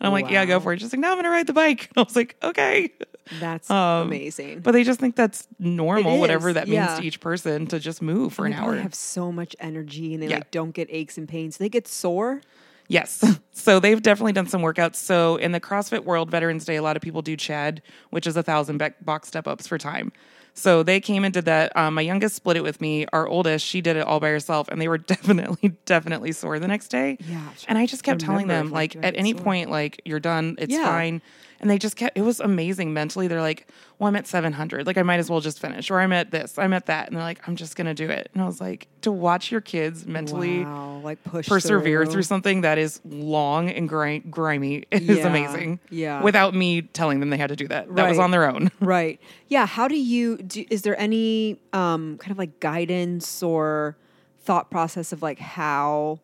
I'm 0.00 0.12
like, 0.12 0.30
"Yeah, 0.30 0.44
go 0.46 0.60
for 0.60 0.72
it." 0.72 0.80
She's 0.80 0.92
like, 0.92 1.00
"No, 1.00 1.08
I'm 1.08 1.14
going 1.14 1.24
to 1.24 1.30
ride 1.30 1.46
the 1.46 1.52
bike." 1.52 1.88
And 1.88 1.92
I 1.98 2.02
was 2.02 2.16
like, 2.16 2.36
"Okay." 2.42 2.90
That's 3.38 3.70
Um, 3.70 4.08
amazing. 4.08 4.58
But 4.60 4.72
they 4.72 4.82
just 4.82 4.98
think 4.98 5.14
that's 5.14 5.46
normal, 5.60 6.18
whatever 6.18 6.52
that 6.52 6.66
means 6.66 6.74
yeah. 6.88 6.96
to 6.98 7.02
each 7.06 7.20
person, 7.20 7.68
to 7.68 7.78
just 7.78 8.02
move 8.02 8.32
for 8.32 8.44
And 8.44 8.54
an 8.54 8.60
hour. 8.60 8.74
they 8.74 8.82
have 8.82 8.94
so 8.94 9.30
much 9.30 9.54
energy 9.60 10.14
and 10.14 10.22
they 10.22 10.26
Yeah. 10.26 10.36
like 10.36 10.50
don't 10.50 10.72
get 10.72 10.88
aches 10.90 11.16
and 11.16 11.28
pains. 11.28 11.56
They 11.58 11.68
get 11.68 11.86
sore. 11.86 12.40
Yes. 12.88 13.24
So 13.52 13.78
they've 13.78 14.02
definitely 14.02 14.32
done 14.32 14.48
some 14.48 14.62
workouts. 14.62 14.96
So 14.96 15.36
in 15.36 15.52
the 15.52 15.60
CrossFit 15.60 16.02
World 16.02 16.28
Veterans 16.28 16.64
Day, 16.64 16.74
a 16.74 16.82
lot 16.82 16.96
of 16.96 17.02
people 17.02 17.22
do 17.22 17.36
Chad, 17.36 17.82
which 18.08 18.26
is 18.26 18.36
a 18.36 18.42
thousand 18.42 18.78
be- 18.78 18.88
box 19.02 19.28
step 19.28 19.46
ups 19.46 19.68
for 19.68 19.78
time. 19.78 20.10
So 20.54 20.82
they 20.82 21.00
came 21.00 21.24
and 21.24 21.32
did 21.32 21.44
that. 21.46 21.74
Um, 21.76 21.94
my 21.94 22.02
youngest 22.02 22.36
split 22.36 22.56
it 22.56 22.62
with 22.62 22.80
me. 22.80 23.06
Our 23.12 23.26
oldest, 23.26 23.64
she 23.64 23.80
did 23.80 23.96
it 23.96 24.06
all 24.06 24.20
by 24.20 24.28
herself, 24.28 24.68
and 24.68 24.80
they 24.80 24.88
were 24.88 24.98
definitely, 25.14 25.76
definitely 25.86 26.32
sore 26.32 26.58
the 26.58 26.68
next 26.68 26.88
day. 26.88 27.16
Yeah, 27.20 27.48
And 27.68 27.78
I 27.78 27.86
just 27.86 28.02
kept 28.02 28.20
telling 28.20 28.46
them, 28.48 28.70
like, 28.70 28.94
like, 28.94 29.04
at 29.04 29.16
any 29.16 29.32
sore. 29.32 29.42
point, 29.42 29.70
like, 29.70 30.00
you're 30.04 30.20
done, 30.20 30.56
it's 30.58 30.72
Yeah. 30.72 30.84
fine. 30.84 31.22
And 31.60 31.68
they 31.68 31.76
just 31.78 31.94
kept, 31.94 32.16
it 32.16 32.22
was 32.22 32.40
amazing 32.40 32.94
mentally. 32.94 33.28
They're 33.28 33.42
like, 33.42 33.68
well, 33.98 34.08
I'm 34.08 34.16
at 34.16 34.26
700. 34.26 34.86
Like, 34.86 34.96
I 34.96 35.02
might 35.02 35.18
as 35.20 35.28
well 35.28 35.40
just 35.40 35.60
finish. 35.60 35.90
Or 35.90 36.00
I'm 36.00 36.10
at 36.12 36.30
this, 36.30 36.56
I'm 36.58 36.72
at 36.72 36.86
that. 36.86 37.08
And 37.08 37.16
they're 37.16 37.22
like, 37.22 37.46
I'm 37.46 37.54
just 37.54 37.76
going 37.76 37.86
to 37.86 37.92
do 37.92 38.08
it. 38.08 38.30
And 38.32 38.42
I 38.42 38.46
was 38.46 38.62
like, 38.62 38.88
to 39.02 39.12
watch 39.12 39.50
your 39.52 39.60
kids 39.60 40.06
mentally 40.06 40.64
wow, 40.64 41.00
like 41.04 41.22
push 41.22 41.46
persevere 41.48 42.04
through. 42.04 42.12
through 42.12 42.22
something 42.22 42.62
that 42.62 42.78
is 42.78 43.00
long 43.04 43.68
and 43.68 43.86
gri- 43.88 44.20
grimy 44.20 44.84
is 44.90 45.02
Yeah, 45.02 45.26
amazing. 45.26 45.80
yeah. 45.90 46.22
Without 46.22 46.54
me 46.54 46.80
telling 46.82 47.20
them 47.20 47.28
they 47.28 47.36
had 47.36 47.50
to 47.50 47.56
do 47.56 47.68
that. 47.68 47.94
That 47.94 48.08
was 48.08 48.18
on 48.18 48.30
their 48.30 48.48
own. 48.50 48.70
Right. 48.80 49.20
Yeah. 49.48 49.66
How 49.66 49.86
do 49.86 49.96
you 49.98 50.38
do? 50.38 50.64
Is 50.70 50.80
there 50.82 50.98
any 50.98 51.60
um, 51.74 52.16
kind 52.18 52.32
of 52.32 52.38
like 52.38 52.58
guidance 52.60 53.42
or 53.42 53.96
thought 54.40 54.70
process 54.70 55.12
of 55.12 55.20
like 55.20 55.38
how 55.38 56.18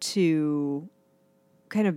to 0.00 0.88
kind 1.70 1.86
of 1.86 1.96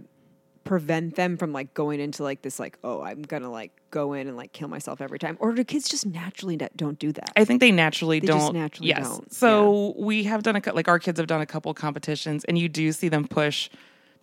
prevent 0.63 1.15
them 1.15 1.37
from 1.37 1.51
like 1.53 1.73
going 1.73 1.99
into 1.99 2.21
like 2.21 2.41
this 2.41 2.59
like 2.59 2.77
oh 2.83 3.01
I'm 3.01 3.21
gonna 3.23 3.49
like 3.49 3.71
go 3.91 4.13
in 4.13 4.27
and 4.27 4.37
like 4.37 4.51
kill 4.51 4.67
myself 4.67 5.01
every 5.01 5.17
time 5.17 5.35
or 5.39 5.51
do 5.53 5.63
kids 5.63 5.89
just 5.89 6.05
naturally 6.05 6.57
that 6.57 6.77
don't 6.77 6.99
do 6.99 7.11
that? 7.13 7.31
I 7.35 7.45
think 7.45 7.59
they 7.59 7.71
naturally 7.71 8.19
They 8.19 8.27
don't. 8.27 8.39
just 8.39 8.53
naturally 8.53 8.89
yes. 8.89 9.07
don't, 9.07 9.33
So 9.33 9.93
we 9.97 10.23
have 10.25 10.43
done 10.43 10.55
a 10.55 10.73
like 10.73 10.87
our 10.87 10.99
kids 10.99 11.17
have 11.19 11.27
done 11.27 11.41
a 11.41 11.45
couple 11.45 11.73
competitions, 11.73 12.43
and 12.45 12.57
you 12.57 12.69
do 12.69 12.91
see 12.91 13.09
them 13.09 13.27
push 13.27 13.69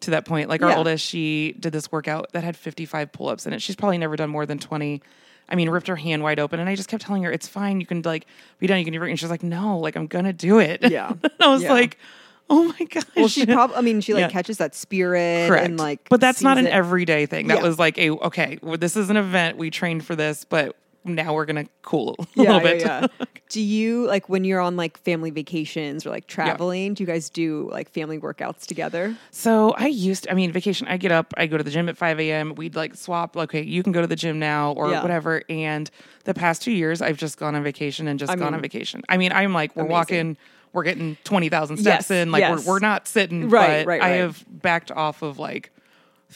to 0.01 0.11
that 0.11 0.25
point. 0.27 0.49
Like 0.49 0.63
our 0.63 0.69
Yeah. 0.71 0.77
oldest, 0.79 1.05
she 1.05 1.57
did 1.59 1.73
this 1.73 1.91
workout 1.91 2.31
that 2.33 2.45
had 2.45 2.55
55 2.57 3.13
pull-ups 3.13 3.47
in 3.47 3.53
it. 3.55 3.63
She's 3.63 3.77
probably 3.77 3.99
never 3.99 4.15
done 4.15 4.29
more 4.31 4.45
than 4.47 4.59
20. 4.59 5.01
I 5.49 5.55
mean, 5.55 5.71
ripped 5.71 5.87
her 5.87 5.97
hand 5.97 6.23
wide 6.23 6.39
open, 6.39 6.61
and 6.61 6.69
I 6.69 6.75
just 6.75 6.89
kept 6.89 7.03
telling 7.05 7.23
her, 7.23 7.33
"It's 7.33 7.49
fine. 7.49 7.81
You 7.81 7.87
can 7.87 8.03
like 8.03 8.27
be 8.59 8.67
done. 8.67 8.79
You 8.79 8.85
can 8.85 8.93
do 8.93 9.03
it." 9.03 9.09
And 9.11 9.19
she's 9.19 9.31
like, 9.31 9.43
"No, 9.43 9.79
like 9.79 9.97
I'm 9.97 10.07
gonna 10.07 10.33
do 10.33 10.59
it." 10.59 10.81
Yeah. 10.91 11.09
and 11.23 11.33
I 11.41 11.49
was 11.49 11.63
Yeah. 11.63 11.73
like, 11.73 11.99
"Oh 12.51 12.65
my 12.79 12.87
gosh." 12.87 13.05
Well, 13.17 13.29
she 13.29 13.45
probably 13.47 13.77
I 13.77 13.81
mean 13.81 14.01
she 14.01 14.15
like 14.15 14.21
Yeah. 14.23 14.29
catches 14.29 14.59
that 14.59 14.75
spirit 14.75 15.49
Correct. 15.49 15.65
and 15.67 15.79
like 15.79 16.09
but 16.09 16.21
that's 16.21 16.43
not 16.43 16.59
an 16.59 16.67
it. 16.67 16.73
everyday 16.73 17.27
thing. 17.27 17.49
That 17.49 17.59
Yeah. 17.59 17.63
was 17.65 17.79
like 17.79 17.99
a 17.99 18.11
okay. 18.11 18.59
Well, 18.63 18.77
this 18.79 18.97
is 18.97 19.11
an 19.11 19.17
event. 19.17 19.57
We 19.59 19.71
trained 19.71 20.05
for 20.05 20.15
this, 20.17 20.45
but 20.45 20.77
now 21.15 21.35
we're 21.35 21.45
gonna 21.47 21.67
cool 21.83 22.17
a 22.19 22.27
yeah, 22.35 22.43
little 22.43 22.61
bit. 22.61 22.81
Yeah, 22.81 23.07
yeah. 23.19 23.27
do 23.49 23.61
you 23.61 24.07
like 24.07 24.29
when 24.29 24.45
you're 24.45 24.61
on 24.61 24.77
like 24.77 24.99
family 24.99 25.31
vacations 25.31 26.05
or 26.05 26.11
like 26.11 26.27
traveling? 26.27 26.95
Do 26.95 27.03
you 27.03 27.07
guys 27.07 27.31
do 27.31 27.69
like 27.71 27.91
family 27.91 28.19
workouts 28.19 28.67
together? 28.67 29.17
So 29.31 29.73
I 29.73 29.87
used, 29.87 30.25
to, 30.25 30.33
I 30.33 30.35
mean, 30.35 30.53
vacation. 30.53 30.87
I 30.89 30.97
get 30.97 31.13
up, 31.13 31.33
I 31.37 31.47
go 31.47 31.57
to 31.57 31.63
the 31.65 31.71
gym 31.71 31.89
at 31.89 31.97
5 31.97 32.21
a.m. 32.21 32.55
We'd 32.57 32.75
like 32.77 32.95
swap, 32.97 33.37
okay, 33.37 33.63
you 33.63 33.83
can 33.83 33.93
go 33.93 34.01
to 34.01 34.07
the 34.07 34.17
gym 34.17 34.39
now 34.39 34.73
or 34.73 34.91
Yeah. 34.91 35.03
whatever. 35.03 35.43
And 35.49 35.91
the 36.25 36.35
past 36.35 36.63
two 36.63 36.73
years, 36.73 37.01
I've 37.01 37.17
just 37.19 37.39
gone 37.39 37.55
on 37.55 37.63
vacation 37.63 38.09
and 38.09 38.19
just 38.19 38.33
I 38.33 38.37
gone 38.37 38.47
mean, 38.47 38.55
on 38.55 38.63
vacation. 38.63 39.03
I 39.09 39.17
mean, 39.17 39.33
I'm 39.33 39.53
like, 39.53 39.75
we're 39.77 39.83
amazing. 39.83 39.93
walking, 39.93 40.37
we're 40.73 40.83
getting 40.83 41.17
20,000 41.25 41.77
steps 41.79 41.87
Yes, 41.87 42.11
in. 42.11 42.33
Like, 42.33 42.41
yes. 42.41 42.67
we're, 42.67 42.75
we're 42.75 42.79
not 42.81 43.07
sitting, 43.09 43.49
Right, 43.49 43.85
but 43.85 43.87
right, 43.87 44.03
I 44.03 44.09
have 44.17 44.45
backed 44.49 44.91
off 44.91 45.23
of 45.23 45.39
like 45.39 45.71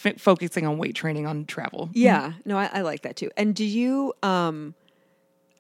f- 0.04 0.18
focusing 0.20 0.66
on 0.66 0.78
weight 0.78 0.94
training 0.94 1.26
on 1.26 1.44
travel. 1.46 1.90
Yeah, 1.92 2.32
no, 2.44 2.56
I, 2.58 2.70
I 2.72 2.80
like 2.82 3.02
that 3.02 3.16
too. 3.16 3.30
And 3.36 3.54
do 3.54 3.64
you, 3.64 4.12
um, 4.22 4.74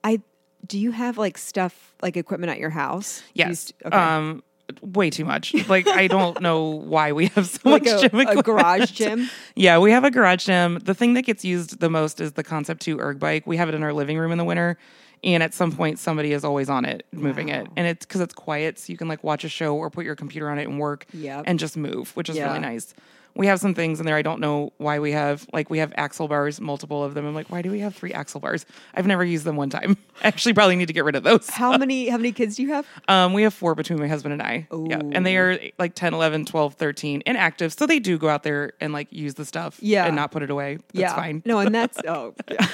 I 0.04 0.20
do 0.66 0.78
you 0.78 0.90
have 0.92 1.18
like 1.18 1.38
stuff 1.38 1.94
like 2.02 2.16
equipment 2.16 2.50
at 2.50 2.58
your 2.58 2.70
house? 2.70 3.22
You 3.34 3.46
Yes. 3.46 3.60
st- 3.60 3.82
okay. 3.86 3.96
Um, 3.96 4.42
way 4.82 5.10
too 5.10 5.24
much. 5.24 5.52
Like, 5.68 5.88
I 5.88 6.06
don't 6.06 6.40
know 6.46 6.64
why 6.66 7.12
we 7.12 7.26
have 7.28 7.46
so 7.48 7.70
like 7.70 7.84
much 7.84 8.04
a, 8.04 8.08
gym 8.08 8.20
a 8.20 8.42
garage 8.42 8.90
gym. 8.92 9.28
Yeah, 9.56 9.78
we 9.78 9.90
have 9.90 10.04
a 10.04 10.10
garage 10.10 10.44
gym. 10.46 10.78
The 10.84 10.94
thing 10.94 11.14
that 11.14 11.22
gets 11.22 11.44
used 11.44 11.80
the 11.80 11.90
most 11.90 12.20
is 12.20 12.32
the 12.32 12.44
Concept 12.44 12.80
2 12.82 13.00
erg 13.00 13.18
bike. 13.18 13.46
We 13.46 13.56
have 13.56 13.68
it 13.68 13.74
in 13.74 13.82
our 13.82 13.92
living 13.92 14.16
room 14.18 14.32
in 14.32 14.38
the 14.38 14.44
winter. 14.44 14.78
And 15.22 15.42
at 15.42 15.52
some 15.52 15.70
point, 15.72 15.98
somebody 15.98 16.32
is 16.32 16.44
always 16.44 16.70
on 16.70 16.86
it, 16.86 17.04
moving 17.12 17.50
it. 17.50 17.66
And 17.76 17.86
it's 17.86 18.06
because 18.06 18.22
it's 18.22 18.32
quiet, 18.32 18.78
so 18.78 18.90
you 18.90 18.96
can 18.96 19.06
like 19.06 19.22
watch 19.22 19.44
a 19.44 19.50
show 19.50 19.76
or 19.76 19.90
put 19.90 20.06
your 20.06 20.16
computer 20.16 20.48
on 20.48 20.58
it 20.58 20.66
and 20.66 20.78
work 20.78 21.04
Yep. 21.12 21.42
and 21.46 21.58
just 21.58 21.76
move, 21.76 22.16
which 22.16 22.30
is 22.30 22.36
Yeah. 22.36 22.46
really 22.46 22.60
nice. 22.60 22.94
We 23.34 23.46
have 23.46 23.60
some 23.60 23.74
things 23.74 24.00
in 24.00 24.06
there 24.06 24.16
I 24.16 24.22
don't 24.22 24.40
know 24.40 24.72
why 24.78 24.98
we 24.98 25.12
have. 25.12 25.46
Like, 25.52 25.70
we 25.70 25.78
have 25.78 25.92
axle 25.96 26.28
bars, 26.28 26.60
multiple 26.60 27.02
of 27.04 27.14
them. 27.14 27.26
I'm 27.26 27.34
like, 27.34 27.48
why 27.50 27.62
do 27.62 27.70
we 27.70 27.80
have 27.80 27.94
three 27.94 28.12
axle 28.12 28.40
bars? 28.40 28.66
I've 28.94 29.06
never 29.06 29.24
used 29.24 29.44
them 29.44 29.56
one 29.56 29.70
time. 29.70 29.96
I 30.22 30.28
Actually, 30.28 30.52
probably 30.54 30.76
need 30.76 30.86
to 30.86 30.92
get 30.92 31.04
rid 31.04 31.16
of 31.16 31.22
those. 31.22 31.48
How 31.48 31.76
many 31.76 32.08
how 32.10 32.16
many 32.16 32.32
kids 32.32 32.56
do 32.56 32.62
you 32.62 32.72
have? 32.72 32.86
Um, 33.08 33.32
we 33.32 33.42
have 33.42 33.54
four 33.54 33.74
between 33.74 33.98
my 33.98 34.08
husband 34.08 34.32
and 34.32 34.42
I. 34.42 34.66
Yeah. 34.72 35.00
And 35.12 35.24
they 35.24 35.36
are 35.36 35.58
like 35.78 35.94
10, 35.94 36.12
11, 36.14 36.44
12, 36.44 36.74
13 36.74 37.22
and 37.26 37.36
active. 37.36 37.72
So 37.72 37.86
they 37.86 37.98
do 37.98 38.18
go 38.18 38.28
out 38.28 38.42
there 38.42 38.72
and 38.80 38.92
like 38.92 39.08
use 39.12 39.34
the 39.34 39.44
stuff 39.44 39.78
Yeah. 39.80 40.04
and 40.06 40.14
not 40.16 40.30
put 40.30 40.42
it 40.42 40.50
away. 40.50 40.76
That's 40.92 40.94
yeah, 40.94 41.14
fine. 41.14 41.42
No, 41.44 41.58
and 41.58 41.74
that's 41.74 41.98
oh, 42.06 42.34
yeah. 42.50 42.66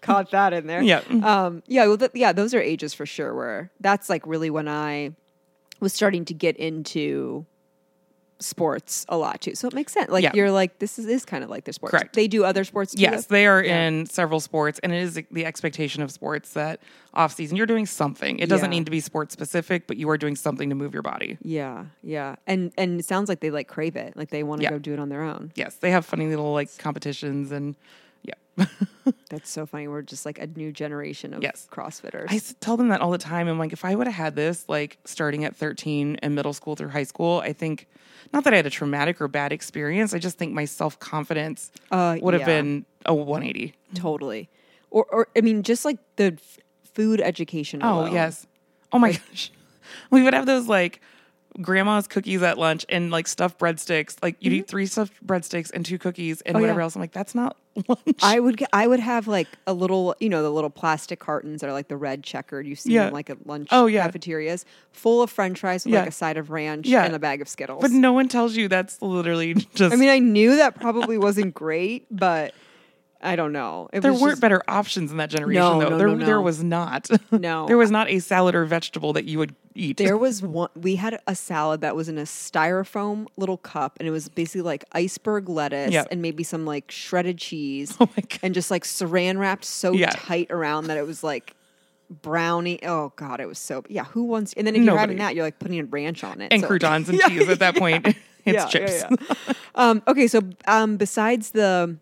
caught 0.00 0.30
that 0.30 0.52
in 0.52 0.66
there. 0.66 0.82
Yeah. 0.82 1.02
um, 1.22 1.62
yeah. 1.66 1.86
Well, 1.86 1.98
th- 1.98 2.12
yeah, 2.14 2.32
those 2.32 2.54
are 2.54 2.60
ages 2.60 2.94
for 2.94 3.06
sure. 3.06 3.34
Where 3.34 3.70
that's 3.80 4.08
like 4.08 4.26
really 4.26 4.50
when 4.50 4.68
I 4.68 5.12
was 5.80 5.92
starting 5.92 6.24
to 6.26 6.34
get 6.34 6.56
into 6.56 7.46
sports 8.40 9.04
a 9.08 9.16
lot 9.16 9.40
too. 9.40 9.54
So 9.54 9.66
it 9.68 9.74
makes 9.74 9.92
sense. 9.92 10.10
Like 10.10 10.22
Yeah. 10.22 10.30
you're 10.34 10.50
like 10.50 10.78
this 10.78 10.98
is, 10.98 11.06
is 11.06 11.24
kind 11.24 11.42
of 11.42 11.50
like 11.50 11.64
their 11.64 11.72
sports. 11.72 11.90
Correct. 11.90 12.14
They 12.14 12.28
do 12.28 12.44
other 12.44 12.62
sports. 12.64 12.94
Too, 12.94 13.02
Yes, 13.02 13.26
though? 13.26 13.34
they 13.34 13.46
are 13.46 13.62
Yeah. 13.64 13.86
in 13.88 14.06
several 14.06 14.40
sports, 14.40 14.78
and 14.82 14.92
it 14.92 15.02
is 15.02 15.20
the 15.30 15.44
expectation 15.44 16.02
of 16.02 16.10
sports 16.10 16.52
that 16.52 16.80
off 17.14 17.32
season 17.34 17.56
you're 17.56 17.66
doing 17.66 17.86
something. 17.86 18.38
It 18.38 18.48
doesn't 18.48 18.70
Yeah. 18.70 18.78
need 18.78 18.84
to 18.84 18.90
be 18.92 19.00
sports 19.00 19.32
specific, 19.32 19.86
but 19.86 19.96
you 19.96 20.08
are 20.10 20.18
doing 20.18 20.36
something 20.36 20.68
to 20.68 20.74
move 20.74 20.92
your 20.94 21.02
body. 21.02 21.36
Yeah, 21.42 21.86
yeah, 22.02 22.36
and 22.46 22.72
and 22.78 23.00
it 23.00 23.04
sounds 23.06 23.28
like 23.28 23.40
they 23.40 23.50
like 23.50 23.66
crave 23.66 23.96
it, 23.96 24.16
like 24.16 24.30
they 24.30 24.42
want 24.44 24.62
to 24.62 24.68
go 24.68 24.78
do 24.78 24.92
it 24.92 24.98
on 25.00 25.08
their 25.08 25.22
own. 25.22 25.50
Yes, 25.56 25.74
they 25.76 25.90
have 25.90 26.04
funny 26.06 26.26
little 26.28 26.52
like 26.52 26.76
competitions, 26.78 27.50
and 27.50 27.74
yeah, 28.22 28.34
That's 29.30 29.48
so 29.50 29.66
funny. 29.66 29.88
We're 29.88 30.02
just 30.02 30.26
like 30.26 30.38
a 30.38 30.46
new 30.46 30.72
generation 30.72 31.32
of 31.34 31.42
Yes. 31.42 31.68
CrossFitters. 31.70 32.26
I 32.28 32.40
tell 32.60 32.76
them 32.76 32.88
that 32.88 33.00
all 33.00 33.10
the 33.10 33.18
time. 33.18 33.46
I'm 33.48 33.58
like, 33.58 33.72
if 33.72 33.84
I 33.84 33.94
would 33.94 34.06
have 34.06 34.16
had 34.16 34.36
this 34.36 34.64
like 34.68 34.98
starting 35.04 35.44
at 35.44 35.54
13 35.56 36.16
in 36.22 36.34
middle 36.34 36.52
school 36.52 36.76
through 36.76 36.88
high 36.88 37.04
school, 37.04 37.40
I 37.40 37.52
think 37.52 37.86
not 38.32 38.44
that 38.44 38.52
I 38.52 38.56
had 38.56 38.66
a 38.66 38.70
traumatic 38.70 39.20
or 39.20 39.28
bad 39.28 39.52
experience. 39.52 40.12
I 40.14 40.18
just 40.18 40.36
think 40.38 40.52
my 40.52 40.64
self 40.64 40.98
confidence 40.98 41.70
Uh, 41.90 42.16
would 42.20 42.34
have 42.34 42.40
yeah. 42.42 42.46
been 42.46 42.86
a 43.06 43.14
180. 43.14 43.74
totally, 43.94 44.48
or 44.90 45.04
or 45.10 45.28
I 45.36 45.40
mean, 45.40 45.62
just 45.62 45.84
like 45.84 45.98
the 46.16 46.32
f- 46.34 46.58
food 46.94 47.20
education. 47.20 47.80
Oh 47.82 48.00
alone. 48.00 48.12
yes. 48.12 48.46
Oh 48.92 48.98
my 48.98 49.12
gosh. 49.12 49.50
We 50.10 50.22
would 50.22 50.34
have 50.34 50.44
those 50.44 50.66
like 50.68 51.00
grandma's 51.62 52.06
cookies 52.06 52.42
at 52.42 52.58
lunch 52.58 52.84
and 52.90 53.10
like 53.10 53.26
stuffed 53.26 53.58
breadsticks. 53.58 54.16
Like 54.22 54.36
you'd 54.40 54.52
eat 54.52 54.68
three 54.68 54.84
stuffed 54.84 55.26
breadsticks 55.26 55.70
and 55.72 55.84
two 55.84 55.96
cookies 55.98 56.42
and 56.42 56.54
Mm-hmm. 56.54 56.56
Oh, 56.56 56.60
whatever 56.60 56.80
yeah. 56.80 56.84
else. 56.84 56.94
I'm 56.96 57.00
like, 57.00 57.12
that's 57.12 57.34
not 57.34 57.56
lunch. 57.88 58.18
I 58.22 58.40
would 58.40 58.64
I 58.72 58.86
would 58.86 59.00
have 59.00 59.28
like 59.28 59.48
a 59.66 59.72
little, 59.72 60.14
you 60.20 60.28
know, 60.28 60.42
the 60.42 60.50
little 60.50 60.70
plastic 60.70 61.18
cartons 61.20 61.60
that 61.60 61.68
are 61.70 61.72
like 61.72 61.88
the 61.88 61.96
red 61.96 62.22
checkered 62.24 62.66
you 62.66 62.74
see 62.74 62.92
Yeah. 62.94 63.08
in 63.08 63.12
like 63.12 63.30
at 63.30 63.46
lunch 63.46 63.68
Oh, 63.70 63.86
yeah. 63.86 64.04
cafeterias, 64.06 64.64
full 64.92 65.22
of 65.22 65.30
French 65.30 65.60
fries 65.60 65.84
with 65.84 65.92
Yeah. 65.94 66.00
like 66.00 66.08
a 66.08 66.12
side 66.12 66.36
of 66.36 66.50
ranch 66.50 66.86
Yeah. 66.86 67.04
and 67.04 67.14
a 67.14 67.18
bag 67.18 67.40
of 67.42 67.48
Skittles. 67.48 67.80
but 67.82 67.90
no 67.90 68.12
one 68.12 68.28
tells 68.28 68.56
you 68.56 68.68
that's 68.68 69.00
literally 69.02 69.54
just 69.74 69.92
I 69.92 69.96
mean, 69.96 70.08
I 70.10 70.18
knew 70.18 70.56
that 70.56 70.74
probably 70.74 71.18
wasn't 71.18 71.54
great, 71.54 72.06
but 72.10 72.54
I 73.20 73.34
don't 73.34 73.52
know. 73.52 73.88
It 73.92 74.00
there 74.00 74.12
weren't 74.12 74.32
just- 74.32 74.40
better 74.40 74.62
options 74.68 75.10
in 75.10 75.16
that 75.16 75.28
generation 75.30 75.60
No, 75.60 75.80
though. 75.80 75.88
no, 75.90 75.98
there 75.98 76.06
no, 76.08 76.14
no. 76.14 76.26
there 76.26 76.40
was 76.40 76.62
not. 76.62 77.08
No. 77.32 77.66
there 77.66 77.76
was 77.76 77.90
not 77.90 78.08
a 78.08 78.20
salad 78.20 78.54
or 78.54 78.64
vegetable 78.64 79.12
that 79.14 79.24
you 79.24 79.38
would 79.38 79.54
eat. 79.74 79.96
There 79.96 80.16
was 80.26 80.40
one. 80.40 80.68
We 80.76 80.94
had 80.96 81.18
a 81.26 81.34
salad 81.34 81.80
that 81.80 81.96
was 81.96 82.08
in 82.08 82.16
a 82.16 82.22
styrofoam 82.22 83.26
little 83.36 83.56
cup, 83.56 83.96
and 83.98 84.06
it 84.06 84.12
was 84.12 84.28
basically 84.28 84.62
like 84.62 84.84
iceberg 84.92 85.48
lettuce 85.48 85.92
Yeah. 85.92 86.04
and 86.12 86.22
maybe 86.22 86.44
some 86.44 86.64
like 86.64 86.90
shredded 86.92 87.38
cheese, 87.38 87.96
Oh 88.00 88.08
my 88.16 88.22
God. 88.22 88.38
and 88.42 88.54
just 88.54 88.70
like 88.70 88.84
saran 88.84 89.38
wrapped 89.38 89.64
so 89.64 89.92
Yeah. 89.92 90.10
tight 90.10 90.46
around 90.50 90.86
that 90.86 90.96
it 90.96 91.06
was 91.06 91.24
like 91.24 91.54
brownie. 92.22 92.78
Oh 92.84 93.12
god, 93.16 93.40
it 93.40 93.46
was 93.46 93.58
so. 93.58 93.82
Yeah, 93.88 94.04
who 94.04 94.24
wants? 94.24 94.52
And 94.54 94.66
then 94.66 94.74
if 94.74 94.78
you're 94.78 94.86
Nobody. 94.86 95.00
having 95.00 95.16
that, 95.18 95.34
you're 95.34 95.44
like 95.44 95.58
putting 95.58 95.80
a 95.80 95.84
ranch 95.84 96.22
on 96.24 96.40
it 96.40 96.52
and 96.52 96.62
so- 96.62 96.68
croutons 96.68 97.08
and 97.08 97.20
cheese 97.20 97.48
at 97.48 97.58
that 97.58 97.76
point. 97.76 98.06
it's 98.06 98.16
yeah, 98.46 98.66
chips. 98.66 98.92
yeah, 99.02 99.08
yeah. 99.48 99.52
um, 99.74 100.02
okay, 100.06 100.26
so 100.26 100.40
um, 100.66 100.96
besides 100.96 101.50
the 101.50 101.96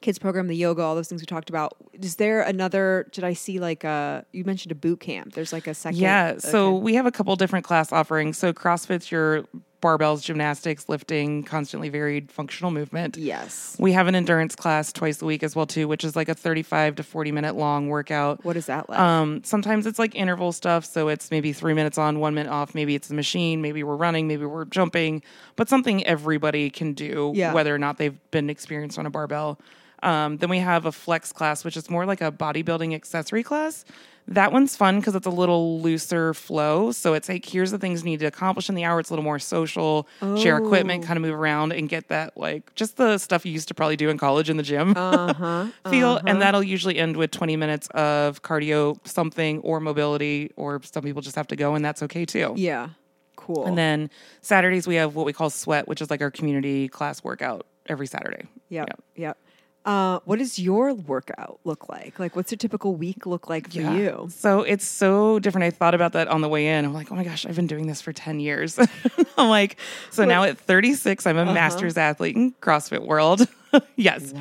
kids 0.00 0.18
program, 0.18 0.46
the 0.48 0.56
yoga, 0.56 0.82
all 0.82 0.94
those 0.94 1.08
things 1.08 1.22
we 1.22 1.26
talked 1.26 1.48
about, 1.48 1.74
is 1.92 2.16
there 2.16 2.42
another? 2.42 3.08
Did 3.12 3.24
I 3.24 3.32
see 3.32 3.58
like 3.58 3.84
a? 3.84 4.24
You 4.32 4.44
mentioned 4.44 4.72
a 4.72 4.76
boot 4.76 5.00
camp. 5.00 5.34
There's 5.34 5.52
like 5.52 5.66
a 5.66 5.74
second. 5.74 5.98
Yeah. 6.00 6.38
So 6.38 6.74
okay. 6.76 6.82
we 6.82 6.94
have 6.94 7.06
a 7.06 7.12
couple 7.12 7.34
different 7.36 7.64
class 7.64 7.92
offerings. 7.92 8.38
So 8.38 8.52
CrossFit's 8.52 9.10
your 9.10 9.44
barbells, 9.82 10.22
gymnastics, 10.22 10.88
lifting, 10.88 11.42
constantly 11.42 11.88
varied 11.88 12.30
functional 12.32 12.70
movement. 12.70 13.16
yes. 13.16 13.76
We 13.78 13.92
have 13.92 14.06
an 14.08 14.14
endurance 14.14 14.56
class 14.56 14.92
twice 14.92 15.20
a 15.22 15.24
week 15.24 15.42
as 15.42 15.54
well 15.54 15.66
too, 15.66 15.86
which 15.86 16.02
is 16.02 16.16
like 16.16 16.28
a 16.28 16.34
35 16.34 16.96
to 16.96 17.02
40 17.02 17.30
minute 17.32 17.54
long 17.56 17.88
workout. 17.88 18.44
What 18.44 18.56
is 18.56 18.66
that 18.66 18.88
like? 18.88 18.98
Um, 18.98 19.44
sometimes 19.44 19.86
it's 19.86 19.98
like 19.98 20.14
interval 20.14 20.52
stuff, 20.52 20.84
so 20.84 21.08
it's 21.08 21.30
maybe 21.30 21.52
three 21.52 21.74
minutes 21.74 21.98
on, 21.98 22.18
one 22.18 22.34
minute 22.34 22.50
off. 22.50 22.74
Maybe 22.74 22.94
it's 22.94 23.08
the 23.08 23.14
machine, 23.14 23.60
maybe 23.62 23.82
we're 23.84 23.96
running, 23.96 24.26
maybe 24.26 24.46
we're 24.46 24.64
jumping, 24.64 25.22
but 25.56 25.68
something 25.68 26.04
everybody 26.04 26.70
can 26.70 26.92
do, 26.94 27.32
Yeah. 27.34 27.52
whether 27.52 27.74
or 27.74 27.78
not 27.78 27.98
they've 27.98 28.18
been 28.30 28.50
experienced 28.50 28.98
on 28.98 29.06
a 29.06 29.10
barbell. 29.10 29.60
Um, 30.02 30.36
then 30.38 30.50
we 30.50 30.58
have 30.58 30.86
a 30.86 30.92
flex 30.92 31.32
class, 31.32 31.64
which 31.64 31.76
is 31.76 31.88
more 31.90 32.06
like 32.06 32.20
a 32.20 32.30
bodybuilding 32.30 32.94
accessory 32.94 33.42
class. 33.42 33.84
That 34.28 34.50
one's 34.52 34.74
fun 34.76 34.98
because 34.98 35.14
it's 35.14 35.26
a 35.26 35.30
little 35.30 35.80
looser 35.80 36.34
flow. 36.34 36.90
So 36.90 37.14
it's 37.14 37.28
like, 37.28 37.44
here's 37.44 37.70
the 37.70 37.78
things 37.78 38.00
you 38.00 38.06
need 38.10 38.18
to 38.20 38.26
accomplish 38.26 38.68
in 38.68 38.74
the 38.74 38.82
hour. 38.82 38.98
It's 38.98 39.08
a 39.08 39.12
little 39.12 39.22
more 39.24 39.38
social, 39.38 40.08
share 40.36 40.58
equipment, 40.58 41.04
Oh. 41.04 41.06
kind 41.06 41.16
of 41.16 41.22
move 41.22 41.34
around 41.38 41.72
and 41.72 41.88
get 41.88 42.08
that, 42.08 42.36
like, 42.36 42.74
just 42.74 42.96
the 42.96 43.18
stuff 43.18 43.46
you 43.46 43.52
used 43.52 43.68
to 43.68 43.74
probably 43.74 43.94
do 43.96 44.08
in 44.08 44.18
college 44.18 44.50
in 44.50 44.56
the 44.56 44.64
gym 44.64 44.94
Uh-huh. 44.96 45.66
feel. 45.88 46.20
And 46.26 46.42
that'll 46.42 46.64
usually 46.64 46.98
end 46.98 47.16
with 47.16 47.30
20 47.30 47.56
minutes 47.56 47.86
of 47.94 48.42
cardio, 48.42 48.98
something, 49.06 49.60
or 49.60 49.78
mobility, 49.78 50.50
or 50.56 50.80
some 50.82 51.04
people 51.04 51.22
just 51.22 51.36
have 51.36 51.46
to 51.48 51.56
go, 51.56 51.76
and 51.76 51.84
that's 51.84 52.02
okay 52.02 52.24
too. 52.24 52.52
Yeah. 52.56 52.88
Cool. 53.36 53.64
And 53.64 53.78
then 53.78 54.10
Saturdays, 54.40 54.88
we 54.88 54.96
have 54.96 55.14
what 55.14 55.24
we 55.24 55.32
call 55.32 55.50
sweat, 55.50 55.86
which 55.86 56.00
is 56.02 56.10
like 56.10 56.20
our 56.20 56.32
community 56.32 56.88
class 56.88 57.22
workout 57.22 57.64
every 57.88 58.08
Saturday. 58.08 58.46
Yep. 58.70 58.88
Yeah. 58.88 59.22
Yep. 59.28 59.38
Uh, 59.86 60.18
what 60.24 60.40
does 60.40 60.58
your 60.58 60.92
workout 60.94 61.60
look 61.64 61.88
like? 61.88 62.18
Like, 62.18 62.34
what's 62.34 62.50
a 62.50 62.56
typical 62.56 62.96
week 62.96 63.24
look 63.24 63.48
like 63.48 63.70
for 63.70 63.78
you? 63.80 64.26
So 64.30 64.62
it's 64.62 64.84
so 64.84 65.38
different. 65.38 65.64
I 65.64 65.70
thought 65.70 65.94
about 65.94 66.12
that 66.14 66.26
on 66.26 66.40
the 66.40 66.48
way 66.48 66.66
in. 66.66 66.84
I'm 66.84 66.92
like, 66.92 67.12
oh 67.12 67.14
my 67.14 67.22
gosh, 67.22 67.46
I've 67.46 67.54
been 67.54 67.68
doing 67.68 67.86
this 67.86 68.00
for 68.02 68.12
10 68.12 68.40
years. 68.40 68.78
I'm 69.38 69.48
like, 69.48 69.76
so 70.10 70.24
now 70.24 70.42
at 70.42 70.58
36, 70.58 71.24
I'm 71.26 71.38
a 71.38 71.42
Uh-huh. 71.42 71.54
master's 71.54 71.96
athlete 71.96 72.34
in 72.34 72.52
CrossFit 72.60 73.06
world. 73.06 73.46
yes. 73.96 74.34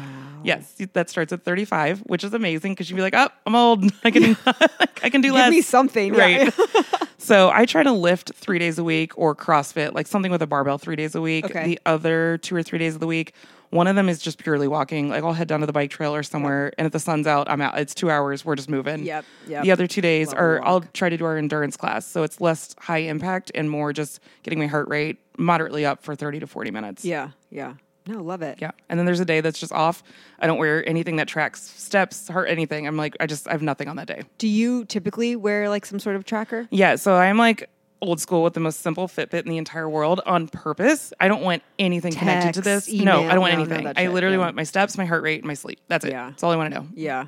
Yes. 0.44 0.74
That 0.94 1.10
starts 1.12 1.32
at 1.32 1.44
35, 1.44 2.00
which 2.00 2.24
is 2.24 2.34
amazing 2.34 2.72
because 2.74 2.90
you'd 2.90 2.96
be 2.96 3.04
like, 3.04 3.14
oh, 3.16 3.30
I'm 3.46 3.54
old. 3.56 3.84
I 4.04 4.10
can, 4.12 4.36
I 5.04 5.10
can 5.12 5.22
do 5.22 5.28
Give 5.30 5.36
less. 5.36 5.52
me 5.52 5.62
something, 5.62 6.16
yeah. 6.16 6.20
Right. 6.20 6.54
so 7.20 7.52
I 7.54 7.66
try 7.66 7.84
to 7.84 7.92
lift 7.92 8.34
three 8.34 8.58
days 8.58 8.80
a 8.80 8.84
week 8.84 9.16
or 9.18 9.36
CrossFit, 9.36 9.94
like 9.94 10.08
something 10.08 10.32
with 10.32 10.42
a 10.42 10.48
barbell 10.48 10.80
three 10.80 10.96
days 10.96 11.14
a 11.14 11.22
week. 11.22 11.46
Okay. 11.46 11.66
The 11.66 11.80
other 11.86 12.40
two 12.40 12.56
or 12.56 12.64
three 12.64 12.80
days 12.80 12.96
of 12.96 13.00
the 13.00 13.08
week, 13.08 13.34
one 13.76 13.88
of 13.88 13.96
them 13.96 14.10
is 14.10 14.20
just 14.20 14.38
purely 14.38 14.68
walking. 14.68 15.10
Like 15.10 15.24
I'll 15.24 15.34
head 15.34 15.48
down 15.48 15.60
to 15.60 15.66
the 15.66 15.74
bike 15.74 15.92
trail 15.92 16.16
or 16.16 16.24
somewhere, 16.24 16.74
and 16.78 16.86
if 16.86 16.94
the 16.94 17.00
sun's 17.00 17.28
out, 17.28 17.50
I'm 17.50 17.62
out. 17.62 17.78
It's 17.78 17.94
two 17.94 18.10
hours. 18.10 18.46
We're 18.46 18.56
just 18.56 18.70
moving. 18.70 19.04
Yep, 19.04 19.26
yep. 19.48 19.64
The 19.64 19.72
other 19.72 19.88
two 19.88 20.02
days 20.02 20.34
a 20.34 20.38
are 20.38 20.66
I'll 20.66 20.82
try 20.94 21.10
to 21.10 21.18
do 21.18 21.26
our 21.26 21.38
endurance 21.38 21.78
class, 21.78 22.06
so 22.06 22.24
it's 22.24 22.42
less 22.42 22.76
high 22.80 23.00
impact 23.00 23.52
and 23.54 23.70
more 23.70 23.94
just 23.94 24.20
getting 24.44 24.60
my 24.60 24.68
heart 24.68 24.88
rate 24.88 25.18
moderately 25.38 25.86
up 25.86 26.02
for 26.02 26.16
30 26.16 26.40
to 26.40 26.48
40 26.48 26.72
minutes. 26.72 27.06
Yeah, 27.06 27.32
yeah. 27.50 27.74
No, 28.08 28.22
love 28.22 28.44
it. 28.44 28.60
Yeah. 28.62 28.72
And 28.88 29.00
then 29.00 29.06
there's 29.08 29.20
a 29.20 29.26
day 29.26 29.42
that's 29.42 29.60
just 29.60 29.72
off. 29.72 30.04
I 30.40 30.46
don't 30.46 30.60
wear 30.60 30.88
anything 30.88 31.16
that 31.16 31.28
tracks 31.28 31.62
steps, 31.62 32.28
heart, 32.28 32.50
anything. 32.50 32.86
I'm 32.86 32.98
like, 32.98 33.16
I 33.20 33.26
just 33.26 33.48
I 33.48 33.52
have 33.52 33.64
nothing 33.64 33.88
on 33.88 33.96
that 33.96 34.08
day. 34.08 34.22
Do 34.38 34.48
you 34.48 34.86
typically 34.86 35.36
wear 35.36 35.70
like 35.70 35.86
some 35.86 36.00
sort 36.00 36.16
of 36.16 36.24
tracker? 36.24 36.68
Yeah, 36.70 36.98
so 36.98 37.16
I'm 37.16 37.38
like 37.38 37.68
old 38.02 38.20
school 38.20 38.44
with 38.44 38.54
the 38.54 38.60
most 38.60 38.82
simple 38.82 39.08
Fitbit 39.08 39.44
in 39.44 39.50
the 39.50 39.58
entire 39.58 39.90
world 39.90 40.22
on 40.26 40.48
purpose. 40.48 41.14
I 41.20 41.28
don't 41.28 41.42
want 41.44 41.64
anything 41.80 42.14
connected 42.14 42.54
to 42.56 42.62
Text, 42.62 42.88
this. 42.88 42.94
no, 43.02 43.24
I 43.24 43.32
don't 43.34 43.42
want 43.42 43.54
no, 43.54 43.60
no, 43.60 43.64
anything. 43.66 43.84
that 43.86 43.98
I 43.98 44.08
literally 44.10 44.36
yeah. 44.38 44.42
want 44.44 44.56
my 44.56 44.64
steps, 44.64 44.98
my 44.98 45.06
heart 45.06 45.24
rate, 45.24 45.40
and 45.40 45.46
my 45.48 45.54
sleep. 45.54 45.80
That's 45.88 46.06
it. 46.06 46.12
Yeah. 46.12 46.30
That's 46.30 46.44
all 46.44 46.52
I 46.52 46.56
want 46.56 46.74
to 46.74 46.80
know. 46.82 46.88
Yeah. 46.94 47.28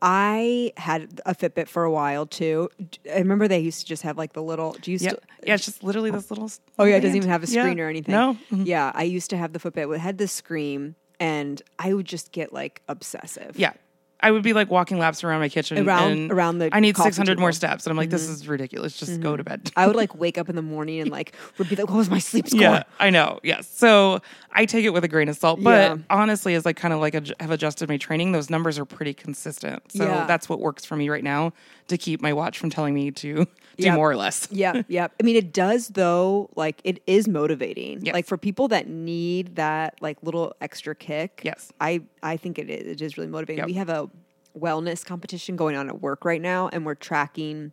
I 0.00 0.72
had 0.76 1.20
a 1.26 1.34
Fitbit 1.34 1.66
for 1.68 1.82
a 1.84 1.90
while 1.90 2.24
too. 2.26 2.68
I 3.12 3.18
remember 3.18 3.48
they 3.48 3.58
used 3.58 3.80
to 3.80 3.86
just 3.86 4.02
have 4.04 4.16
like 4.16 4.32
the 4.32 4.42
little. 4.42 4.76
Do 4.80 4.92
you 4.92 4.98
Yeah. 5.00 5.08
still? 5.10 5.20
Yeah, 5.44 5.54
it's 5.54 5.64
just 5.64 5.82
literally 5.82 6.10
this 6.10 6.30
little 6.30 6.50
Oh 6.78 6.84
yeah, 6.84 6.96
it 6.96 7.00
doesn't 7.00 7.16
even 7.16 7.28
have 7.30 7.42
a 7.42 7.46
Yeah. 7.46 7.62
screen 7.62 7.80
or 7.80 7.88
anything. 7.88 8.12
No. 8.12 8.36
Mhm. 8.52 8.66
Yeah, 8.66 8.92
I 8.94 9.02
used 9.02 9.30
to 9.30 9.36
have 9.36 9.52
the 9.52 9.58
Fitbit. 9.58 9.92
It 9.94 9.98
had 9.98 10.18
the 10.18 10.28
screen, 10.28 10.94
and 11.18 11.60
I 11.80 11.94
would 11.94 12.06
just 12.06 12.30
get 12.30 12.52
like 12.52 12.82
obsessive. 12.88 13.58
Yeah. 13.58 13.72
I 14.20 14.30
would 14.30 14.42
be 14.42 14.52
like 14.52 14.70
walking 14.70 14.98
laps 14.98 15.22
around 15.22 15.40
my 15.40 15.48
kitchen 15.48 15.86
Around- 15.86 16.12
and 16.12 16.32
around 16.32 16.58
the 16.58 16.70
I 16.72 16.80
need 16.80 16.96
600 16.96 17.38
more 17.38 17.52
steps 17.52 17.86
and 17.86 17.90
I'm 17.92 17.96
like 17.96 18.10
this 18.10 18.24
mm-hmm. 18.24 18.32
is 18.32 18.48
ridiculous 18.48 18.96
just 18.96 19.20
go 19.20 19.36
to 19.36 19.44
bed. 19.44 19.70
I 19.76 19.86
would 19.86 19.96
like 20.04 20.14
wake 20.14 20.38
up 20.38 20.48
in 20.48 20.56
the 20.56 20.62
morning 20.62 21.00
and 21.00 21.10
like 21.10 21.34
would 21.56 21.68
be 21.68 21.76
like, 21.76 21.88
"What 21.88 21.98
was 21.98 22.10
my 22.10 22.18
sleep 22.18 22.48
score?" 22.48 22.60
Yeah, 22.60 22.82
I 22.98 23.10
know. 23.10 23.38
Yes. 23.42 23.68
So 23.68 24.20
I 24.52 24.64
take 24.64 24.84
it 24.84 24.90
with 24.90 25.04
a 25.04 25.08
grain 25.08 25.28
of 25.28 25.36
salt, 25.36 25.62
but 25.62 25.70
Yeah. 25.70 25.96
honestly, 26.10 26.54
as 26.54 26.66
I 26.66 26.72
kind 26.72 26.92
of 26.92 27.00
like 27.00 27.14
adj- 27.14 27.40
have 27.40 27.50
adjusted 27.50 27.88
my 27.88 27.96
training, 27.96 28.32
those 28.32 28.50
numbers 28.50 28.78
are 28.78 28.84
pretty 28.84 29.14
consistent. 29.14 29.82
So 29.92 30.04
Yeah. 30.04 30.26
that's 30.26 30.48
what 30.48 30.60
works 30.60 30.84
for 30.84 30.96
me 30.96 31.08
right 31.08 31.24
now 31.24 31.52
to 31.88 31.96
keep 31.96 32.20
my 32.20 32.32
watch 32.32 32.58
from 32.58 32.70
telling 32.70 32.94
me 32.94 33.10
to 33.12 33.46
do 33.78 33.84
Yep. 33.86 33.94
more 33.94 34.10
or 34.10 34.16
less. 34.16 34.48
yeah, 34.52 34.82
yeah. 34.88 35.08
I 35.20 35.22
mean, 35.22 35.36
it 35.36 35.52
does 35.52 35.88
though. 35.88 36.50
Like, 36.56 36.80
it 36.84 37.02
is 37.06 37.28
motivating. 37.28 38.04
Yes. 38.04 38.12
Like 38.12 38.26
for 38.26 38.36
people 38.36 38.68
that 38.68 38.88
need 38.88 39.56
that 39.56 39.94
like 40.00 40.18
little 40.22 40.54
extra 40.60 40.94
kick. 40.94 41.42
Yes. 41.44 41.72
I 41.80 42.02
I 42.22 42.36
think 42.36 42.58
it 42.58 42.68
is. 42.68 42.86
It 42.86 43.00
is 43.02 43.16
really 43.16 43.30
motivating. 43.30 43.58
Yep. 43.60 43.66
We 43.66 43.74
have 43.74 43.88
a 43.88 44.10
wellness 44.58 45.04
competition 45.04 45.56
going 45.56 45.76
on 45.76 45.88
at 45.88 46.00
work 46.02 46.24
right 46.24 46.42
now, 46.42 46.68
and 46.68 46.84
we're 46.84 46.94
tracking 46.96 47.72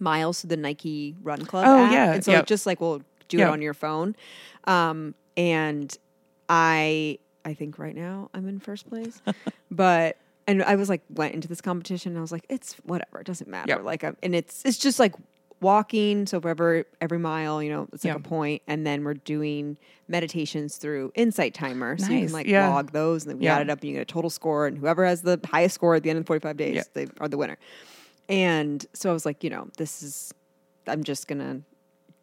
miles 0.00 0.40
to 0.40 0.46
the 0.46 0.56
Nike 0.56 1.14
Run 1.22 1.44
Club. 1.44 1.66
Oh, 1.68 1.84
app. 1.84 1.92
yeah, 1.92 2.12
and 2.14 2.24
so 2.24 2.32
yep. 2.32 2.44
it 2.44 2.46
just 2.46 2.66
like 2.66 2.80
we'll 2.80 3.02
do 3.28 3.38
it 3.38 3.44
on 3.46 3.62
your 3.62 3.74
phone. 3.74 4.16
Um, 4.64 5.14
and 5.36 5.96
I 6.48 7.18
I 7.44 7.54
think 7.54 7.78
right 7.78 7.94
now 7.94 8.30
I'm 8.34 8.48
in 8.48 8.60
first 8.60 8.88
place, 8.88 9.20
but. 9.70 10.16
And 10.46 10.62
I 10.62 10.76
was 10.76 10.90
like, 10.90 11.00
went 11.08 11.34
into 11.34 11.48
this 11.48 11.62
competition, 11.62 12.12
and 12.12 12.18
I 12.18 12.20
was 12.20 12.30
like, 12.30 12.44
it's 12.50 12.74
whatever, 12.84 13.18
it 13.18 13.26
doesn't 13.26 13.48
matter. 13.48 13.76
Yep. 13.76 13.82
Like, 13.84 14.04
I'm, 14.04 14.14
and 14.22 14.34
it's 14.34 14.62
it's 14.66 14.76
just 14.76 14.98
like 14.98 15.14
walking. 15.60 16.26
So 16.26 16.40
for 16.40 16.48
every 16.50 16.84
every 17.00 17.18
mile, 17.18 17.62
you 17.62 17.70
know, 17.70 17.88
it's 17.92 18.04
like 18.04 18.12
Yeah. 18.14 18.18
a 18.18 18.22
point, 18.22 18.62
and 18.66 18.86
then 18.86 19.04
we're 19.04 19.14
doing 19.14 19.76
meditations 20.08 20.76
through 20.76 21.12
Insight 21.14 21.54
Timer, 21.54 21.96
so 21.96 22.12
you 22.12 22.24
can 22.26 22.32
like 22.32 22.46
yeah. 22.46 22.68
log 22.68 22.92
those, 22.92 23.24
and 23.24 23.30
then 23.30 23.38
we 23.38 23.46
Yeah. 23.46 23.56
add 23.56 23.62
it 23.62 23.70
up, 23.70 23.80
and 23.80 23.88
you 23.88 23.94
get 23.96 24.02
a 24.02 24.04
total 24.04 24.30
score, 24.30 24.66
and 24.66 24.76
whoever 24.78 25.04
has 25.06 25.22
the 25.22 25.40
highest 25.46 25.74
score 25.76 25.94
at 25.94 26.02
the 26.02 26.10
end 26.10 26.18
of 26.18 26.26
45 26.26 26.56
days, 26.56 26.74
Yeah. 26.76 26.82
they 26.92 27.06
are 27.20 27.28
the 27.28 27.38
winner. 27.38 27.56
And 28.28 28.84
so 28.94 29.10
I 29.10 29.12
was 29.12 29.26
like, 29.26 29.44
you 29.44 29.50
know, 29.50 29.68
this 29.76 30.02
is, 30.02 30.32
I'm 30.86 31.04
just 31.04 31.28
gonna 31.28 31.60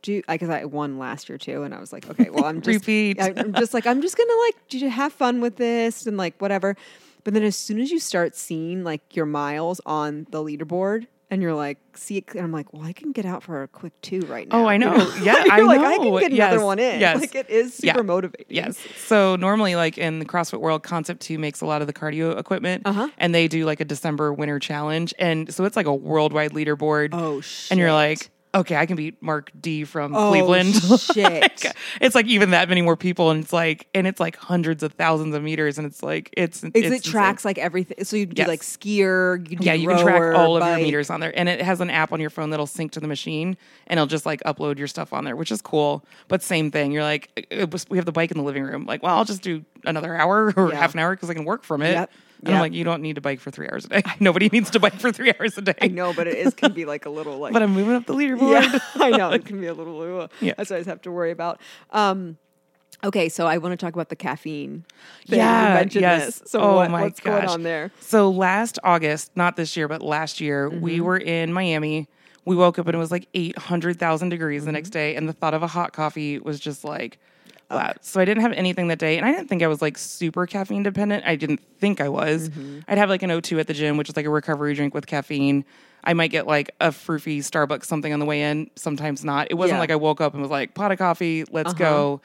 do, 0.02 0.22
because 0.28 0.50
I 0.50 0.66
won 0.66 0.98
last 0.98 1.30
year 1.30 1.38
too, 1.38 1.64
and 1.64 1.74
I 1.74 1.80
was 1.80 1.94
like, 1.94 2.10
okay, 2.10 2.30
well, 2.30 2.46
I'm 2.46 2.62
just 2.62 2.86
Repeat. 2.86 3.22
I'm 3.22 3.54
just 3.56 3.74
like, 3.74 3.86
I'm 3.86 4.02
just 4.02 4.18
gonna 4.18 4.32
like 4.48 4.92
have 4.92 5.14
fun 5.14 5.42
with 5.42 5.58
this 5.58 6.06
and 6.08 6.18
like 6.18 6.36
whatever. 6.40 6.76
But 7.24 7.36
then 7.36 7.44
as 7.44 7.56
soon 7.56 7.80
as 7.80 7.92
you 7.92 8.00
start 8.00 8.36
seeing 8.36 8.84
like 8.84 9.16
your 9.16 9.28
miles 9.28 9.80
on 9.86 10.26
the 10.32 10.40
leaderboard. 10.44 11.06
And 11.32 11.42
you're 11.42 11.54
like, 11.54 11.78
see, 11.96 12.24
and 12.36 12.42
I'm 12.42 12.52
like, 12.52 12.74
well, 12.74 12.84
I 12.84 12.92
can 12.92 13.14
get 13.14 13.26
out 13.26 13.42
for 13.42 13.64
a 13.64 13.68
quick 13.70 13.94
two 14.02 14.20
right 14.28 14.50
now. 14.50 14.64
Oh, 14.64 14.66
I 14.68 14.74
you 14.76 14.80
know. 14.80 14.94
Yeah, 15.24 15.46
I 15.50 15.62
like, 15.62 15.80
I 15.80 15.98
can 15.98 16.20
get 16.20 16.32
Yes, 16.34 16.52
another 16.52 16.66
one 16.66 16.78
in. 16.78 17.00
yes. 17.00 17.22
Like, 17.22 17.34
it 17.36 17.50
is 17.50 17.74
super 17.74 18.00
Yeah. 18.00 18.04
motivating. 18.04 18.46
Yes. 18.50 18.78
So 18.98 19.38
normally, 19.38 19.76
like 19.76 19.98
in 19.98 20.20
the 20.20 20.26
CrossFit 20.26 20.60
world, 20.60 20.84
Concept 20.84 21.22
Two 21.22 21.40
makes 21.40 21.62
a 21.62 21.66
lot 21.66 21.80
of 21.82 21.88
the 21.88 21.94
cardio 21.94 22.38
equipment, 22.38 22.84
Uh-huh. 22.86 23.08
and 23.18 23.34
they 23.34 23.48
do 23.48 23.66
like 23.66 23.80
a 23.80 23.86
December 23.86 24.34
winter 24.34 24.60
challenge, 24.60 25.14
and 25.18 25.52
so 25.54 25.64
it's 25.64 25.78
like 25.78 25.86
a 25.86 25.96
worldwide 25.96 26.52
leaderboard. 26.52 27.10
Oh, 27.14 27.40
shit. 27.40 27.72
And 27.72 27.80
you're 27.80 27.94
like, 27.94 28.30
okay, 28.54 28.76
I 28.76 28.86
can 28.86 28.96
beat 28.98 29.22
Mark 29.22 29.52
D 29.60 29.84
from 29.86 30.16
Oh, 30.16 30.28
Cleveland. 30.30 30.76
shit. 31.00 31.42
Like, 31.64 31.76
it's 32.02 32.16
like 32.16 32.26
even 32.28 32.52
that 32.52 32.68
many 32.70 32.82
more 32.82 32.96
people, 32.98 33.32
and 33.32 33.44
it's 33.44 33.54
like, 33.54 33.88
and 33.94 34.06
it's 34.08 34.20
like 34.20 34.36
hundreds 34.36 34.84
of 34.84 34.94
thousands 34.94 35.34
of 35.36 35.42
meters, 35.44 35.78
and 35.78 35.88
it's 35.88 36.04
like, 36.04 36.34
it's, 36.36 36.64
Is 36.64 36.72
it's 36.74 37.08
it 37.08 37.10
tracks 37.10 37.46
like 37.46 37.58
everything? 37.58 38.04
So 38.04 38.16
you 38.18 38.26
do 38.26 38.40
Yes. 38.42 38.48
like 38.48 38.62
skier, 38.62 39.40
you 39.50 39.58
do 39.58 39.66
Yeah, 39.66 39.74
you 39.74 39.88
can 39.88 39.98
track 40.00 40.22
rower, 40.22 40.36
all 40.36 40.58
of 40.58 40.68
your 40.68 40.78
meters 40.80 41.10
on 41.10 41.20
there, 41.20 41.32
and 41.38 41.48
it 41.48 41.62
has 41.62 41.80
an 41.82 41.90
app 41.90 42.12
on 42.12 42.20
your 42.20 42.30
phone 42.30 42.50
that'll 42.50 42.68
sync 42.68 42.92
to 42.94 43.00
the 43.00 43.08
machine, 43.08 43.56
and 43.88 43.98
it'll 43.98 44.08
just 44.08 44.26
like 44.26 44.42
upload 44.44 44.78
your 44.78 44.88
stuff 44.88 45.14
on 45.14 45.24
there, 45.24 45.36
which 45.36 45.52
is 45.52 45.62
cool. 45.62 46.04
But 46.28 46.42
same 46.44 46.72
thing, 46.72 46.92
you're 46.92 47.04
like, 47.04 47.48
was, 47.72 47.86
we 47.90 47.98
have 47.98 48.06
the 48.06 48.12
bike 48.12 48.32
in 48.32 48.38
the 48.38 48.44
living 48.44 48.64
room. 48.64 48.86
Like, 48.86 49.02
well, 49.04 49.16
I'll 49.18 49.26
just 49.26 49.42
do 49.42 49.64
another 49.86 50.16
hour 50.16 50.54
or 50.58 50.72
Yeah. 50.72 50.78
half 50.80 50.94
an 50.94 51.00
hour 51.00 51.16
because 51.16 51.30
I 51.30 51.34
can 51.34 51.46
work 51.46 51.64
from 51.64 51.82
it. 51.82 51.92
Yep. 51.92 52.12
And 52.44 52.56
I'm 52.56 52.60
like, 52.62 52.74
you 52.74 52.84
don't 52.84 53.02
need 53.02 53.16
to 53.16 53.22
bike 53.22 53.40
for 53.40 53.52
three 53.52 53.68
hours 53.70 53.86
a 53.86 53.90
day. 53.90 54.02
Nobody 54.20 54.50
needs 54.50 54.70
to 54.72 54.80
bike 54.80 55.00
for 55.00 55.12
three 55.12 55.32
hours 55.40 55.58
a 55.58 55.62
day. 55.62 55.76
I 55.82 55.88
know, 55.88 56.14
but 56.14 56.28
it 56.28 56.38
is 56.38 56.54
can 56.54 56.74
be 56.74 56.86
like 56.86 57.06
a 57.06 57.10
little 57.10 57.38
like. 57.38 57.54
But 57.54 57.62
I'm 57.62 57.72
moving 57.72 57.94
up 57.96 58.06
the 58.06 58.14
leaderboard. 58.16 58.52
yeah, 58.74 58.80
I 58.96 59.12
know 59.12 59.32
it 59.32 59.46
can 59.46 59.60
be 59.62 59.68
a 59.68 59.74
little. 59.74 60.22
Uh, 60.22 60.28
Yeah. 60.40 60.54
That's 60.58 60.70
what 60.70 60.78
I 60.78 60.80
just 60.80 60.90
have 60.90 61.02
to 61.04 61.12
worry 61.12 61.32
about. 61.32 61.62
Um, 61.92 62.38
okay, 63.04 63.30
so 63.30 63.46
I 63.48 63.58
want 63.60 63.74
to 63.74 63.78
talk 63.78 63.94
about 63.94 64.10
the 64.10 64.16
caffeine. 64.16 64.86
Thing. 65.28 65.38
Yeah, 65.40 65.82
you 65.82 66.02
yes. 66.02 66.40
this. 66.40 66.52
So 66.52 66.62
Oh 66.62 66.76
what, 66.78 66.92
my 66.92 67.02
what's 67.04 67.20
going 67.20 67.42
gosh. 67.42 67.50
on 67.52 67.64
there? 67.64 67.92
So 68.00 68.30
last 68.30 68.80
August, 68.84 69.32
not 69.36 69.56
this 69.56 69.78
year, 69.78 69.88
but 69.88 70.02
last 70.02 70.42
year, 70.42 70.70
we 70.70 70.96
Mm-hmm. 70.98 71.06
were 71.06 71.18
in 71.18 71.54
Miami. 71.54 72.08
We 72.44 72.56
woke 72.56 72.80
up 72.80 72.88
and 72.88 72.96
it 72.96 72.98
was 72.98 73.12
like 73.12 73.28
800,000 73.36 74.30
degrees 74.30 74.66
the 74.66 74.72
next 74.72 74.90
Mm-hmm. 74.90 74.94
day. 74.94 75.16
And 75.16 75.30
the 75.30 75.34
thought 75.34 75.54
of 75.54 75.62
a 75.62 75.68
hot 75.68 75.94
coffee 75.94 76.40
was 76.40 76.60
just 76.60 76.84
like, 76.84 77.20
So 78.02 78.20
I 78.22 78.26
didn't 78.26 78.42
have 78.42 78.52
anything 78.54 78.88
that 78.90 79.00
day. 79.00 79.18
And 79.18 79.26
I 79.26 79.32
didn't 79.32 79.48
think 79.48 79.64
I 79.64 79.68
was 79.68 79.82
like 79.82 79.98
super 79.98 80.46
caffeine 80.46 80.84
dependent. 80.84 81.24
I 81.26 81.36
didn't 81.36 81.60
think 81.80 82.02
I 82.02 82.10
was. 82.10 82.50
Mm-hmm. 82.50 82.80
I'd 82.88 82.98
have 82.98 83.10
like 83.10 83.24
an 83.24 83.30
O2 83.30 83.60
at 83.60 83.68
the 83.68 83.74
gym, 83.74 83.98
which 83.98 84.10
is 84.10 84.16
like 84.16 84.26
a 84.26 84.30
recovery 84.30 84.74
drink 84.74 84.94
with 84.94 85.08
caffeine. 85.08 85.66
I 86.04 86.14
might 86.14 86.30
get 86.30 86.48
like 86.48 86.72
a 86.80 86.92
fruity 86.92 87.40
Starbucks 87.42 87.86
something 87.86 88.12
on 88.12 88.20
the 88.20 88.26
way 88.26 88.42
in, 88.42 88.70
sometimes 88.76 89.24
not. 89.24 89.48
It 89.52 89.54
wasn't 89.56 89.76
Yeah. 89.78 89.82
like 89.82 89.92
I 89.92 89.96
woke 89.98 90.20
up 90.22 90.34
and 90.34 90.42
was 90.42 90.50
like, 90.52 90.74
pot 90.74 90.92
of 90.92 90.98
coffee, 90.98 91.44
let's 91.52 91.74
go. 91.74 92.22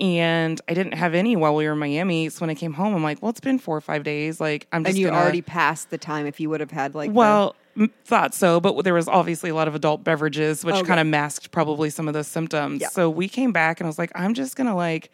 And 0.00 0.60
I 0.68 0.74
didn't 0.74 0.94
have 0.94 1.14
any 1.14 1.34
while 1.34 1.54
we 1.56 1.66
were 1.66 1.72
in 1.72 1.78
Miami. 1.78 2.28
So 2.28 2.40
when 2.42 2.50
I 2.50 2.54
came 2.54 2.72
home, 2.72 2.94
I'm 2.94 3.02
like, 3.02 3.20
well, 3.20 3.30
it's 3.30 3.40
been 3.40 3.58
four 3.58 3.76
or 3.76 3.80
five 3.80 4.04
days. 4.04 4.40
Like, 4.40 4.68
I'm 4.72 4.84
just 4.84 4.90
And 4.90 4.98
you 4.98 5.08
gonna- 5.08 5.18
already 5.20 5.42
passed 5.42 5.90
the 5.90 5.98
time 5.98 6.26
if 6.26 6.38
you 6.38 6.48
would 6.50 6.60
have 6.60 6.70
had 6.70 6.94
like. 6.94 7.10
well, 7.12 7.48
m 7.48 7.54
thought 8.04 8.34
so, 8.34 8.60
but 8.60 8.82
there 8.84 8.94
was 8.94 9.08
obviously 9.08 9.50
a 9.50 9.54
lot 9.54 9.68
of 9.68 9.74
adult 9.74 10.04
beverages, 10.04 10.64
which 10.64 10.74
oh, 10.74 10.78
Okay. 10.78 10.88
kind 10.88 11.00
of 11.00 11.06
masked 11.06 11.50
probably 11.50 11.90
some 11.90 12.08
of 12.08 12.14
the 12.14 12.24
symptoms. 12.24 12.80
Yeah. 12.80 12.88
So 12.88 13.08
we 13.10 13.28
came 13.28 13.52
back 13.52 13.80
and 13.80 13.86
I 13.86 13.88
was 13.88 13.98
like, 13.98 14.12
I'm 14.14 14.34
just 14.34 14.56
gonna 14.56 14.76
like 14.76 15.10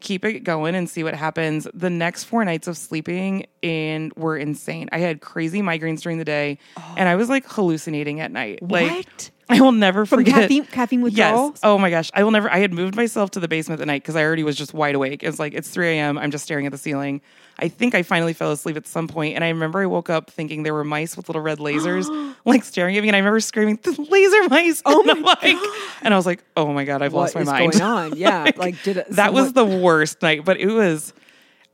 keep 0.00 0.24
it 0.24 0.40
going 0.40 0.74
and 0.74 0.88
see 0.90 1.02
what 1.02 1.14
happens. 1.14 1.66
The 1.72 1.88
next 1.90 2.24
four 2.24 2.44
nights 2.44 2.68
of 2.68 2.76
sleeping 2.76 3.46
in 3.62 4.12
were 4.16 4.36
insane. 4.36 4.88
I 4.92 4.98
had 4.98 5.20
crazy 5.22 5.62
migraines 5.62 6.00
during 6.02 6.18
the 6.18 6.24
day, 6.24 6.58
oh. 6.76 6.94
and 6.98 7.08
I 7.08 7.16
was 7.16 7.28
like 7.28 7.44
hallucinating 7.46 8.20
at 8.20 8.30
night. 8.30 8.58
Like 8.62 8.90
What? 8.90 9.30
I 9.48 9.60
will 9.60 9.72
never 9.72 10.06
From 10.06 10.20
forget 10.20 10.34
caffeine- 10.34 10.64
caffeine 10.66 11.02
withdrawal? 11.02 11.50
Yes. 11.50 11.60
Oh 11.62 11.76
my 11.78 11.90
gosh. 11.90 12.10
I 12.14 12.24
will 12.24 12.30
never. 12.30 12.50
I 12.50 12.58
had 12.58 12.72
moved 12.72 12.96
myself 12.96 13.30
to 13.32 13.40
the 13.40 13.48
basement 13.48 13.80
at 13.80 13.86
night 13.86 14.02
because 14.02 14.16
I 14.16 14.22
already 14.24 14.42
was 14.42 14.56
just 14.56 14.72
wide 14.72 14.94
awake. 14.94 15.22
It's 15.22 15.38
like 15.38 15.52
it's 15.54 15.68
3 15.68 15.88
a.m. 15.98 16.16
I'm 16.18 16.30
just 16.30 16.44
staring 16.44 16.66
at 16.66 16.72
the 16.72 16.78
ceiling. 16.78 17.20
I 17.58 17.68
think 17.68 17.94
I 17.94 18.02
finally 18.02 18.32
fell 18.32 18.50
asleep 18.50 18.76
at 18.76 18.86
some 18.86 19.06
point, 19.06 19.36
and 19.36 19.44
I 19.44 19.48
remember 19.50 19.80
I 19.80 19.86
woke 19.86 20.10
up 20.10 20.28
thinking 20.30 20.64
there 20.64 20.74
were 20.74 20.82
mice 20.82 21.16
with 21.16 21.28
little 21.28 21.42
red 21.42 21.58
lasers 21.58 22.08
like 22.44 22.64
staring 22.64 22.96
at 22.96 23.02
me, 23.02 23.08
and 23.08 23.14
I 23.16 23.18
remember 23.20 23.38
screaming, 23.40 23.78
"The 23.82 23.92
laser 24.10 24.48
mice!" 24.48 24.82
Oh 24.86 25.02
and 25.08 25.20
my 25.22 25.36
like, 25.42 25.56
and 26.02 26.12
I 26.12 26.16
was 26.16 26.26
like, 26.26 26.42
"Oh 26.56 26.72
my 26.72 26.84
god, 26.84 27.02
I've 27.02 27.12
what 27.12 27.20
lost 27.22 27.34
my 27.34 27.44
mind." 27.44 27.72
going 27.72 27.82
on? 27.82 28.16
Yeah, 28.16 28.50
like, 28.56 28.82
did 28.82 28.96
it? 28.96 29.06
that 29.10 29.32
was 29.34 29.52
the 29.52 29.64
worst 29.64 30.20
night, 30.22 30.44
but 30.44 30.58
it 30.58 30.66
was. 30.66 31.12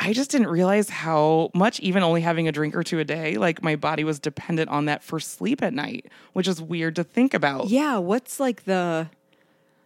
I 0.03 0.13
just 0.15 0.31
didn't 0.31 0.49
realize 0.49 0.89
how 0.89 1.51
much, 1.55 1.79
even 1.81 2.03
only 2.03 2.23
having 2.23 2.49
a 2.49 2.53
drink 2.53 2.75
or 2.75 2.83
two 2.83 2.99
a 3.01 3.05
day, 3.05 3.37
like 3.37 3.63
my 3.63 3.77
body 3.77 4.03
was 4.03 4.19
dependent 4.19 4.71
on 4.71 4.87
that 4.87 5.05
for 5.05 5.21
sleep 5.21 5.63
at 5.63 5.75
night, 5.75 6.07
which 6.33 6.49
is 6.49 6.61
weird 6.63 6.97
to 6.97 7.05
think 7.05 7.35
about. 7.35 7.69
Yeah, 7.69 7.99
what's 7.99 8.41
like 8.41 8.65
the 8.65 9.09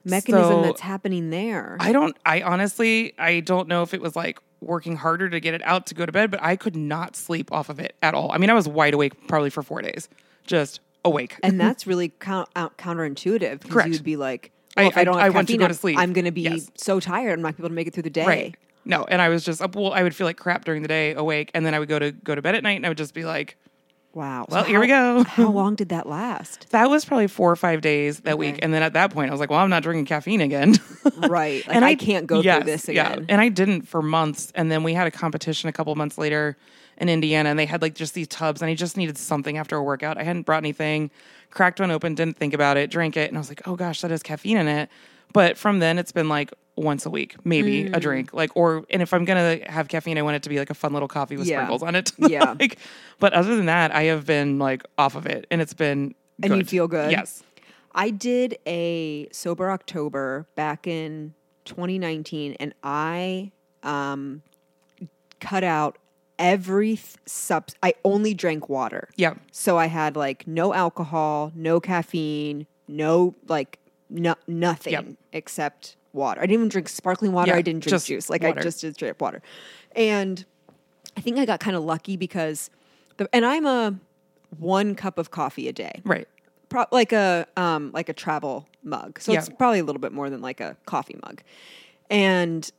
mechanism 0.04 0.48
So- 0.48 0.62
that's 0.62 0.80
happening 0.80 1.30
there. 1.30 1.76
I 1.80 1.92
don't, 1.92 2.16
I 2.24 2.42
honestly, 2.42 3.12
I 3.18 3.40
don't 3.40 3.68
know 3.68 3.82
if 3.82 3.92
it 3.94 4.00
was 4.00 4.14
like 4.14 4.38
working 4.60 4.96
harder 4.96 5.28
to 5.28 5.40
get 5.40 5.52
it 5.54 5.62
out 5.64 5.86
to 5.86 5.94
go 5.94 6.06
to 6.06 6.12
bed, 6.12 6.30
but 6.30 6.40
I 6.42 6.56
could 6.56 6.76
not 6.76 7.16
sleep 7.16 7.52
off 7.52 7.68
of 7.68 7.78
it 7.78 7.94
at 8.02 8.14
all. 8.14 8.30
I 8.32 8.38
mean, 8.38 8.50
I 8.50 8.54
was 8.54 8.68
wide 8.68 8.94
awake 8.94 9.26
probably 9.28 9.50
for 9.50 9.62
four 9.62 9.82
days, 9.82 10.08
just 10.46 10.80
awake. 11.04 11.38
and 11.42 11.58
that's 11.60 11.86
really 11.88 12.10
count, 12.20 12.48
counterintuitive 12.54 13.60
because 13.60 13.70
Correct. 13.70 13.88
you 13.88 13.92
would 13.94 14.04
be 14.04 14.16
like, 14.16 14.52
I- 14.76 14.84
if 14.84 14.96
I, 14.96 15.00
I- 15.00 15.04
don't 15.04 15.16
I 15.16 15.24
have 15.24 15.34
want 15.34 15.48
to 15.48 15.56
go 15.56 15.68
to 15.68 15.74
sleep. 15.74 15.98
I'm 15.98 16.12
going 16.12 16.24
to 16.24 16.30
be 16.30 16.42
Yes. 16.42 16.70
so 16.76 17.00
tired. 17.00 17.32
I'm 17.34 17.42
not 17.42 17.56
going 17.56 17.56
to 17.56 17.62
be 17.62 17.62
able 17.64 17.68
to 17.70 17.74
make 17.74 17.86
it 17.88 17.94
through 17.94 18.02
the 18.04 18.10
day. 18.10 18.26
right. 18.26 18.56
No, 18.84 19.04
and 19.04 19.22
I 19.22 19.28
was 19.28 19.44
just, 19.44 19.62
uh, 19.62 19.68
well, 19.72 19.92
I 19.92 20.02
would 20.02 20.14
feel 20.14 20.26
like 20.26 20.36
crap 20.36 20.64
during 20.64 20.82
the 20.82 20.88
day 20.88 21.14
awake, 21.14 21.50
and 21.54 21.64
then 21.64 21.74
I 21.74 21.78
would 21.78 21.88
go 21.88 21.98
to 21.98 22.12
go 22.12 22.34
to 22.34 22.42
bed 22.42 22.54
at 22.54 22.62
night 22.62 22.76
and 22.76 22.84
I 22.84 22.88
would 22.88 22.98
just 22.98 23.14
be 23.14 23.24
like, 23.24 23.56
Wow. 24.14 24.46
Well, 24.48 24.62
here 24.62 24.78
we 24.78 24.86
go. 24.86 25.24
how 25.24 25.48
long 25.48 25.74
did 25.74 25.88
that 25.88 26.08
last? 26.08 26.68
that 26.70 26.88
was 26.88 27.04
probably 27.04 27.26
four 27.26 27.50
or 27.50 27.56
five 27.56 27.80
days 27.80 28.20
that 28.20 28.38
week. 28.38 28.60
And 28.62 28.72
then 28.72 28.82
at 28.82 28.92
that 28.92 29.12
point, 29.12 29.28
I 29.28 29.32
was 29.32 29.40
like, 29.40 29.50
well, 29.50 29.58
I'm 29.58 29.70
not 29.70 29.82
drinking 29.82 30.06
caffeine 30.06 30.40
again. 30.40 30.76
Right. 31.16 31.66
Like 31.66 31.82
I, 31.82 31.94
can't 31.94 32.26
go 32.26 32.40
yes, 32.40 32.56
through 32.56 32.66
this 32.66 32.88
yeah. 32.88 33.12
again. 33.12 33.26
And 33.28 33.40
I 33.40 33.48
didn't 33.48 33.82
for 33.82 34.02
months. 34.02 34.52
And 34.54 34.70
then 34.70 34.82
we 34.82 34.94
had 34.94 35.06
a 35.06 35.10
competition 35.10 35.68
a 35.68 35.72
couple 35.72 35.94
months 35.94 36.16
later 36.16 36.56
in 36.96 37.08
Indiana, 37.08 37.50
and 37.50 37.58
they 37.58 37.66
had 37.66 37.82
like 37.82 37.94
just 37.94 38.14
these 38.14 38.28
tubs, 38.28 38.62
and 38.62 38.70
I 38.70 38.74
just 38.74 38.96
needed 38.96 39.18
something 39.18 39.58
after 39.58 39.76
a 39.76 39.82
workout. 39.82 40.16
I 40.18 40.22
hadn't 40.22 40.42
brought 40.42 40.58
anything, 40.58 41.10
cracked 41.50 41.80
one 41.80 41.90
open, 41.90 42.14
didn't 42.14 42.36
think 42.36 42.54
about 42.54 42.76
it, 42.76 42.90
drank 42.90 43.16
it, 43.16 43.28
and 43.28 43.36
I 43.36 43.40
was 43.40 43.48
like, 43.48 43.66
oh 43.66 43.76
gosh, 43.76 44.00
that 44.00 44.10
has 44.10 44.22
caffeine 44.22 44.56
in 44.56 44.68
it. 44.68 44.88
But 45.32 45.58
from 45.58 45.78
then, 45.78 45.98
it's 45.98 46.12
been 46.12 46.28
like 46.28 46.52
once 46.76 47.06
a 47.06 47.10
week, 47.10 47.36
maybe 47.44 47.84
Mm. 47.84 47.96
a 47.96 48.00
drink. 48.00 48.32
Like, 48.34 48.50
or, 48.56 48.84
and 48.90 49.00
if 49.00 49.12
I'm 49.14 49.24
gonna 49.24 49.60
have 49.70 49.86
caffeine, 49.88 50.18
I 50.18 50.22
want 50.22 50.36
it 50.36 50.42
to 50.42 50.48
be 50.48 50.58
like 50.58 50.70
a 50.70 50.74
fun 50.74 50.92
little 50.92 51.06
coffee 51.08 51.36
with 51.36 51.46
Yeah. 51.46 51.58
sprinkles 51.58 51.82
on 51.82 51.94
it. 51.94 52.10
Yeah. 52.18 52.54
like, 52.58 52.78
but 53.20 53.32
other 53.32 53.54
than 53.56 53.66
that, 53.66 53.94
I 53.94 54.04
have 54.04 54.26
been 54.26 54.58
like 54.58 54.82
off 54.98 55.14
of 55.14 55.26
it, 55.26 55.46
and 55.50 55.60
it's 55.60 55.74
been 55.74 56.14
And 56.42 56.56
you 56.56 56.64
feel 56.64 56.88
good? 56.88 57.12
Yes. 57.12 57.42
I 57.94 58.10
did 58.10 58.58
a 58.66 59.28
sober 59.30 59.70
October 59.70 60.46
back 60.56 60.86
in 60.88 61.34
2019, 61.64 62.56
and 62.58 62.74
I 62.82 63.52
um, 63.84 64.42
cut 65.40 65.62
out 65.62 65.98
every 66.38 66.96
th- 66.96 67.16
sub. 67.26 67.68
I 67.84 67.94
only 68.04 68.34
drank 68.34 68.68
water. 68.68 69.08
Yeah. 69.16 69.34
So 69.52 69.78
I 69.78 69.86
had 69.86 70.16
like 70.16 70.46
no 70.48 70.74
alcohol, 70.74 71.52
no 71.54 71.78
caffeine, 71.78 72.66
no 72.88 73.34
like 73.46 73.78
no 74.10 74.34
nothing 74.48 74.92
Yep. 74.92 75.06
except 75.32 75.96
water. 76.14 76.40
I 76.40 76.44
didn't 76.44 76.54
even 76.54 76.68
drink 76.68 76.88
sparkling 76.88 77.32
water. 77.32 77.50
Yeah, 77.50 77.56
I 77.58 77.62
didn't 77.62 77.84
drink 77.84 78.02
juice. 78.04 78.30
Like 78.30 78.42
water. 78.42 78.60
I 78.60 78.62
just 78.62 78.80
did 78.80 78.94
straight 78.94 79.10
up 79.10 79.20
water. 79.20 79.42
And 79.96 80.44
I 81.16 81.20
think 81.20 81.38
I 81.38 81.44
got 81.44 81.60
kind 81.60 81.76
of 81.76 81.84
lucky 81.84 82.16
because 82.16 82.70
the 83.16 83.28
and 83.34 83.44
I'm 83.44 83.66
a 83.66 83.98
one 84.58 84.94
cup 84.94 85.18
of 85.18 85.30
coffee 85.30 85.68
a 85.68 85.72
day 85.72 86.00
Right. 86.04 86.28
pro- 86.68 86.86
like 86.92 87.12
a 87.12 87.46
um 87.56 87.90
like 87.92 88.08
a 88.08 88.12
travel 88.12 88.66
mug. 88.82 89.20
So 89.20 89.32
it's 89.32 89.48
probably 89.48 89.80
a 89.80 89.84
little 89.84 90.00
bit 90.00 90.12
more 90.12 90.30
than 90.30 90.40
like 90.40 90.60
a 90.60 90.76
coffee 90.86 91.16
mug. 91.24 91.42
And 92.10 92.70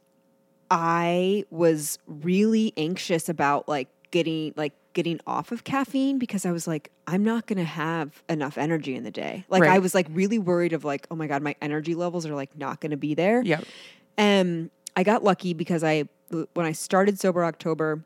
I 0.72 1.46
was 1.52 2.00
really 2.08 2.74
anxious 2.78 3.30
about 3.30 3.68
like 3.68 3.88
getting 4.12 4.54
like 4.56 4.74
getting 4.96 5.20
off 5.28 5.52
of 5.52 5.64
caffeine 5.64 6.18
because 6.18 6.44
I 6.46 6.52
was 6.52 6.66
like 6.66 6.90
I'm 7.06 7.24
not 7.24 7.46
going 7.46 7.60
to 7.60 7.64
have 7.64 8.24
enough 8.28 8.58
energy 8.58 8.96
in 8.96 9.04
the 9.04 9.12
day. 9.12 9.46
Like 9.50 9.62
I 9.64 9.78
was 9.78 9.94
like 9.94 10.08
really 10.10 10.40
worried 10.40 10.74
of 10.74 10.84
like 10.84 11.06
oh 11.12 11.16
my 11.16 11.28
god 11.28 11.44
my 11.44 11.56
energy 11.62 11.94
levels 11.94 12.26
are 12.26 12.34
like 12.34 12.58
not 12.58 12.82
going 12.82 12.90
to 12.92 12.98
be 12.98 13.14
there. 13.14 13.44
Yeah. 13.44 13.62
Um, 14.18 14.72
I 14.96 15.04
got 15.04 15.24
lucky 15.24 15.54
because 15.54 15.84
I 15.84 16.06
when 16.54 16.66
I 16.66 16.72
started 16.72 17.20
sober 17.20 17.46
October, 17.46 18.04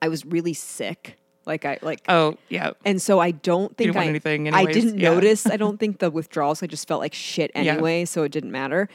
I 0.00 0.08
was 0.08 0.24
really 0.24 0.54
sick. 0.54 1.18
Like 1.44 1.64
I 1.64 1.78
like 1.82 2.02
Oh, 2.08 2.36
yeah. 2.48 2.72
and 2.84 3.02
so 3.02 3.18
I 3.18 3.32
don't 3.32 3.76
think 3.76 3.96
I, 3.96 4.04
anything 4.06 4.52
I 4.54 4.66
didn't 4.66 4.98
yeah. 4.98 5.12
notice. 5.12 5.46
I 5.46 5.56
don't 5.64 5.80
think 5.80 5.98
the 5.98 6.10
withdrawals. 6.10 6.62
I 6.62 6.66
just 6.68 6.86
felt 6.86 7.00
like 7.00 7.14
shit 7.14 7.50
Yeah. 7.54 7.72
anyway, 7.72 8.04
so 8.04 8.22
it 8.22 8.30
didn't 8.30 8.52
matter. 8.52 8.88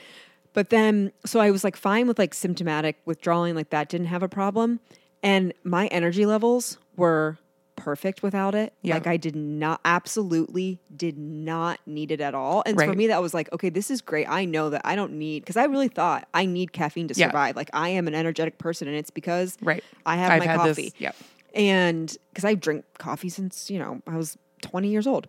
But 0.54 0.70
then, 0.70 1.12
so 1.26 1.40
I 1.40 1.52
was 1.52 1.64
like 1.64 1.76
fine 1.76 2.08
with 2.08 2.18
like 2.18 2.34
symptomatic 2.34 2.98
withdrawing, 3.06 3.54
like 3.54 3.70
that 3.72 3.90
didn't 3.90 4.08
have 4.08 4.24
a 4.24 4.30
problem, 4.30 4.80
and 5.22 5.54
my 5.64 5.88
energy 5.88 6.26
levels 6.26 6.78
were 6.98 7.38
perfect 7.78 8.24
without 8.24 8.56
it. 8.56 8.74
Yeah. 8.82 8.96
Like 8.96 9.06
I 9.08 9.18
did 9.18 9.36
not, 9.36 9.80
absolutely 9.86 10.80
did 10.96 11.16
not 11.18 11.80
need 11.86 12.12
it 12.12 12.20
at 12.20 12.34
all. 12.34 12.64
And 12.66 12.76
for 12.82 12.94
me, 12.94 13.08
that 13.08 13.22
was 13.22 13.36
like, 13.36 13.54
okay, 13.54 13.70
this 13.70 13.92
is 13.92 14.02
great. 14.02 14.28
I 14.28 14.46
know 14.46 14.72
that 14.72 14.82
I 14.84 14.96
don't 14.96 15.14
need 15.14 15.44
because 15.44 15.58
I 15.58 15.66
really 15.66 15.88
thought 15.88 16.28
I 16.34 16.46
need 16.48 16.74
caffeine 16.74 17.08
to 17.10 17.14
Yeah. 17.16 17.28
survive. 17.28 17.56
Like 17.56 17.70
I 17.74 17.90
am 17.90 18.08
an 18.08 18.16
energetic 18.16 18.58
person, 18.58 18.88
and 18.88 18.98
it's 18.98 19.12
because 19.12 19.58
Right. 19.62 19.84
I 20.08 20.16
have 20.18 20.32
I've 20.32 20.40
my 20.46 20.56
coffee 20.56 20.84
this. 20.90 20.94
Yeah. 20.98 21.12
and 21.54 22.18
because 22.32 22.46
I 22.46 22.56
drink 22.56 22.84
coffee 22.98 23.30
since 23.30 23.70
you 23.70 23.78
know 23.80 24.02
I 24.08 24.18
was 24.18 24.38
20 24.64 24.88
years 24.90 25.06
old, 25.06 25.28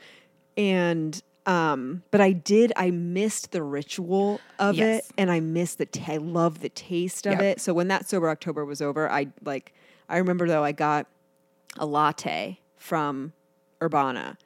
and 0.56 1.20
um, 1.46 2.02
but 2.10 2.20
I 2.20 2.32
did 2.32 2.72
I 2.76 2.90
missed 2.90 3.52
the 3.52 3.62
ritual 3.62 4.40
of 4.58 4.76
Yes. 4.76 5.00
it, 5.06 5.12
and 5.18 5.30
I 5.30 5.40
missed 5.40 5.78
the 5.78 5.86
t- 5.86 6.02
I 6.12 6.16
love 6.16 6.60
the 6.60 6.68
taste 6.70 7.26
of 7.26 7.34
Yeah. 7.40 7.46
it. 7.48 7.60
So 7.60 7.72
when 7.74 7.88
that 7.88 8.08
sober 8.08 8.28
October 8.30 8.64
was 8.64 8.80
over, 8.82 9.10
I 9.10 9.28
like 9.44 9.74
I 10.08 10.16
remember 10.18 10.46
though 10.48 10.64
I 10.64 10.72
got 10.72 11.06
a 11.78 11.86
latte 11.86 12.60
from 12.76 13.32
Urbana, 13.82 14.38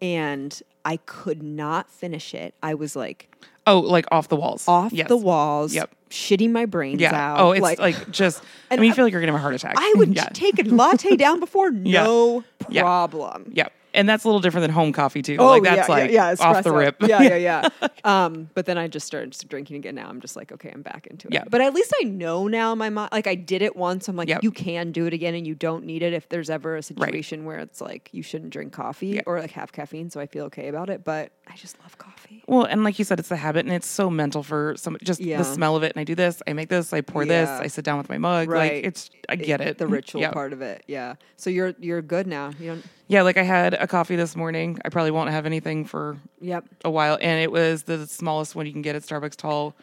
and 0.00 0.60
I 0.84 0.96
could 0.98 1.42
not 1.42 1.90
finish 1.90 2.34
it. 2.34 2.54
I 2.62 2.74
was 2.74 2.96
like 2.96 3.28
Oh, 3.66 3.78
like 3.78 4.06
off 4.10 4.26
the 4.28 4.34
walls. 4.36 4.66
off 4.66 4.92
Yes. 4.92 5.06
the 5.08 5.16
walls, 5.16 5.72
Yep. 5.72 5.90
shitting 6.10 6.50
my 6.50 6.66
brains 6.66 7.00
Yeah. 7.00 7.14
out. 7.14 7.38
Oh, 7.40 7.52
it's 7.52 7.78
like, 7.78 8.10
just. 8.10 8.42
I 8.72 8.76
mean, 8.76 8.86
you 8.88 8.94
feel 8.94 9.04
like 9.04 9.12
you're 9.12 9.20
gonna 9.20 9.30
have 9.32 9.38
a 9.38 9.42
heart 9.42 9.54
attack. 9.54 9.74
I 9.76 9.94
would 9.98 10.12
yeah. 10.16 10.24
take 10.32 10.58
a 10.58 10.68
latte 10.68 11.14
down 11.16 11.38
before, 11.38 11.70
no 11.70 12.42
Yeah. 12.68 12.82
problem. 12.82 13.52
Yeah. 13.54 13.68
And 13.94 14.08
that's 14.08 14.24
a 14.24 14.28
little 14.28 14.40
different 14.40 14.62
than 14.62 14.70
home 14.70 14.92
coffee 14.92 15.22
too. 15.22 15.36
Oh, 15.38 15.48
like 15.48 15.62
that's 15.62 15.88
yeah, 15.88 15.94
like 15.94 16.10
yeah, 16.10 16.34
yeah, 16.38 16.46
off 16.46 16.64
the 16.64 16.72
rip. 16.72 16.96
Yeah, 17.00 17.22
yeah, 17.22 17.36
yeah. 17.82 17.88
um, 18.04 18.48
but 18.54 18.66
then 18.66 18.78
I 18.78 18.88
just 18.88 19.06
started 19.06 19.36
drinking 19.48 19.76
again. 19.76 19.94
Now 19.94 20.08
I'm 20.08 20.20
just 20.20 20.36
like, 20.36 20.50
okay, 20.52 20.70
I'm 20.72 20.82
back 20.82 21.06
into 21.06 21.28
it. 21.28 21.34
Yeah. 21.34 21.44
But 21.48 21.60
at 21.60 21.74
least 21.74 21.92
I 22.00 22.04
know 22.04 22.48
now. 22.48 22.74
My 22.74 22.90
mind, 22.90 23.10
like 23.12 23.26
I 23.26 23.34
did 23.34 23.62
it 23.62 23.76
once. 23.76 24.08
I'm 24.08 24.16
like, 24.16 24.28
Yep. 24.28 24.42
you 24.42 24.50
can 24.50 24.92
do 24.92 25.06
it 25.06 25.12
again, 25.12 25.34
and 25.34 25.46
you 25.46 25.54
don't 25.54 25.84
need 25.84 26.02
it 26.02 26.12
if 26.12 26.28
there's 26.28 26.48
ever 26.48 26.76
a 26.76 26.82
situation 26.82 27.44
where 27.44 27.58
it's 27.58 27.80
like 27.80 28.08
you 28.12 28.22
shouldn't 28.22 28.50
drink 28.50 28.72
coffee 28.72 29.08
Yeah. 29.08 29.22
or 29.26 29.40
like 29.40 29.50
have 29.52 29.72
caffeine. 29.72 30.10
So 30.10 30.20
I 30.20 30.26
feel 30.26 30.46
okay 30.46 30.68
about 30.68 30.88
it. 30.88 31.04
But 31.04 31.32
I 31.46 31.56
just 31.56 31.78
love 31.80 31.98
coffee. 31.98 32.42
Well, 32.46 32.64
and 32.64 32.84
like 32.84 32.98
you 32.98 33.04
said, 33.04 33.18
it's 33.18 33.30
a 33.30 33.36
habit, 33.36 33.66
and 33.66 33.74
it's 33.74 33.86
so 33.86 34.08
mental 34.08 34.42
for 34.42 34.74
some. 34.76 34.96
Just 35.02 35.20
the 35.20 35.42
smell 35.42 35.76
of 35.76 35.82
it, 35.82 35.92
and 35.94 36.00
I 36.00 36.04
do 36.04 36.14
this, 36.14 36.42
I 36.46 36.52
make 36.54 36.68
this, 36.68 36.92
I 36.92 37.00
pour 37.02 37.24
this, 37.24 37.48
I 37.48 37.66
sit 37.66 37.84
down 37.84 37.98
with 37.98 38.08
my 38.08 38.18
mug. 38.18 38.48
Right. 38.48 38.74
Like 38.74 38.84
it's, 38.84 39.10
I 39.28 39.36
get 39.36 39.60
it. 39.60 39.78
The 39.78 39.86
ritual 39.86 40.22
yeah. 40.22 40.30
part 40.30 40.52
of 40.52 40.62
it. 40.62 40.84
Yeah. 40.86 41.16
So 41.36 41.50
you're 41.50 41.74
you're 41.78 42.02
good 42.02 42.26
now. 42.26 42.52
You 42.58 42.68
don't. 42.68 42.84
Yeah, 43.12 43.22
like 43.22 43.36
I 43.36 43.42
had 43.42 43.74
a 43.74 43.86
coffee 43.86 44.16
this 44.16 44.34
morning. 44.34 44.78
I 44.86 44.88
probably 44.88 45.10
won't 45.10 45.28
have 45.28 45.44
anything 45.44 45.84
for 45.84 46.16
Yep. 46.40 46.64
a 46.86 46.90
while, 46.90 47.18
and 47.20 47.42
it 47.42 47.52
was 47.52 47.82
the 47.82 48.06
smallest 48.06 48.54
one 48.54 48.64
you 48.64 48.72
can 48.72 48.80
get 48.80 48.96
at 48.96 49.02
Starbucks, 49.02 49.36
tall 49.36 49.74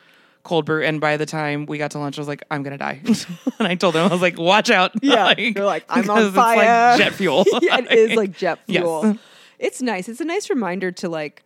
cold 0.42 0.66
brew. 0.66 0.84
And 0.84 1.00
by 1.00 1.16
the 1.16 1.28
time 1.28 1.68
we 1.68 1.78
got 1.78 1.92
to 1.92 2.00
lunch, 2.00 2.18
I 2.18 2.22
was 2.22 2.28
like, 2.28 2.44
I'm 2.50 2.64
gonna 2.64 2.80
die. 2.80 3.02
and 3.60 3.68
I 3.68 3.76
told 3.76 3.94
them, 3.94 4.08
I 4.10 4.12
was 4.12 4.22
like, 4.22 4.40
watch 4.40 4.72
out. 4.72 4.94
Yeah, 5.04 5.26
like, 5.26 5.38
you're 5.56 5.64
like, 5.66 5.86
I'm 5.90 6.10
on 6.10 6.32
fire. 6.32 6.94
It's 6.94 7.00
like 7.00 7.10
jet 7.10 7.14
fuel. 7.14 7.46
yeah, 7.62 7.78
it 7.78 7.92
is 7.92 8.16
like 8.18 8.36
jet 8.36 8.58
Yes. 8.66 8.82
fuel. 8.82 9.18
It's 9.60 9.80
nice. 9.80 10.10
It's 10.10 10.22
a 10.22 10.26
nice 10.26 10.50
reminder 10.50 10.92
to 10.94 11.08
like 11.08 11.44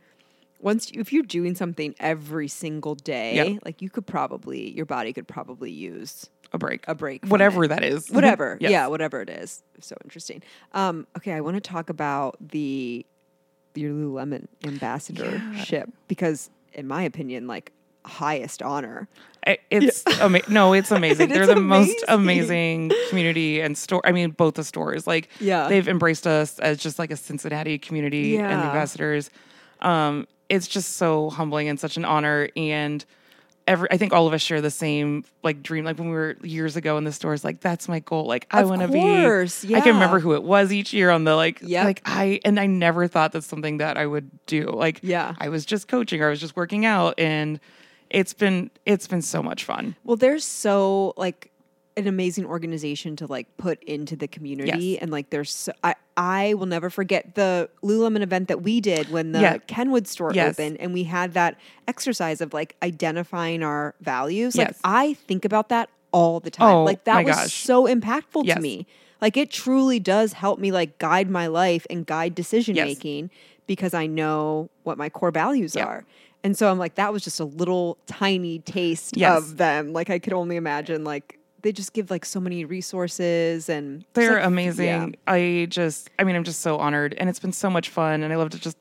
once 0.62 0.90
if 0.94 1.12
you're 1.12 1.24
doing 1.24 1.54
something 1.54 1.96
every 2.00 2.48
single 2.48 2.96
day, 2.96 3.36
Yeah. 3.36 3.60
like 3.66 3.82
you 3.82 3.90
could 3.90 4.08
probably 4.08 4.72
your 4.72 4.86
body 4.86 5.12
could 5.12 5.28
probably 5.28 5.72
use 5.72 6.30
a 6.54 6.58
break, 6.58 6.86
a 6.88 6.94
break, 6.96 7.26
whatever 7.26 7.64
it. 7.66 7.70
that 7.70 7.84
is, 7.84 8.08
whatever. 8.12 8.58
Yes. 8.60 8.72
Yeah, 8.72 8.88
whatever 8.88 9.22
it 9.22 9.30
is. 9.30 9.64
So 9.82 9.96
interesting. 10.04 10.42
Um, 10.74 11.08
okay, 11.18 11.34
I 11.34 11.42
want 11.42 11.56
to 11.56 11.62
talk 11.62 11.90
about 11.90 12.38
the 12.40 13.06
your 13.76 13.92
Lululemon 13.92 14.46
ambassadorship 14.64 15.90
because, 16.08 16.50
in 16.74 16.88
my 16.88 17.04
opinion, 17.04 17.48
like 17.48 17.72
highest 18.06 18.62
honor. 18.62 19.08
It's 19.70 20.04
ama- 20.20 20.42
no, 20.48 20.74
it's 20.74 20.92
amazing. 21.00 21.30
They're 21.30 21.48
the 21.48 21.56
most 21.56 22.04
amazing. 22.08 22.90
amazing 22.90 22.92
community 23.10 23.62
and 23.62 23.78
store. 23.78 24.02
I 24.06 24.12
mean, 24.12 24.32
both 24.32 24.56
the 24.56 24.64
stores. 24.64 25.08
Like, 25.08 25.30
Yeah. 25.40 25.68
they've 25.70 25.88
embraced 25.88 26.28
us 26.28 26.60
as 26.60 26.78
just 26.78 27.00
like 27.00 27.12
a 27.12 27.18
Cincinnati 27.18 27.78
community 27.80 28.38
and 28.38 28.46
ambassadors. 28.62 29.30
Um, 29.82 30.28
it's 30.50 30.68
just 30.68 30.98
so 30.98 31.30
humbling 31.30 31.68
and 31.70 31.80
such 31.80 31.98
an 31.98 32.06
honor. 32.06 32.50
And 32.56 33.04
every, 33.68 33.88
I 33.92 33.98
think 33.98 34.14
all 34.14 34.28
of 34.28 34.34
us 34.34 34.42
share 34.42 34.62
the 34.62 34.72
same 34.72 35.24
like 35.44 35.64
dream. 35.64 35.86
Like 35.86 35.98
when 35.98 36.10
we 36.10 36.16
were 36.16 36.36
years 36.44 36.76
ago 36.76 36.98
in 36.98 37.04
the 37.04 37.12
stores, 37.12 37.44
like 37.44 37.62
that's 37.62 37.88
my 37.88 38.00
goal. 38.00 38.26
Like 38.26 38.48
I 38.52 38.64
want 38.64 38.82
to 38.82 38.88
be. 38.88 39.00
course, 39.00 39.66
I 39.66 39.82
can 39.82 39.94
remember 39.96 40.20
who 40.20 40.34
it 40.34 40.44
was 40.44 40.72
each 40.72 40.94
year 40.94 41.10
on 41.10 41.24
the 41.24 41.36
like. 41.36 41.60
Yeah. 41.62 41.84
Like 41.84 42.02
I 42.06 42.40
and 42.46 42.60
I 42.60 42.66
never 42.66 43.08
thought 43.08 43.32
that's 43.32 43.48
something 43.48 43.78
that 43.78 43.98
I 43.98 44.06
would 44.06 44.30
do. 44.46 44.66
Like 44.66 45.00
Yeah. 45.02 45.36
I 45.40 45.50
was 45.50 45.66
just 45.66 45.88
coaching 45.88 46.22
or 46.22 46.28
I 46.28 46.30
was 46.30 46.40
just 46.40 46.56
working 46.56 46.86
out 46.86 47.16
and 47.18 47.60
it's 48.10 48.34
been 48.34 48.70
it's 48.86 49.08
been 49.08 49.22
so 49.22 49.42
much 49.42 49.64
fun. 49.64 49.96
Well, 50.04 50.18
there's 50.18 50.46
so 50.46 51.14
like 51.18 51.50
an 51.96 52.08
amazing 52.08 52.46
organization 52.46 53.16
to 53.18 53.28
like 53.28 53.56
put 53.58 53.84
into 53.84 54.16
the 54.16 54.28
community, 54.28 54.88
Yes. 54.94 55.00
and 55.02 55.12
like 55.12 55.30
there's 55.30 55.54
so, 55.54 55.74
I 55.84 55.96
I 56.18 56.54
will 56.56 56.66
never 56.66 56.90
forget 56.90 57.36
the 57.36 57.70
Lululemon 57.84 58.22
event 58.22 58.48
that 58.48 58.62
we 58.64 58.82
did 58.82 59.10
when 59.12 59.32
the 59.32 59.42
Yeah. 59.42 59.58
Kenwood 59.60 60.08
store 60.08 60.32
Yes. 60.34 60.58
opened, 60.60 60.78
and 60.80 60.94
we 60.94 61.04
had 61.04 61.34
that 61.34 61.58
exercise 61.88 62.42
of 62.42 62.54
like 62.54 62.76
identifying 62.84 63.64
our 63.64 63.94
values. 64.02 64.56
Like 64.56 64.70
Yes. 64.70 64.80
I 64.84 65.14
think 65.14 65.46
about 65.46 65.70
that 65.70 65.90
all 66.12 66.40
the 66.40 66.52
time. 66.52 66.74
Oh, 66.76 66.84
like 66.84 67.04
that 67.06 67.26
was 67.26 67.36
gosh. 67.36 67.54
so 67.54 67.86
impactful 67.86 68.52
to 68.54 68.60
me. 68.60 68.86
Like 69.22 69.38
it 69.38 69.50
truly 69.52 70.00
does 70.00 70.34
help 70.34 70.60
me 70.60 70.72
like 70.72 70.98
guide 71.00 71.30
my 71.30 71.48
life 71.48 71.86
and 71.90 72.06
guide 72.06 72.36
decision 72.36 72.76
making 72.76 73.30
because 73.68 73.94
I 73.94 74.06
know 74.06 74.70
what 74.84 74.98
my 74.98 75.10
core 75.10 75.32
values 75.32 75.76
Yeah. 75.76 75.86
are. 75.86 76.06
And 76.44 76.58
so 76.58 76.70
I'm 76.70 76.78
like, 76.78 76.96
that 76.96 77.14
was 77.14 77.24
just 77.24 77.40
a 77.40 77.46
little 77.46 77.98
tiny 78.06 78.60
taste 78.60 79.16
of 79.22 79.56
them. 79.58 79.94
Like 79.94 80.10
I 80.10 80.20
could 80.20 80.34
only 80.34 80.58
imagine 80.58 81.04
like 81.06 81.40
they 81.64 81.72
just 81.72 81.94
give 81.94 82.12
like 82.12 82.24
so 82.26 82.40
many 82.40 82.64
resources 82.66 83.68
and 83.70 84.06
They're 84.14 84.36
like, 84.36 84.46
amazing. 84.46 84.86
yeah. 84.86 85.08
I 85.28 85.66
just, 85.70 86.10
I 86.20 86.24
mean, 86.24 86.36
I'm 86.36 86.44
just 86.44 86.60
so 86.62 86.78
honored, 86.78 87.16
and 87.18 87.30
it's 87.30 87.40
been 87.40 87.52
so 87.54 87.70
much 87.70 87.90
fun, 87.90 88.22
and 88.24 88.32
I 88.32 88.36
love 88.36 88.52
to 88.52 88.60
just 88.60 88.78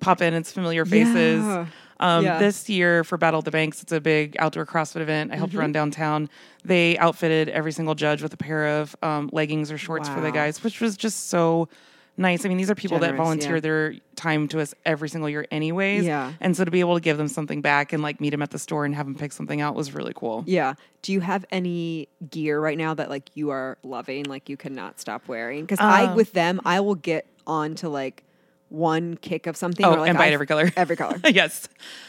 pop 0.00 0.20
in. 0.20 0.34
And 0.34 0.36
it's 0.36 0.52
familiar 0.52 0.84
faces. 0.84 1.42
Yeah. 1.42 1.66
Um, 2.00 2.24
Yeah. 2.24 2.38
This 2.38 2.68
year 2.68 3.04
for 3.04 3.16
Battle 3.16 3.38
of 3.38 3.44
the 3.44 3.50
Banks, 3.52 3.82
it's 3.82 3.92
a 3.92 4.00
big 4.00 4.36
outdoor 4.40 4.66
CrossFit 4.66 5.00
event. 5.00 5.32
I 5.32 5.36
helped 5.36 5.52
Mm-hmm. 5.52 5.60
run 5.60 5.72
downtown. 5.72 6.28
They 6.64 6.98
outfitted 6.98 7.48
every 7.50 7.72
single 7.72 7.94
judge 7.94 8.20
with 8.22 8.34
a 8.34 8.36
pair 8.36 8.66
of 8.80 8.94
um, 9.02 9.30
leggings 9.32 9.70
or 9.72 9.78
shorts 9.78 10.08
for 10.08 10.20
the 10.20 10.30
guys, 10.32 10.62
which 10.64 10.80
was 10.80 10.96
just 10.96 11.28
so 11.30 11.68
nice. 12.16 12.44
I 12.44 12.48
mean, 12.48 12.58
these 12.58 12.70
are 12.70 12.74
people 12.74 12.98
that 13.00 13.14
volunteer 13.14 13.56
yeah. 13.56 13.60
their 13.60 13.94
time 14.16 14.48
to 14.48 14.60
us 14.60 14.74
every 14.84 15.08
single 15.08 15.28
year, 15.28 15.46
anyways. 15.50 16.04
Yeah. 16.04 16.32
And 16.40 16.56
so 16.56 16.64
to 16.64 16.70
be 16.70 16.80
able 16.80 16.94
to 16.94 17.00
give 17.00 17.16
them 17.16 17.28
something 17.28 17.60
back 17.60 17.92
and 17.92 18.02
like 18.02 18.20
meet 18.20 18.30
them 18.30 18.42
at 18.42 18.50
the 18.50 18.58
store 18.58 18.84
and 18.84 18.94
have 18.94 19.06
them 19.06 19.14
pick 19.14 19.32
something 19.32 19.60
out 19.60 19.74
was 19.74 19.92
really 19.92 20.12
cool. 20.14 20.44
Yeah. 20.46 20.74
Do 21.02 21.12
you 21.12 21.20
have 21.20 21.44
any 21.50 22.08
gear 22.30 22.60
right 22.60 22.78
now 22.78 22.94
that 22.94 23.10
like 23.10 23.30
you 23.34 23.50
are 23.50 23.78
loving, 23.82 24.24
like 24.24 24.48
you 24.48 24.56
cannot 24.56 25.00
stop 25.00 25.28
wearing? 25.28 25.62
Because 25.62 25.80
I 25.80 26.06
Um, 26.06 26.16
with 26.16 26.32
them, 26.32 26.60
I 26.64 26.80
will 26.80 26.94
get 26.94 27.26
on 27.46 27.74
to 27.76 27.88
like 27.88 28.24
one 28.68 29.16
kick 29.16 29.46
of 29.46 29.56
something. 29.56 29.84
Oh, 29.84 29.94
or, 29.94 29.98
like, 30.00 30.08
and 30.08 30.18
buy 30.18 30.26
it 30.26 30.32
every 30.32 30.46
color. 30.46 30.72
Every 30.76 30.96
color. 30.96 31.20
yes. 31.24 31.68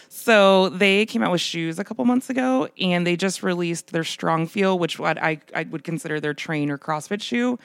So 0.10 0.70
they 0.70 1.06
came 1.06 1.22
out 1.22 1.32
with 1.32 1.42
shoes 1.42 1.78
a 1.78 1.84
couple 1.84 2.04
months 2.06 2.30
ago, 2.30 2.70
and 2.80 3.06
they 3.06 3.16
just 3.16 3.44
released 3.44 3.92
their 3.92 4.04
Strong 4.04 4.48
Feel, 4.48 4.80
which 4.80 4.98
what 4.98 5.22
I 5.22 5.40
I 5.54 5.64
would 5.64 5.84
consider 5.84 6.20
their 6.20 6.34
train 6.34 6.72
or 6.72 6.78
CrossFit 6.78 7.22
shoe. 7.22 7.60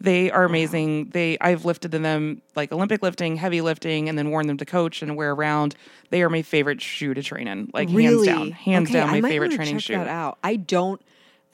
They 0.00 0.30
are 0.30 0.44
amazing. 0.44 1.10
They 1.10 1.38
I've 1.40 1.64
lifted 1.64 1.90
them 1.90 2.42
like 2.54 2.70
Olympic 2.72 3.02
lifting, 3.02 3.36
heavy 3.36 3.60
lifting, 3.60 4.08
and 4.08 4.18
then 4.18 4.30
worn 4.30 4.46
them 4.46 4.58
to 4.58 4.64
coach 4.66 5.02
and 5.02 5.16
wear 5.16 5.32
around. 5.32 5.74
They 6.10 6.22
are 6.22 6.28
my 6.30 6.42
favorite 6.42 6.82
shoe 6.82 7.14
to 7.14 7.22
train 7.22 7.48
in, 7.48 7.70
like 7.72 7.88
hands 7.88 8.24
down, 8.24 8.50
hands 8.52 8.90
Okay, 8.90 9.00
down, 9.00 9.08
I 9.10 9.20
my 9.20 9.28
favorite 9.28 9.52
training 9.52 9.74
check 9.76 9.82
shoe. 9.82 9.94
That 9.94 10.08
out. 10.08 10.38
I 10.44 10.56
don't 10.56 11.00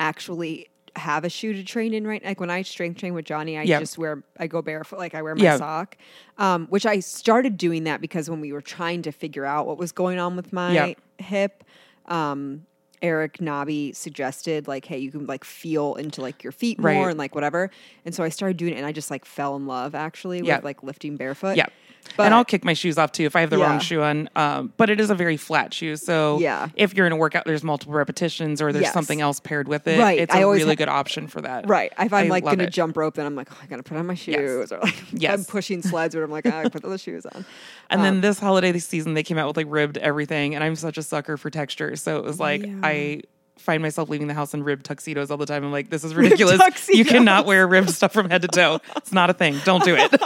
actually 0.01 0.69
have 0.97 1.25
a 1.25 1.31
shoe 1.31 1.55
to 1.55 1.63
train 1.65 1.95
in 1.95 2.07
right. 2.07 2.23
Like 2.23 2.39
when 2.41 2.51
I 2.51 2.63
strength 2.63 2.99
train 3.01 3.15
with 3.15 3.25
Johnny, 3.25 3.57
I 3.57 3.63
Yep. 3.63 3.81
just 3.81 3.97
wear. 3.97 4.23
I 4.39 4.47
go 4.47 4.61
barefoot. 4.61 4.99
Like 4.99 5.15
I 5.15 5.23
wear 5.23 5.35
my 5.35 5.45
Yeah. 5.45 5.57
sock. 5.57 5.97
Um, 6.37 6.67
which 6.67 6.85
I 6.85 7.01
started 7.01 7.57
doing 7.57 7.85
that 7.85 8.01
because 8.01 8.29
when 8.29 8.41
we 8.41 8.53
were 8.53 8.61
trying 8.61 9.03
to 9.03 9.13
figure 9.13 9.45
out 9.47 9.67
what 9.67 9.79
was 9.79 9.93
going 9.93 10.19
on 10.19 10.37
with 10.37 10.53
my 10.53 10.75
Yep. 10.75 10.99
hip, 11.19 11.65
um, 12.07 12.67
Eric 13.03 13.41
Nobby 13.41 13.93
suggested 13.93 14.69
like, 14.69 14.85
hey, 14.85 14.99
you 14.99 15.11
can 15.11 15.27
like 15.27 15.45
feel 15.45 15.97
into 15.97 16.21
like 16.21 16.43
your 16.43 16.53
feet 16.53 16.79
more 16.79 16.87
Right. 16.91 17.09
and 17.11 17.19
like 17.19 17.35
whatever. 17.35 17.71
And 18.05 18.15
so 18.15 18.23
I 18.25 18.29
started 18.29 18.57
doing 18.57 18.73
it, 18.75 18.77
and 18.77 18.87
I 18.87 18.93
just 18.93 19.11
like 19.11 19.25
fell 19.25 19.57
in 19.57 19.67
love 19.67 19.95
actually 19.95 20.41
with 20.43 20.65
like 20.65 20.83
lifting 20.83 21.17
barefoot. 21.17 21.57
Yeah. 21.57 21.67
But 22.17 22.25
and 22.25 22.35
I'll 22.35 22.45
kick 22.45 22.65
my 22.65 22.73
shoes 22.75 22.99
off 22.99 23.13
too 23.13 23.25
if 23.27 23.37
I 23.37 23.41
have 23.43 23.51
the 23.51 23.59
Yeah. 23.59 23.67
wrong 23.71 23.79
shoe 23.79 24.03
on. 24.03 24.29
Um, 24.35 24.73
but 24.77 24.91
it 24.91 24.99
is 24.99 25.11
a 25.11 25.15
very 25.15 25.37
flat 25.37 25.73
shoe. 25.73 25.95
So 25.95 26.39
Yeah. 26.41 26.69
if 26.75 26.95
you're 26.95 27.07
in 27.07 27.13
a 27.13 27.17
workout, 27.17 27.45
there's 27.45 27.63
multiple 27.63 27.95
repetitions 27.95 28.61
or 28.61 28.73
there's 28.73 28.87
Yes. 28.87 28.93
something 28.93 29.21
else 29.21 29.39
paired 29.39 29.69
with 29.69 29.87
it. 29.87 30.01
Right. 30.01 30.19
It's 30.19 30.35
I 30.35 30.41
a 30.41 30.49
really 30.49 30.65
ha- 30.71 30.75
good 30.75 30.89
option 30.89 31.29
for 31.29 31.41
that. 31.43 31.69
Right. 31.69 31.93
If 31.97 32.13
I'm 32.13 32.27
I 32.27 32.29
like 32.29 32.45
love 32.45 32.57
gonna 32.57 32.69
jump 32.69 32.97
rope, 32.97 33.15
then 33.15 33.25
I'm 33.25 33.37
like, 33.37 33.49
oh, 33.53 33.57
I 33.63 33.67
gotta 33.67 33.85
put 33.85 33.97
on 33.99 34.07
my 34.07 34.15
shoes. 34.15 34.73
Or 34.73 34.81
like 34.81 34.95
Yes. 35.13 35.39
I'm 35.39 35.45
pushing 35.45 35.81
sleds, 35.81 36.17
but 36.17 36.23
I'm 36.25 36.31
like, 36.31 36.45
oh, 36.47 36.51
I 36.51 36.69
put 36.69 36.83
those 36.83 37.01
shoes 37.01 37.25
on. 37.25 37.45
And 37.93 38.01
Um, 38.01 38.05
then 38.05 38.21
this 38.23 38.39
holiday 38.39 38.77
season, 38.79 39.15
they 39.15 39.23
came 39.23 39.39
out 39.39 39.47
with 39.47 39.57
like 39.57 39.67
ribbed 39.69 39.99
everything, 39.99 40.55
and 40.55 40.65
I'm 40.65 40.75
such 40.77 40.99
a 40.99 41.03
sucker 41.03 41.37
for 41.37 41.51
texture. 41.51 41.95
So 41.97 42.19
it 42.19 42.25
was 42.25 42.41
like 42.41 42.63
Yeah. 42.63 42.81
I 42.83 43.21
find 43.59 43.81
myself 43.83 44.09
leaving 44.09 44.27
the 44.27 44.35
house 44.35 44.55
in 44.55 44.65
ribbed 44.65 44.85
tuxedos 44.85 45.31
all 45.31 45.37
the 45.37 45.47
time. 45.47 45.63
I'm 45.65 45.71
like, 45.71 45.89
this 45.89 46.03
is 46.03 46.15
ridiculous. 46.17 46.61
you 46.89 47.05
cannot 47.05 47.47
wear 47.47 47.65
ribbed 47.69 47.91
stuff 47.91 48.13
from 48.13 48.29
head 48.29 48.43
to 48.43 48.49
toe. 48.49 48.81
It's 48.97 49.13
not 49.13 49.31
a 49.31 49.35
thing. 49.35 49.57
Don't 49.65 49.85
do 49.85 49.95
it. 49.97 50.11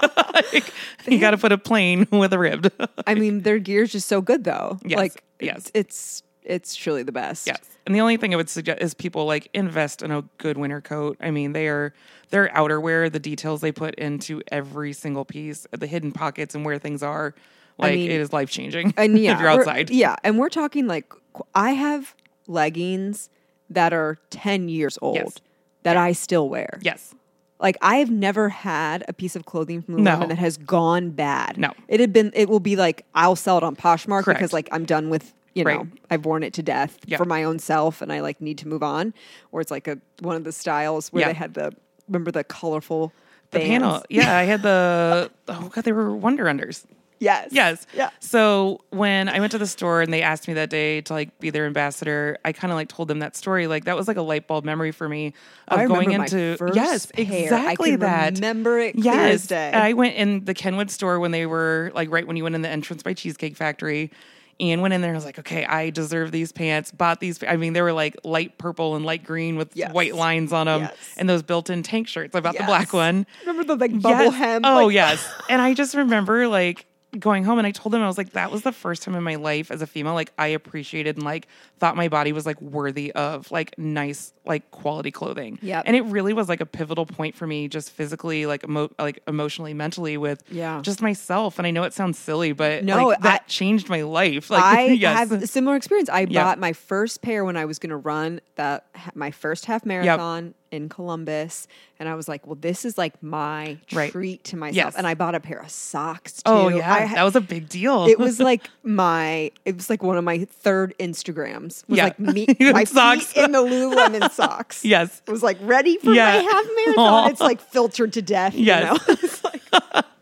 Like, 0.53 0.71
you 1.09 1.19
got 1.19 1.31
to 1.31 1.39
put 1.39 1.51
a 1.51 1.57
plain 1.59 2.07
with 2.13 2.31
a 2.35 2.39
ribbed. 2.39 2.71
I 3.07 3.15
mean, 3.15 3.41
their 3.41 3.59
gear's 3.59 3.91
just 3.93 4.07
so 4.07 4.21
good 4.21 4.45
though. 4.45 4.79
Yes, 4.85 4.99
Like 4.99 5.25
yes. 5.41 5.71
it's 5.73 5.73
it's 5.75 6.23
it's 6.43 6.75
truly 6.77 7.03
the 7.03 7.11
best. 7.13 7.47
Yes. 7.47 7.59
And 7.87 7.95
the 7.95 8.01
only 8.03 8.19
thing 8.19 8.35
I 8.35 8.37
would 8.37 8.51
suggest 8.51 8.83
is 8.83 8.93
people 8.93 9.25
like 9.25 9.49
invest 9.55 10.03
in 10.03 10.11
a 10.11 10.23
good 10.37 10.59
winter 10.59 10.83
coat. 10.83 11.17
I 11.23 11.31
mean, 11.31 11.53
they 11.55 11.69
are 11.69 11.95
their 12.31 12.49
outerwear, 12.49 13.11
the 13.11 13.19
details 13.19 13.63
they 13.63 13.73
put 13.73 13.95
into 13.95 14.43
every 14.53 14.93
single 14.93 15.25
piece, 15.25 15.67
the 15.71 15.87
hidden 15.87 16.13
pockets 16.13 16.55
and 16.55 16.65
where 16.67 16.79
things 16.79 17.03
are. 17.03 17.35
Like 17.79 17.95
mean- 17.95 18.11
it 18.11 18.21
is 18.21 18.33
life 18.33 18.51
changing. 18.51 18.95
And 18.97 19.19
yeah, 19.19 19.35
if 19.35 19.41
you're 19.41 19.49
outside. 19.51 19.91
Yeah, 19.91 20.17
and 20.25 20.39
we're 20.39 20.49
talking 20.49 20.87
like 20.87 21.13
I 21.55 21.73
have 21.73 22.15
leggings 22.47 23.29
that 23.71 23.93
are 23.93 24.17
10 24.31 24.69
years 24.69 24.99
old 25.03 25.17
Yes. 25.17 25.35
that 25.83 25.97
I 25.97 26.13
still 26.13 26.49
wear. 26.49 26.79
Yes. 26.83 27.15
Like 27.59 27.77
I 27.83 27.97
have 27.97 28.11
never 28.11 28.49
had 28.51 29.05
a 29.09 29.13
piece 29.13 29.35
of 29.37 29.45
clothing 29.47 29.83
from 29.83 29.97
Lululemon 29.97 30.21
No. 30.21 30.27
that 30.29 30.39
has 30.39 30.57
gone 30.57 31.11
bad. 31.11 31.57
No. 31.59 31.73
It 31.89 32.01
had 32.01 32.13
been 32.13 32.31
it 32.35 32.49
will 32.49 32.61
be 32.61 32.77
like 32.77 33.05
I'll 33.15 33.37
sell 33.37 33.59
it 33.59 33.65
on 33.65 33.75
Poshmark 33.77 34.25
Correct. 34.25 34.39
because 34.41 34.53
like 34.53 34.69
I'm 34.73 34.85
done 34.85 35.11
with 35.11 35.35
you 35.55 35.65
know, 35.65 35.71
Right. 35.79 35.87
I've 36.11 36.27
worn 36.27 36.43
it 36.43 36.53
to 36.55 36.63
death 36.63 36.99
Yeah. 37.07 37.17
for 37.17 37.25
my 37.25 37.45
own 37.45 37.59
self 37.59 38.03
and 38.03 38.13
I 38.13 38.21
like 38.21 38.41
need 38.43 38.59
to 38.59 38.69
move 38.69 38.83
on. 38.83 39.15
Or 39.53 39.61
it's 39.63 39.71
like 39.71 39.89
a 39.89 39.99
one 40.21 40.37
of 40.37 40.45
the 40.45 40.53
styles 40.53 41.09
where 41.13 41.23
Yeah. 41.23 41.29
they 41.29 41.35
had 41.35 41.55
the 41.55 41.73
remember 42.09 42.31
the 42.31 42.45
colorful 42.45 43.13
The 43.53 43.59
bands? 43.61 43.71
panel. 43.85 44.03
Yeah, 44.11 44.37
I 44.37 44.43
had 44.45 44.63
the 44.63 45.31
oh 45.49 45.69
god, 45.75 45.85
they 45.85 45.93
were 45.93 46.15
Wonder 46.15 46.45
Unders. 46.45 46.85
Yes. 47.19 47.49
Yes. 47.51 47.87
Yeah. 47.95 48.11
So 48.21 48.81
when 48.91 49.29
I 49.29 49.41
went 49.41 49.53
to 49.53 49.59
the 49.59 49.67
store 49.67 50.03
and 50.03 50.13
they 50.13 50.23
asked 50.23 50.49
me 50.49 50.55
that 50.55 50.71
day 50.71 51.01
to 51.03 51.13
like 51.13 51.39
be 51.39 51.51
their 51.51 51.67
ambassador, 51.67 52.39
I 52.45 52.53
kind 52.53 52.73
of 52.73 52.77
like 52.77 52.89
told 52.89 53.09
them 53.09 53.21
that 53.21 53.35
story. 53.37 53.67
Like 53.67 53.85
that 53.85 53.97
was 53.97 54.07
like 54.09 54.17
a 54.17 54.23
light 54.23 54.47
bulb 54.47 54.65
memory 54.65 54.93
for 54.93 55.09
me 55.09 55.33
of 55.69 55.79
I 55.79 55.87
going 55.87 56.13
into 56.13 56.57
yes, 56.75 57.07
pair. 57.07 57.25
I 57.25 57.29
exactly 57.37 57.97
that. 57.97 58.35
remember 58.35 58.79
it 58.79 58.97
yes. 58.97 59.51
I 59.51 59.93
went 59.95 60.15
in 60.17 60.45
the 60.45 60.55
Kenwood 60.55 60.91
store 60.91 61.19
when 61.19 61.31
they 61.31 61.47
were 61.47 61.91
like 61.95 62.11
right 62.11 62.27
when 62.27 62.37
you 62.37 62.43
went 62.43 62.55
in 62.55 62.63
the 62.63 62.69
entrance 62.69 63.03
by 63.03 63.15
Cheesecake 63.15 63.57
Factory. 63.57 64.11
And 64.59 64.81
went 64.81 64.95
in 64.95 65.03
there 65.03 65.11
and 65.11 65.17
was 65.19 65.27
like, 65.27 65.39
okay, 65.41 65.67
I 65.67 65.91
deserve 65.91 66.33
these 66.33 66.51
pants. 66.51 66.91
Bought 66.91 67.21
these. 67.21 67.45
I 67.45 67.57
mean, 67.59 67.75
they 67.75 67.83
were 67.83 67.93
like 67.93 68.17
light 68.25 68.57
purple 68.57 68.97
and 68.97 69.05
light 69.05 69.23
green 69.23 69.57
with 69.57 69.77
Yes. 69.77 69.93
white 69.93 70.15
lines 70.15 70.51
on 70.51 70.65
them, 70.65 70.81
Yes. 70.81 70.97
and 71.19 71.29
those 71.29 71.43
built-in 71.43 71.83
tank 71.83 72.09
shirts. 72.09 72.35
I 72.35 72.41
bought 72.41 72.57
the 72.57 72.65
black 72.65 72.95
one. 72.95 73.27
Remember 73.41 73.65
the 73.65 73.77
like 73.77 74.01
bubble 74.01 74.25
Yes. 74.25 74.35
hem? 74.35 74.63
Oh 74.65 74.87
like, 74.87 74.95
yes. 74.95 75.29
And 75.51 75.61
I 75.61 75.75
just 75.75 75.95
remember 75.95 76.49
like 76.49 76.87
going 77.19 77.45
home 77.45 77.59
and 77.59 77.67
I 77.67 77.71
told 77.71 77.93
them 77.93 78.03
I 78.03 78.07
was 78.07 78.19
like 78.19 78.31
that 78.33 78.51
was 78.51 78.63
the 78.63 78.73
first 78.73 79.03
time 79.03 79.15
in 79.15 79.23
my 79.23 79.35
life 79.37 79.71
as 79.71 79.83
a 79.83 79.87
female 79.87 80.15
like 80.15 80.33
I 80.39 80.49
appreciated 80.49 81.17
and 81.17 81.25
like 81.25 81.49
thought 81.79 81.97
my 81.97 82.09
body 82.09 82.33
was 82.33 82.47
like 82.47 82.61
worthy 82.61 83.13
of 83.13 83.51
like 83.51 83.79
nice 83.79 84.33
like 84.45 84.71
quality 84.71 85.11
clothing. 85.11 85.59
Yeah. 85.63 85.83
And 85.85 85.97
it 85.97 86.03
really 86.03 86.33
was 86.33 86.49
like 86.49 86.61
a 86.61 86.67
pivotal 86.67 87.05
point 87.07 87.35
for 87.35 87.47
me 87.47 87.69
just 87.69 87.91
physically 87.91 88.47
like 88.47 88.65
emo- 88.65 88.91
like 88.99 89.23
emotionally 89.27 89.75
mentally 89.75 90.17
with 90.17 90.43
Yeah. 90.51 90.81
just 90.83 91.03
myself 91.03 91.59
and 91.59 91.67
I 91.67 91.71
know 91.71 91.83
it 91.85 91.93
sounds 91.95 92.19
silly 92.19 92.53
but 92.53 92.85
No, 92.85 93.09
like, 93.09 93.21
that 93.23 93.43
I- 93.43 93.49
changed 93.49 93.89
my 93.89 94.03
life. 94.03 94.51
Like 94.51 94.63
I 94.63 94.87
yes. 94.87 95.17
have 95.19 95.33
a 95.33 95.47
similar 95.47 95.77
experience. 95.77 96.09
I 96.09 96.27
Yeah. 96.29 96.45
bought 96.45 96.59
my 96.59 96.73
first 96.73 97.23
pair 97.23 97.45
when 97.45 97.57
I 97.57 97.65
was 97.65 97.79
going 97.79 97.91
to 97.91 97.97
run 97.97 98.41
that 98.57 98.87
my 99.15 99.31
first 99.31 99.65
half 99.67 99.85
marathon 99.85 100.55
in 100.71 100.89
Columbus, 100.89 101.69
and 101.99 102.09
I 102.09 102.15
was 102.15 102.29
like, 102.29 102.47
"Well, 102.47 102.57
this 102.61 102.85
is 102.85 102.97
like 102.99 103.23
my 103.23 103.79
Right. 103.93 104.11
treat 104.13 104.45
to 104.45 104.57
myself." 104.57 104.77
Yes. 104.77 104.95
And 104.97 105.07
I 105.07 105.15
bought 105.15 105.35
a 105.35 105.41
pair 105.41 105.59
of 105.59 105.71
socks 105.71 106.43
oh, 106.47 106.69
too. 106.71 106.75
Oh 106.75 106.79
yeah. 106.79 106.93
I 106.93 107.15
that 107.15 107.23
was 107.25 107.37
a 107.37 107.41
big 107.41 107.69
deal. 107.69 108.07
it 108.07 108.19
was 108.19 108.41
like 108.41 108.69
my 108.83 109.51
it 109.65 109.77
was 109.77 109.89
like 109.91 110.03
one 110.03 110.17
of 110.17 110.25
my 110.25 110.45
third 110.45 110.95
Instagrams. 110.99 111.89
Was 111.89 111.97
Yeah. 111.99 112.05
like 112.05 112.19
me 112.19 112.47
my 112.61 112.85
socks. 112.85 113.33
in 113.35 113.53
the 113.53 113.59
Lululemon 113.63 114.31
socks. 114.33 114.85
Yes. 114.85 115.23
It 115.27 115.31
was 115.31 115.43
like 115.43 115.59
ready 115.63 115.99
for 115.99 116.13
Yeah. 116.13 116.25
my 116.43 116.43
half 116.53 116.67
marathon. 116.77 117.31
It's 117.31 117.41
like 117.41 117.61
filtered 117.61 118.13
to 118.15 118.23
death. 118.23 118.55
Yes. 118.55 119.43
You 119.43 119.51
know? 119.81 120.01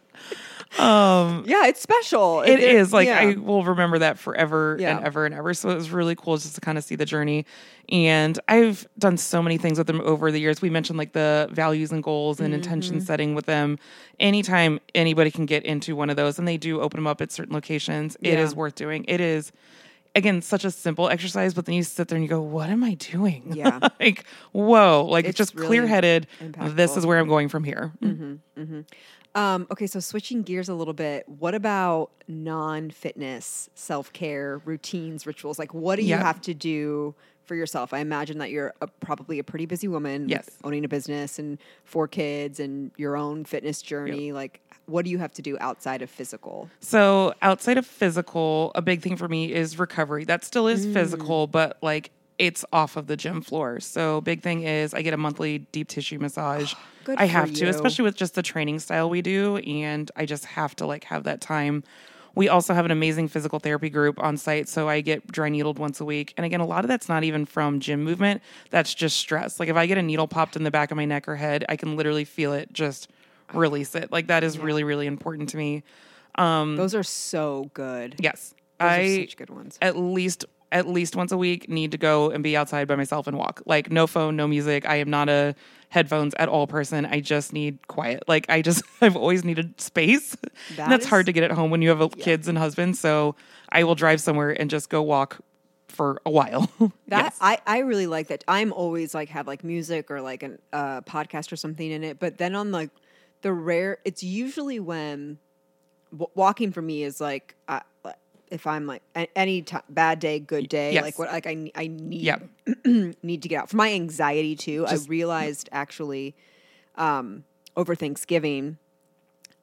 um, 0.79 1.45
yeah, 1.47 1.67
it's 1.67 1.81
special. 1.81 2.43
It 2.43 2.57
There- 2.59 2.79
is 2.79 2.93
like 2.93 3.07
yeah. 3.09 3.19
I 3.21 3.35
will 3.35 3.65
remember 3.65 3.99
that 4.01 4.19
forever 4.19 4.77
Yeah. 4.81 4.97
and 4.97 5.07
ever 5.07 5.25
and 5.27 5.35
ever. 5.35 5.55
So 5.55 5.71
it 5.71 5.75
was 5.75 5.91
really 5.91 6.15
cool 6.15 6.37
just 6.37 6.55
to 6.55 6.61
kind 6.61 6.77
of 6.79 6.85
see 6.85 6.97
the 6.97 7.05
journey. 7.07 7.47
And 7.91 8.39
I've 8.49 8.87
done 8.99 9.17
so 9.17 9.43
many 9.43 9.59
things 9.59 9.79
with 9.79 9.87
them 9.87 10.01
over 10.03 10.31
the 10.33 10.41
years. 10.41 10.63
We 10.63 10.71
mentioned 10.71 10.99
like 10.99 11.13
the 11.13 11.49
values 11.53 11.93
and 11.93 12.03
goals 12.03 12.41
and 12.41 12.53
intention 12.55 12.97
Mm-hmm. 12.97 13.05
setting 13.05 13.35
with 13.35 13.47
them. 13.47 13.79
Anytime 14.21 14.81
anybody 14.95 15.31
can 15.31 15.47
get 15.47 15.65
into 15.65 15.95
one 15.97 16.11
of 16.11 16.17
those, 16.17 16.39
and 16.39 16.47
they 16.49 16.57
do 16.57 16.81
open 16.81 16.99
them 16.99 17.07
up 17.07 17.21
at 17.21 17.31
certain 17.33 17.53
locations, 17.55 18.17
it 18.23 18.35
Yeah. 18.35 18.41
is 18.41 18.55
worth 18.55 18.75
doing. 18.75 19.05
It 19.09 19.21
is. 19.21 19.53
Again, 20.17 20.43
such 20.43 20.65
a 20.65 20.71
simple 20.71 21.09
exercise, 21.09 21.55
but 21.55 21.67
then 21.67 21.75
you 21.75 21.83
sit 21.83 22.07
there 22.07 22.15
and 22.15 22.23
you 22.25 22.29
go, 22.29 22.41
"What 22.41 22.71
am 22.71 22.85
I 22.85 22.95
doing?" 22.95 23.53
Yeah. 23.53 23.81
like, 24.01 24.25
whoa! 24.53 25.05
Like 25.11 25.25
It's 25.25 25.37
just 25.37 25.57
really 25.57 25.67
clear 25.67 25.87
headed. 25.89 26.29
This 26.41 26.97
is 26.97 27.05
where 27.05 27.19
I'm 27.19 27.27
going 27.27 27.49
from 27.49 27.65
here. 27.65 27.91
Um, 29.35 29.67
okay, 29.71 29.87
so 29.87 29.99
switching 30.01 30.43
gears 30.43 30.69
a 30.69 30.75
little 30.75 30.95
bit, 30.95 31.29
what 31.29 31.55
about 31.55 32.11
non 32.29 32.91
fitness 32.91 33.69
self 33.75 34.13
care 34.13 34.61
routines, 34.65 35.27
rituals? 35.27 35.59
Like, 35.59 35.75
what 35.75 35.97
do 35.97 36.03
you 36.03 36.15
have 36.17 36.41
to 36.43 36.55
do 36.55 37.15
for 37.45 37.55
yourself? 37.57 37.93
I 37.93 37.99
imagine 37.99 38.39
that 38.39 38.51
you're 38.51 38.73
a, 38.81 38.87
probably 38.87 39.39
a 39.41 39.45
pretty 39.45 39.67
busy 39.67 39.89
woman, 39.89 40.29
Yes. 40.29 40.49
owning 40.63 40.85
a 40.85 40.89
business 40.89 41.39
and 41.39 41.59
four 41.85 42.07
kids 42.07 42.61
and 42.61 42.93
your 42.97 43.17
own 43.17 43.45
fitness 43.45 43.83
journey. 43.83 44.33
Like, 44.33 44.61
what 44.87 45.05
do 45.05 45.11
you 45.11 45.19
have 45.19 45.33
to 45.33 45.43
do 45.43 45.57
outside 45.61 46.01
of 46.03 46.11
physical? 46.11 46.71
So 46.81 47.35
outside 47.43 47.77
of 47.77 47.87
physical, 47.87 48.71
a 48.77 48.83
big 48.83 49.03
thing 49.03 49.17
for 49.17 49.27
me 49.29 49.53
is 49.53 49.79
recovery. 49.79 50.25
That 50.25 50.45
still 50.45 50.69
is 50.69 50.87
physical, 50.87 51.47
but 51.49 51.77
like 51.83 52.11
it's 52.39 52.65
off 52.73 52.97
of 52.97 53.07
the 53.09 53.17
gym 53.17 53.41
floor. 53.41 53.81
So 53.81 54.21
big 54.21 54.43
thing 54.43 54.63
is 54.63 54.95
I 54.95 55.03
get 55.03 55.13
a 55.15 55.17
monthly 55.17 55.59
deep 55.59 55.89
tissue 55.89 56.19
massage. 56.21 56.75
Good 57.05 57.19
I 57.19 57.27
have 57.27 57.53
to, 57.53 57.65
you. 57.65 57.69
especially 57.71 58.05
with 58.05 58.17
just 58.17 58.35
the 58.35 58.43
training 58.43 58.79
style 58.81 59.11
we 59.11 59.23
do, 59.23 59.59
and 59.59 60.11
I 60.17 60.27
just 60.27 60.45
have 60.47 60.75
to 60.77 60.87
like 60.87 61.05
have 61.05 61.25
that 61.25 61.41
time 61.41 61.85
We 62.35 62.49
also 62.49 62.75
have 62.75 62.85
an 62.85 62.91
amazing 62.91 63.29
physical 63.29 63.59
therapy 63.61 63.89
group 63.91 64.19
on 64.21 64.37
site. 64.37 64.69
So 64.69 64.89
I 64.89 65.01
get 65.01 65.27
dry 65.31 65.49
needled 65.49 65.79
once 65.79 66.01
a 66.01 66.05
week. 66.05 66.35
And 66.37 66.45
again, 66.45 66.61
a 66.61 66.67
lot 66.67 66.85
of 66.85 66.89
that's 66.89 67.09
not 67.09 67.23
even 67.25 67.45
from 67.47 67.81
gym 67.81 68.03
movement. 68.03 68.43
That's 68.71 68.93
just 68.95 69.17
stress. 69.19 69.61
Like 69.61 69.69
if 69.69 69.77
I 69.77 69.87
get 69.87 69.99
a 69.99 70.03
needle 70.03 70.27
popped 70.27 70.57
in 70.57 70.65
the 70.65 70.71
back 70.71 70.91
of 70.91 70.97
my 70.97 71.05
neck 71.05 71.29
or 71.29 71.37
head, 71.37 71.65
I 71.69 71.77
can 71.77 71.97
literally 71.97 72.25
feel 72.25 72.53
it 72.53 72.73
just 72.73 73.09
release 73.53 73.95
it. 73.95 74.11
Like 74.11 74.27
that 74.27 74.43
is 74.43 74.59
really, 74.59 74.83
really 74.83 75.07
important 75.07 75.51
to 75.51 75.57
me. 75.57 75.85
Um, 76.37 76.75
Those 76.77 76.95
are 76.97 77.05
so 77.05 77.71
good. 77.75 78.17
Yes. 78.19 78.55
Those 78.81 78.91
I 78.91 79.21
such 79.21 79.37
good 79.37 79.51
ones. 79.51 79.79
at 79.81 79.97
least 79.97 80.45
at 80.75 80.89
least 80.89 81.15
once 81.15 81.31
a 81.31 81.37
week 81.39 81.69
need 81.69 81.93
to 81.93 81.99
go 81.99 82.31
and 82.31 82.43
be 82.43 82.57
outside 82.57 82.89
by 82.89 82.97
myself 82.97 83.29
and 83.29 83.39
walk. 83.39 83.63
Like 83.65 83.91
no 83.91 84.07
phone, 84.09 84.35
no 84.35 84.49
music. 84.49 84.87
I 84.87 84.97
am 84.97 85.09
not 85.09 85.29
a 85.29 85.55
headphones 85.89 86.35
at 86.37 86.49
all 86.49 86.67
person. 86.67 87.07
I 87.07 87.21
just 87.21 87.53
need 87.53 87.87
quiet. 87.87 88.25
Like 88.27 88.47
I 88.51 88.61
just 88.61 88.83
I've 89.01 89.17
always 89.17 89.45
needed 89.45 89.81
space. 89.81 90.37
That 90.77 90.81
And 90.81 90.93
that's 90.93 91.07
hard 91.07 91.27
to 91.27 91.33
get 91.33 91.45
at 91.45 91.53
home 91.53 91.71
when 91.71 91.81
you 91.81 91.89
have 91.91 92.01
a, 92.01 92.09
kids 92.09 92.49
and 92.49 92.59
husband. 92.59 92.99
So 92.99 93.37
I 93.71 93.85
will 93.85 93.95
drive 93.95 94.21
somewhere 94.21 94.51
and 94.51 94.69
just 94.69 94.91
go 94.91 95.01
walk 95.01 95.39
for 95.87 96.21
a 96.27 96.31
while. 96.31 96.69
That 97.09 97.25
Yes. 97.25 97.39
I, 97.41 97.59
I 97.67 97.79
really 97.79 98.09
like 98.09 98.29
that. 98.29 98.43
I'm 98.49 98.73
always 98.73 99.15
like 99.15 99.29
have 99.29 99.47
like 99.47 99.63
music 99.63 100.11
or 100.11 100.21
like 100.21 100.43
a 100.43 100.59
uh, 100.73 101.01
podcast 101.03 101.53
or 101.53 101.57
something 101.57 101.89
in 101.89 102.03
it. 102.03 102.19
But 102.19 102.39
then 102.39 102.57
on 102.57 102.73
like 102.73 102.91
the 103.43 103.53
rare, 103.53 103.99
it's 104.05 104.25
usually 104.25 104.81
when 104.81 105.39
w- 106.11 106.31
walking 106.35 106.73
for 106.73 106.83
me 106.83 107.05
is 107.05 107.21
like 107.21 107.55
if 108.51 108.67
I'm 108.67 108.87
like 108.87 109.03
any 109.35 109.63
ti 109.63 109.77
bad 109.89 110.19
day, 110.21 110.39
good 110.39 110.69
day, 110.69 110.93
yes. 110.95 111.03
like 111.03 111.19
what 111.19 111.31
like 111.33 111.47
I 111.47 111.71
I 111.75 111.87
need 111.89 112.23
Yeah. 112.23 112.39
need 113.23 113.43
to 113.43 113.49
get 113.49 113.63
out 113.63 113.71
for 113.71 113.77
my 113.77 113.93
anxiety 113.93 114.55
too. 114.57 114.87
I 114.87 114.95
realized 115.09 115.69
actually 115.73 116.35
um, 116.97 117.45
over 117.77 117.95
Thanksgiving. 117.95 118.79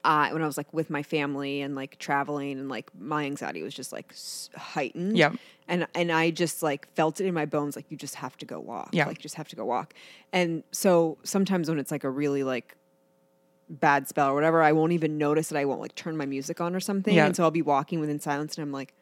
Uh, 0.03 0.29
when 0.32 0.41
I 0.41 0.47
was 0.47 0.57
like 0.57 0.73
with 0.73 0.89
my 0.89 1.03
family 1.03 1.61
and 1.61 1.75
like 1.75 1.99
traveling 1.99 2.57
and 2.57 2.67
like 2.69 2.89
my 2.97 3.23
anxiety 3.25 3.61
was 3.61 3.71
just 3.71 3.91
like 3.91 4.15
heightened 4.55 5.15
Yeah. 5.15 5.34
and 5.67 5.86
and 5.93 6.11
I 6.11 6.32
just 6.32 6.63
like 6.63 6.91
felt 6.95 7.21
it 7.21 7.27
in 7.27 7.36
my 7.36 7.45
bones 7.45 7.75
like 7.75 7.86
you 7.89 7.97
just 7.97 8.15
have 8.15 8.36
to 8.38 8.45
go 8.47 8.59
walk 8.59 8.89
Yeah. 8.93 9.05
like 9.05 9.19
you 9.19 9.21
just 9.21 9.36
have 9.36 9.47
to 9.49 9.55
go 9.55 9.63
walk 9.63 9.93
and 10.34 10.63
so 10.71 11.19
sometimes 11.21 11.69
when 11.69 11.77
it's 11.77 11.91
like 11.91 12.03
a 12.03 12.09
really 12.09 12.43
like 12.43 12.75
bad 13.72 14.07
spell 14.07 14.30
or 14.30 14.36
whatever 14.36 14.61
I 14.61 14.74
won't 14.74 14.91
even 14.91 15.17
notice 15.17 15.47
that 15.49 15.57
I 15.57 15.65
won't 15.65 15.80
like 15.82 15.95
turn 15.95 16.17
my 16.17 16.26
music 16.26 16.59
on 16.61 16.76
or 16.76 16.80
something 16.82 17.13
Yeah. 17.15 17.26
and 17.26 17.36
so 17.36 17.43
I'll 17.43 17.51
be 17.51 17.61
walking 17.61 17.99
within 18.01 18.19
silence 18.19 18.57
and 18.57 18.63
I'm 18.63 18.72
like 18.74 18.93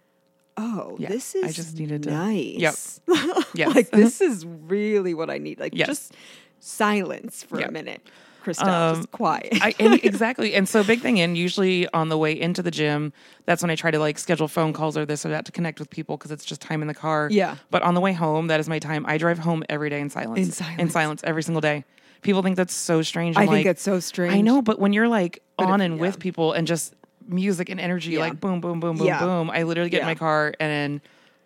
oh 0.57 0.95
Yeah, 0.99 1.09
this 1.09 1.35
I 1.35 1.47
is 1.47 1.55
just 1.55 1.77
needed 1.79 2.03
to- 2.03 2.11
nice 2.11 3.01
Yep. 3.07 3.15
Yes. 3.55 3.75
like 3.75 3.89
this 4.03 4.21
is 4.21 4.45
really 4.45 5.13
what 5.15 5.29
I 5.31 5.39
need 5.39 5.59
like 5.59 5.73
Yes. 5.75 5.87
just 5.87 6.13
silence 6.59 7.43
for 7.43 7.59
Yep. 7.59 7.69
a 7.69 7.71
minute 7.71 8.01
Christelle 8.43 8.67
Um, 8.91 8.95
just 8.97 9.11
quiet 9.11 9.49
I, 9.61 9.73
and 9.79 9.95
exactly. 10.03 10.53
And 10.55 10.67
so 10.67 10.81
big 10.81 11.01
thing, 11.01 11.19
and 11.19 11.37
usually 11.37 11.89
on 11.93 12.07
the 12.07 12.17
way 12.17 12.31
into 12.39 12.63
the 12.63 12.71
gym, 12.71 13.11
that's 13.45 13.61
when 13.61 13.69
I 13.69 13.75
try 13.75 13.91
to 13.91 13.99
like 13.99 14.17
schedule 14.17 14.47
phone 14.47 14.71
calls 14.71 14.95
or 14.95 15.05
this 15.05 15.25
or 15.25 15.29
that 15.29 15.43
to 15.45 15.51
connect 15.51 15.77
with 15.77 15.89
people 15.89 16.15
because 16.15 16.31
it's 16.31 16.45
just 16.45 16.61
time 16.61 16.81
in 16.81 16.87
the 16.87 16.93
car. 16.93 17.27
Yeah. 17.29 17.57
But 17.69 17.81
on 17.81 17.95
the 17.95 17.99
way 17.99 18.13
home, 18.13 18.47
that 18.47 18.61
is 18.61 18.69
my 18.69 18.79
time. 18.79 19.05
I 19.05 19.17
drive 19.17 19.39
home 19.39 19.63
every 19.67 19.89
day 19.89 19.99
in 19.99 20.09
silence. 20.09 20.39
In 20.39 20.51
silence. 20.53 20.93
silence 20.93 21.21
every 21.25 21.43
single 21.43 21.59
day. 21.59 21.83
People 22.21 22.41
think 22.41 22.55
that's 22.57 22.73
so 22.73 23.01
strange. 23.01 23.37
I 23.37 23.41
I'm 23.41 23.47
think 23.47 23.57
like, 23.59 23.65
that's 23.65 23.81
so 23.81 23.99
strange 23.99 24.33
I 24.33 24.41
know, 24.41 24.61
but 24.61 24.79
when 24.79 24.91
you're 24.93 25.07
like 25.07 25.41
on 25.57 25.79
if- 25.81 25.85
and 25.85 25.95
yeah. 25.95 26.01
with 26.01 26.19
people 26.19 26.51
and 26.53 26.67
just 26.67 26.93
music 27.27 27.69
and 27.69 27.79
energy, 27.79 28.11
Yeah. 28.11 28.19
like 28.21 28.39
boom, 28.39 28.59
boom, 28.61 28.79
boom, 28.79 28.97
boom, 28.97 29.07
Yeah. 29.07 29.19
boom, 29.19 29.49
I 29.51 29.63
literally 29.63 29.89
get 29.89 30.01
in 30.01 30.05
my 30.07 30.15
car 30.15 30.53
and 30.59 30.99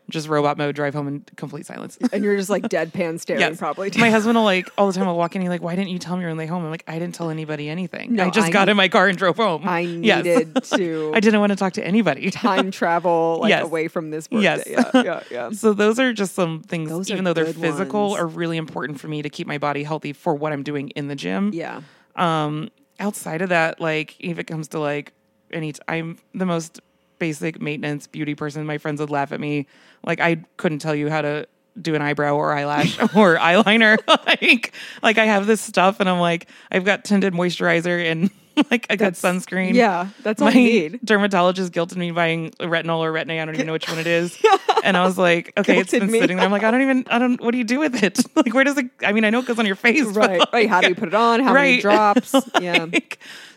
just 0.10 0.28
robot 0.28 0.58
mode, 0.58 0.76
drive 0.76 0.94
home 0.94 1.08
in 1.08 1.26
complete 1.38 1.66
silence. 1.66 1.98
and 2.12 2.24
you're 2.24 2.36
just 2.36 2.50
like 2.50 2.64
deadpan 2.64 3.20
staring 3.20 3.40
Yes. 3.40 3.58
probably 3.58 3.90
My 3.98 4.10
husband 4.10 4.36
will 4.38 4.44
like 4.44 4.70
all 4.78 4.88
the 4.88 4.94
time 4.94 5.08
I'll 5.08 5.16
walk 5.18 5.36
in. 5.36 5.42
He's 5.42 5.50
like, 5.50 5.62
"Why 5.62 5.76
didn't 5.76 5.92
you 5.92 6.00
tell 6.00 6.16
me 6.18 6.22
you're 6.24 6.30
on 6.32 6.38
the 6.38 6.46
home?" 6.46 6.64
I'm 6.66 6.72
like, 6.72 6.84
"I 6.88 7.00
didn't 7.00 7.16
tell 7.16 7.30
anybody 7.30 7.70
anything. 7.70 8.14
No, 8.14 8.26
I 8.26 8.30
just 8.30 8.48
I 8.48 8.52
got 8.52 8.66
need- 8.66 8.72
in 8.72 8.78
my 8.78 8.90
car 8.90 9.08
and 9.08 9.18
drove 9.18 9.38
home. 9.38 9.68
I 9.68 9.80
Yes. 9.80 10.24
needed 10.26 10.64
to 10.64 11.12
I 11.16 11.20
didn't 11.20 11.40
want 11.40 11.52
to 11.52 11.56
talk 11.56 11.74
to 11.74 11.86
anybody. 11.86 12.30
time 12.32 12.70
travel 12.72 13.40
like 13.42 13.50
Yes. 13.50 13.64
away 13.64 13.88
from 13.88 14.12
this 14.12 14.30
work. 14.30 14.44
Yes. 14.44 14.64
Yeah, 14.68 14.92
yeah, 14.94 15.24
yeah. 15.32 15.50
So 15.52 15.74
those 15.74 16.00
are 16.00 16.12
just 16.14 16.36
some 16.36 16.62
things, 16.64 16.90
Those 16.90 17.10
even 17.10 17.24
though 17.24 17.34
they're 17.34 17.46
physical, 17.54 18.10
ones. 18.10 18.22
are 18.22 18.28
really 18.28 18.58
important 18.58 19.00
for 19.00 19.08
me 19.08 19.22
to 19.22 19.30
keep 19.30 19.48
my 19.48 19.58
body 19.58 19.84
healthy 19.84 20.14
for 20.14 20.36
what 20.36 20.52
I'm 20.52 20.64
doing 20.64 20.90
in 20.90 21.08
the 21.08 21.16
gym. 21.16 21.52
Yeah. 21.54 21.82
Um, 22.16 22.70
outside 23.00 23.42
of 23.42 23.50
that, 23.50 23.80
like 23.80 24.16
if 24.20 24.38
it 24.38 24.46
comes 24.46 24.68
to 24.70 24.80
like 24.80 25.14
any, 25.52 25.72
t- 25.74 25.80
I'm 25.88 26.18
the 26.34 26.46
most 26.46 26.80
basic 27.20 27.62
maintenance 27.62 28.06
beauty 28.08 28.36
person. 28.36 28.66
My 28.66 28.78
friends 28.78 29.00
would 29.00 29.10
laugh 29.10 29.32
at 29.32 29.40
me. 29.40 29.66
Like 30.06 30.20
I 30.20 30.44
couldn't 30.58 30.80
tell 30.80 30.96
you 30.96 31.10
how 31.10 31.22
to 31.22 31.48
do 31.82 31.96
an 31.96 32.02
eyebrow 32.02 32.36
or 32.36 32.54
eyelash 32.54 33.00
or 33.16 33.38
eyeliner. 33.38 33.98
like, 34.28 34.74
like 35.02 35.18
I 35.18 35.26
have 35.26 35.48
this 35.48 35.62
stuff, 35.62 36.00
and 36.00 36.08
I'm 36.10 36.20
like, 36.20 36.48
I've 36.72 36.86
got 36.86 37.04
tinted 37.04 37.34
moisturizer 37.34 38.06
and 38.12 38.30
like 38.70 38.86
a 38.92 38.98
good 38.98 39.14
sunscreen. 39.16 39.74
Yeah, 39.74 40.10
that's 40.22 40.40
all 40.42 40.50
my 40.50 40.54
you 40.54 40.90
need. 40.90 41.00
dermatologist 41.04 41.72
guilted 41.74 41.96
me 41.98 42.12
buying 42.12 42.52
retinol 42.60 43.00
or 43.00 43.12
retin-A. 43.12 43.40
I 43.40 43.46
don't 43.46 43.56
even 43.56 43.66
know 43.66 43.74
which 43.74 43.90
one 43.90 43.98
it 43.98 44.06
is. 44.06 44.38
And 44.84 44.96
I 44.96 45.04
was 45.06 45.18
like, 45.18 45.54
okay, 45.58 45.80
it's 45.80 45.92
been 45.92 46.12
me. 46.12 46.20
sitting 46.20 46.38
there. 46.38 46.46
I'm 46.46 46.52
like, 46.52 46.64
I 46.64 46.70
don't 46.70 46.82
even, 46.84 47.06
I 47.10 47.18
don't, 47.18 47.42
what 47.42 47.52
do 47.52 47.58
you 47.58 47.64
do 47.64 47.80
with 47.80 48.04
it? 48.04 48.20
like, 48.36 48.54
where 48.54 48.64
does 48.66 48.78
it, 48.78 48.88
I 49.04 49.12
mean, 49.14 49.24
I 49.26 49.30
know 49.32 49.40
it 49.40 49.46
goes 49.48 49.58
on 49.58 49.66
your 49.66 49.76
face. 49.78 50.04
but, 50.06 50.16
Right. 50.16 50.42
Right. 50.54 50.70
How 50.70 50.82
do 50.82 50.90
you 50.90 50.94
put 50.96 51.08
it 51.08 51.14
on? 51.16 51.40
How 51.40 51.54
many 51.54 51.76
Right. 51.76 51.82
drops? 51.82 52.36
Yeah. 52.62 52.86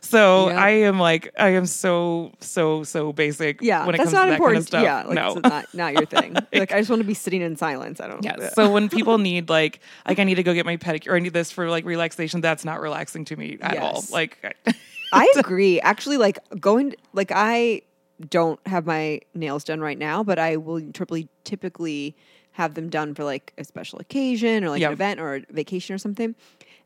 So 0.08 0.48
Yeah. 0.48 0.62
I 0.62 0.70
am 0.70 0.98
like, 0.98 1.32
I 1.38 1.50
am 1.50 1.66
so, 1.66 2.32
so, 2.40 2.82
so 2.84 3.12
basic 3.12 3.60
Yeah. 3.62 3.84
when 3.86 3.94
it 3.94 3.98
that's 3.98 4.10
comes 4.10 4.14
not 4.14 4.24
to 4.24 4.30
that 4.30 4.34
important. 4.34 4.54
kind 4.56 4.62
of 4.62 4.66
stuff. 4.68 4.82
Yeah. 4.82 5.02
Like, 5.04 5.14
no. 5.14 5.32
it's 5.32 5.42
not, 5.42 5.74
not 5.74 5.92
your 5.94 6.06
thing. 6.06 6.34
like, 6.52 6.72
I 6.72 6.78
just 6.78 6.90
want 6.90 7.00
to 7.00 7.06
be 7.06 7.14
sitting 7.14 7.42
in 7.42 7.56
silence. 7.56 8.00
I 8.00 8.06
don't 8.08 8.24
Yes. 8.24 8.36
yeah. 8.40 8.48
So 8.50 8.70
when 8.70 8.88
people 8.88 9.18
need 9.18 9.48
like, 9.48 9.80
like 10.06 10.18
I 10.18 10.24
need 10.24 10.36
to 10.36 10.42
go 10.42 10.54
get 10.54 10.66
my 10.66 10.76
pedicure 10.76 11.08
or 11.12 11.16
I 11.16 11.18
need 11.20 11.32
this 11.32 11.50
for 11.50 11.68
like 11.68 11.84
relaxation, 11.84 12.40
that's 12.40 12.64
not 12.64 12.80
relaxing 12.80 13.24
to 13.26 13.36
me 13.36 13.58
at 13.60 13.78
all. 13.78 14.04
Like, 14.10 14.56
I 15.12 15.32
agree. 15.36 15.80
Actually, 15.80 16.16
like 16.16 16.38
going, 16.60 16.94
like 17.12 17.30
I 17.34 17.82
don't 18.30 18.58
have 18.66 18.86
my 18.86 19.20
nails 19.34 19.62
done 19.64 19.80
right 19.80 19.98
now, 19.98 20.22
but 20.24 20.38
I 20.38 20.56
will 20.56 20.80
triply 20.92 21.28
typically 21.44 22.16
have 22.52 22.72
them 22.74 22.88
done 22.88 23.14
for 23.14 23.22
like 23.24 23.52
a 23.58 23.64
special 23.64 23.98
occasion 23.98 24.64
or 24.64 24.70
like 24.70 24.80
Yeah. 24.80 24.86
an 24.88 24.92
event 24.94 25.20
or 25.20 25.34
a 25.36 25.42
vacation 25.50 25.94
or 25.94 25.98
something. 25.98 26.34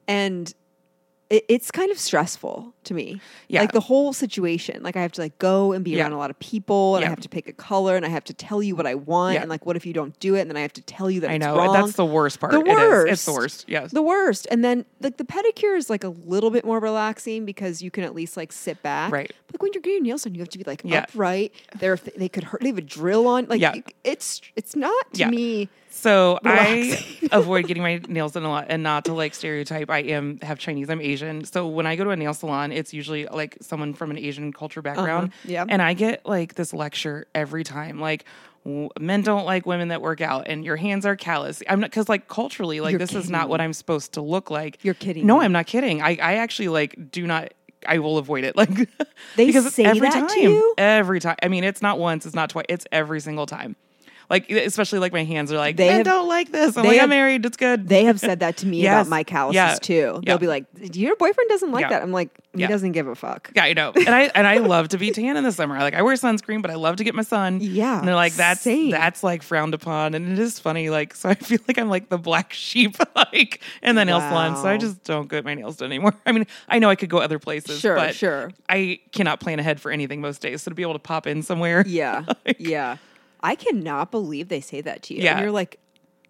And 0.09 0.53
it, 1.31 1.45
it's 1.49 1.71
kind 1.71 1.91
of 1.91 1.99
stressful 1.99 2.75
to 2.85 2.93
me. 2.95 3.21
Yeah. 3.49 3.61
Like 3.61 3.73
the 3.73 3.81
whole 3.81 4.13
situation. 4.13 4.83
Like 4.83 4.97
I 4.97 5.03
have 5.03 5.13
to 5.13 5.21
like 5.21 5.39
go 5.39 5.73
and 5.73 5.85
be 5.85 5.93
Yeah. 5.93 6.03
around 6.03 6.13
a 6.13 6.19
lot 6.19 6.31
of 6.31 6.39
people 6.41 6.97
and 6.97 7.05
I 7.05 7.09
have 7.09 7.21
to 7.21 7.29
pick 7.29 7.49
a 7.49 7.53
color 7.53 7.95
and 7.97 8.05
I 8.05 8.09
have 8.09 8.25
to 8.25 8.35
tell 8.35 8.63
you 8.63 8.75
what 8.77 8.87
I 8.87 8.97
want. 8.97 9.35
Yeah. 9.35 9.41
And 9.43 9.49
like, 9.51 9.65
what 9.65 9.77
if 9.77 9.87
you 9.87 9.93
don't 9.93 10.19
do 10.19 10.35
it? 10.35 10.41
And 10.41 10.51
then 10.51 10.57
I 10.57 10.61
have 10.63 10.73
to 10.75 10.83
tell 10.83 11.11
you 11.11 11.21
that 11.21 11.31
I 11.31 11.39
know 11.39 11.57
wrong. 11.57 11.73
that's 11.73 11.93
the 11.93 12.05
worst 12.05 12.41
part. 12.41 12.53
The 12.53 12.61
It 12.61 12.67
is. 12.69 12.75
worst. 12.77 13.13
It's 13.13 13.25
the 13.27 13.33
worst. 13.33 13.65
Yes. 13.69 13.93
The 13.93 14.03
worst. 14.03 14.47
And 14.51 14.65
then 14.65 14.85
like 15.01 15.17
the 15.19 15.25
pedicure 15.25 15.77
is 15.77 15.89
like 15.89 16.05
a 16.05 16.09
little 16.09 16.51
bit 16.51 16.65
more 16.65 16.81
relaxing 16.81 17.45
because 17.45 17.81
you 17.81 17.91
can 17.91 18.03
at 18.05 18.15
least 18.15 18.37
like 18.37 18.51
sit 18.53 18.83
back. 18.83 19.13
Right. 19.13 19.33
But 19.47 19.55
like 19.57 19.63
when 19.63 19.73
you're 19.73 19.83
getting 19.83 19.99
your 20.05 20.13
nails 20.13 20.25
done, 20.25 20.35
you 20.35 20.41
have 20.41 20.49
to 20.49 20.59
be 20.59 20.65
like 20.65 20.83
Yeah. 20.85 21.01
upright. 21.09 21.53
They're 21.79 21.97
they 21.97 22.29
could 22.29 22.45
hurt. 22.45 22.61
They 22.63 22.69
have 22.69 22.79
a 22.79 22.83
drill 22.83 23.27
on. 23.29 23.47
Like 23.47 23.61
Yeah. 23.61 23.75
it's 24.05 24.41
it's 24.57 24.75
not 24.75 25.13
to 25.15 25.21
Yeah. 25.21 25.31
me. 25.31 25.69
So 25.93 26.39
Relaxing. 26.45 27.29
I 27.33 27.37
avoid 27.37 27.67
getting 27.67 27.83
my 27.83 28.01
nails 28.09 28.33
done 28.33 28.45
a 28.45 28.49
lot, 28.49 28.67
and 28.69 28.83
not 28.85 29.05
to 29.07 29.13
like 29.13 29.35
stereotype. 29.35 29.91
I 29.91 29.99
am 29.99 30.39
have 30.41 30.59
Chinese. 30.59 30.89
I'm 30.89 31.01
Asian. 31.01 31.20
So 31.45 31.67
when 31.67 31.87
I 31.87 31.97
go 31.97 32.05
to 32.05 32.11
a 32.11 32.17
nail 32.17 32.35
salon, 32.35 32.73
it's 32.73 32.93
usually 32.93 33.27
like 33.27 33.57
someone 33.61 33.95
from 33.95 34.11
an 34.11 34.19
Asian 34.19 34.53
culture 34.53 34.83
background. 34.83 35.29
Uh-huh. 35.29 35.49
Yeah. 35.53 35.65
And 35.69 35.81
I 35.83 35.95
get 35.95 36.25
like 36.27 36.55
this 36.55 36.73
lecture 36.73 37.27
every 37.35 37.65
time, 37.65 38.01
like. 38.01 38.25
Men 39.01 39.23
don't 39.23 39.47
like 39.47 39.65
women 39.65 39.89
that 39.89 40.03
work 40.03 40.21
out, 40.21 40.47
and 40.47 40.67
your 40.67 40.77
hands 40.77 41.07
are 41.07 41.17
callous. 41.17 41.63
I'm 41.67 41.81
not 41.81 41.89
because, 41.89 42.11
like, 42.11 42.29
culturally, 42.29 42.81
like 42.81 42.91
You're 42.93 42.99
this 42.99 43.15
is 43.15 43.31
not 43.31 43.49
what 43.49 43.59
I'm 43.59 43.73
supposed 43.73 44.13
to 44.13 44.21
look 44.21 44.51
like. 44.51 44.85
You're 44.85 44.93
kidding 44.93 45.27
No. 45.27 45.41
I'm 45.41 45.53
not 45.53 45.67
kidding. 45.67 46.03
I, 46.03 46.11
I 46.11 46.35
actually 46.35 46.69
like 46.69 47.11
do 47.11 47.27
not. 47.27 47.55
I 47.87 48.01
will 48.01 48.19
avoid 48.19 48.45
it. 48.45 48.57
Like 48.61 48.69
They 49.37 49.47
because 49.47 49.73
say 49.75 49.85
every 49.85 50.01
that 50.11 50.29
to 50.29 50.41
you? 50.41 50.75
every 50.77 51.21
time. 51.21 51.37
I 51.43 51.49
mean, 51.49 51.65
it's 51.65 51.81
not 51.81 51.99
once, 51.99 52.27
it's 52.27 52.35
not 52.35 52.51
twice, 52.51 52.67
it's 52.69 52.87
every 52.93 53.21
single 53.21 53.47
time. 53.47 53.77
Like 54.31 54.49
especially 54.51 55.01
like 55.01 55.13
my 55.13 55.25
hands 55.25 55.53
are 55.53 55.59
like 55.59 55.77
They 55.77 55.89
have- 55.89 56.05
don't 56.05 56.29
like 56.29 56.53
this. 56.53 56.77
I'm 56.77 56.85
they 56.85 56.91
like 56.91 56.97
have- 57.01 57.05
I'm 57.05 57.11
married. 57.11 57.45
It's 57.45 57.57
good. 57.57 57.89
They 57.89 58.05
have 58.05 58.21
said 58.21 58.41
that 58.41 58.57
to 58.59 58.67
me 58.67 58.81
Yes. 58.83 59.07
about 59.07 59.11
my 59.11 59.25
calluses 59.25 59.57
Yeah. 59.57 59.75
too. 59.75 59.93
Yeah. 59.95 60.21
They'll 60.25 60.39
be 60.39 60.47
like, 60.47 60.67
"Your 60.95 61.17
boyfriend 61.17 61.51
doesn't 61.51 61.73
like 61.73 61.89
that." 61.91 62.01
I'm 62.03 62.13
like, 62.13 62.31
"He 62.57 62.65
doesn't 62.67 62.93
give 62.93 63.09
a 63.09 63.15
fuck." 63.17 63.51
yeah, 63.57 63.65
I 63.65 63.73
know. 63.73 63.93
And 63.97 64.09
I 64.15 64.23
and 64.35 64.47
I 64.47 64.59
love 64.59 64.89
to 64.91 64.99
be 64.99 65.11
tan 65.11 65.37
in 65.37 65.43
the 65.45 65.51
summer. 65.53 65.79
Like 65.79 65.95
I 65.95 66.03
wear 66.03 66.15
sunscreen, 66.15 66.63
but 66.63 66.71
I 66.71 66.77
love 66.77 66.97
to 66.97 67.05
get 67.05 67.15
my 67.15 67.23
sun. 67.23 67.59
Yeah, 67.61 67.99
And 67.99 68.07
they're 68.09 68.15
like, 68.15 68.35
that's 68.35 68.61
same. 68.61 68.91
that's 68.91 69.23
like 69.25 69.43
frowned 69.43 69.75
upon. 69.75 70.15
And 70.15 70.31
it 70.33 70.39
is 70.39 70.59
funny. 70.61 70.91
Like, 70.91 71.15
so 71.17 71.29
I 71.31 71.35
feel 71.35 71.59
like 71.67 71.77
I'm 71.79 71.89
like 71.89 72.09
the 72.09 72.19
black 72.19 72.53
sheep, 72.53 72.97
like 73.17 73.61
in 73.83 73.97
the 73.97 74.05
nail 74.05 74.21
salon. 74.21 74.57
So 74.57 74.69
I 74.69 74.77
just 74.77 75.03
don't 75.03 75.29
get 75.29 75.45
my 75.45 75.55
nails 75.55 75.77
done 75.79 75.87
anymore. 75.91 76.15
I 76.25 76.31
mean, 76.33 76.47
I 76.69 76.79
know 76.79 76.89
I 76.89 76.95
could 76.95 77.11
go 77.11 77.19
other 77.19 77.41
places. 77.41 77.81
Sure, 77.81 77.97
but 77.97 78.15
sure. 78.15 78.53
I 78.69 79.01
cannot 79.11 79.41
plan 79.41 79.59
ahead 79.59 79.81
for 79.81 79.91
anything 79.91 80.21
most 80.21 80.41
days. 80.41 80.63
So 80.63 80.71
to 80.71 80.75
be 80.77 80.83
able 80.83 80.93
to 80.93 80.99
pop 81.01 81.27
in 81.27 81.43
somewhere. 81.43 81.83
Yeah, 81.85 82.25
yeah. 82.59 82.99
I 83.43 83.55
cannot 83.55 84.11
believe 84.11 84.49
they 84.49 84.61
say 84.61 84.81
that 84.81 85.03
to 85.05 85.15
you. 85.15 85.23
Yeah. 85.23 85.33
and 85.33 85.41
you're 85.41 85.51
like, 85.53 85.79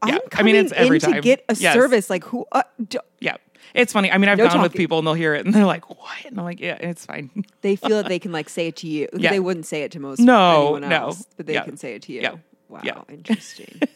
I'm 0.02 0.14
Yeah. 0.14 0.18
I 0.24 0.28
coming 0.28 0.54
mean, 0.54 0.64
it's 0.64 0.72
every 0.72 0.96
in 0.96 1.12
to 1.12 1.20
get 1.20 1.44
a 1.48 1.54
Yes. 1.54 1.74
service. 1.74 2.08
Like 2.10 2.24
who? 2.24 2.46
Uh, 2.52 2.62
d- 2.88 2.98
Yeah. 3.20 3.36
It's 3.74 3.92
funny. 3.92 4.10
I 4.10 4.18
mean, 4.18 4.28
I've 4.30 4.38
No 4.38 4.48
gone 4.48 4.62
with 4.62 4.72
people 4.72 4.98
and 4.98 5.06
they'll 5.06 5.14
hear 5.14 5.34
it 5.34 5.44
and 5.44 5.54
they're 5.54 5.66
like, 5.66 5.88
what? 5.90 6.24
And 6.24 6.38
I'm 6.38 6.44
like, 6.44 6.60
yeah, 6.60 6.74
it's 6.80 7.04
fine. 7.04 7.30
they 7.60 7.76
feel 7.76 7.98
that 7.98 8.08
they 8.08 8.18
can 8.18 8.32
like 8.32 8.48
say 8.48 8.68
it 8.68 8.76
to 8.76 8.88
you. 8.88 9.08
Yeah. 9.12 9.30
They 9.30 9.40
wouldn't 9.40 9.66
say 9.66 9.82
it 9.82 9.92
to 9.92 10.00
most 10.00 10.18
No, 10.20 10.76
anyone 10.76 10.88
no. 10.90 11.12
but 11.36 11.46
they 11.46 11.52
Yeah. 11.54 11.64
can 11.64 11.76
say 11.76 11.94
it 11.94 12.02
to 12.02 12.12
you. 12.12 12.22
Yeah. 12.22 12.34
Wow, 12.68 12.80
Yeah. 12.84 13.02
interesting. 13.08 13.80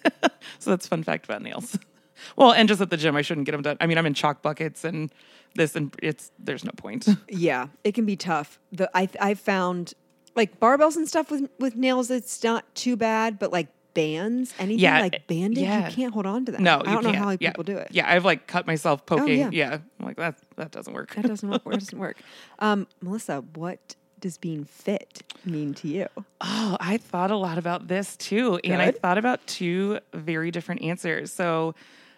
So 0.59 0.71
that's 0.71 0.87
fun 0.87 1.03
fact 1.03 1.25
about 1.25 1.43
nails. 1.43 1.79
Well, 2.37 2.53
and 2.53 2.69
just 2.69 2.81
at 2.81 2.91
the 2.91 2.97
gym, 2.97 3.17
I 3.17 3.23
shouldn't 3.23 3.45
get 3.45 3.53
them 3.53 3.61
done. 3.63 3.77
I 3.81 3.87
mean, 3.87 3.99
I'm 3.99 4.07
in 4.07 4.15
chalk 4.15 4.41
buckets 4.41 4.85
and 4.85 5.11
this, 5.57 5.75
and 5.77 5.95
it's 6.03 6.31
there's 6.39 6.65
no 6.65 6.71
point. 6.77 7.07
yeah, 7.29 7.67
it 7.83 7.93
can 7.93 8.07
be 8.07 8.17
tough. 8.17 8.59
The 8.73 8.89
I 8.97 9.09
I 9.21 9.35
found 9.35 9.95
like 10.37 10.61
barbells 10.61 10.97
and 10.97 11.09
stuff 11.09 11.31
with 11.31 11.49
with 11.59 11.77
nails. 11.77 12.11
It's 12.11 12.43
not 12.43 12.73
too 12.75 12.97
bad, 12.97 13.39
but 13.39 13.53
like 13.53 13.69
bands, 13.95 14.53
anything 14.59 14.81
Yeah, 14.81 15.01
like 15.01 15.27
bandage, 15.27 15.63
yeah. 15.63 15.89
you 15.89 15.95
can't 15.95 16.13
hold 16.13 16.27
on 16.27 16.45
to 16.47 16.53
that. 16.53 16.61
No, 16.61 16.83
I 16.85 16.95
don't 16.95 17.05
know 17.05 17.13
how 17.13 17.31
yeah. 17.31 17.51
people 17.51 17.65
do 17.65 17.77
it. 17.77 17.89
Yeah, 17.93 18.11
I've 18.13 18.25
like 18.25 18.47
cut 18.47 18.67
myself 18.67 19.07
poking. 19.07 19.39
yeah. 19.39 19.51
yeah. 19.53 19.79
I'm 20.01 20.07
like 20.07 20.17
that 20.17 20.37
that 20.57 20.71
doesn't 20.73 20.93
work. 20.93 21.15
That 21.15 21.27
doesn't 21.27 21.49
work. 21.49 21.63
Doesn't 21.73 21.99
work. 21.99 22.19
Um, 22.59 22.87
Melissa, 23.01 23.45
what 23.55 23.97
does 24.21 24.39
being 24.39 24.65
fit 24.65 25.23
mean 25.45 25.75
to 25.75 25.89
you? 25.89 26.07
Oh, 26.41 26.77
I 26.81 26.97
thought 26.97 27.31
a 27.31 27.37
lot 27.37 27.59
about 27.59 27.89
this 27.89 28.17
too. 28.17 28.59
And 28.65 28.81
I 28.81 28.91
thought 28.91 29.19
about 29.19 29.47
two 29.47 29.99
very 30.15 30.51
different 30.51 30.81
answers. 30.83 31.31
So, 31.31 31.75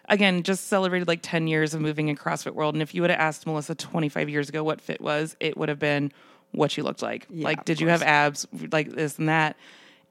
again, 0.07 0.43
just 0.43 0.67
celebrated 0.67 1.07
like 1.09 1.19
10 1.21 1.47
years 1.47 1.73
of 1.73 1.81
moving 1.81 2.07
in 2.07 2.15
CrossFit 2.15 2.53
world. 2.53 2.75
And 2.75 2.81
if 2.81 2.95
you 2.95 3.01
would 3.01 3.09
have 3.09 3.19
asked 3.19 3.45
Melissa 3.45 3.75
25 3.75 4.29
years 4.29 4.47
ago 4.47 4.63
what 4.63 4.79
fit 4.79 5.01
was, 5.01 5.35
it 5.41 5.57
would 5.57 5.67
have 5.67 5.79
been 5.79 6.13
what 6.51 6.71
she 6.71 6.81
looked 6.81 7.01
like. 7.01 7.25
Yeah, 7.29 7.45
like, 7.45 7.65
did 7.65 7.79
you 7.81 7.89
have 7.89 8.01
abs 8.01 8.47
like 8.71 8.89
this 8.91 9.17
and 9.19 9.29
that? 9.29 9.55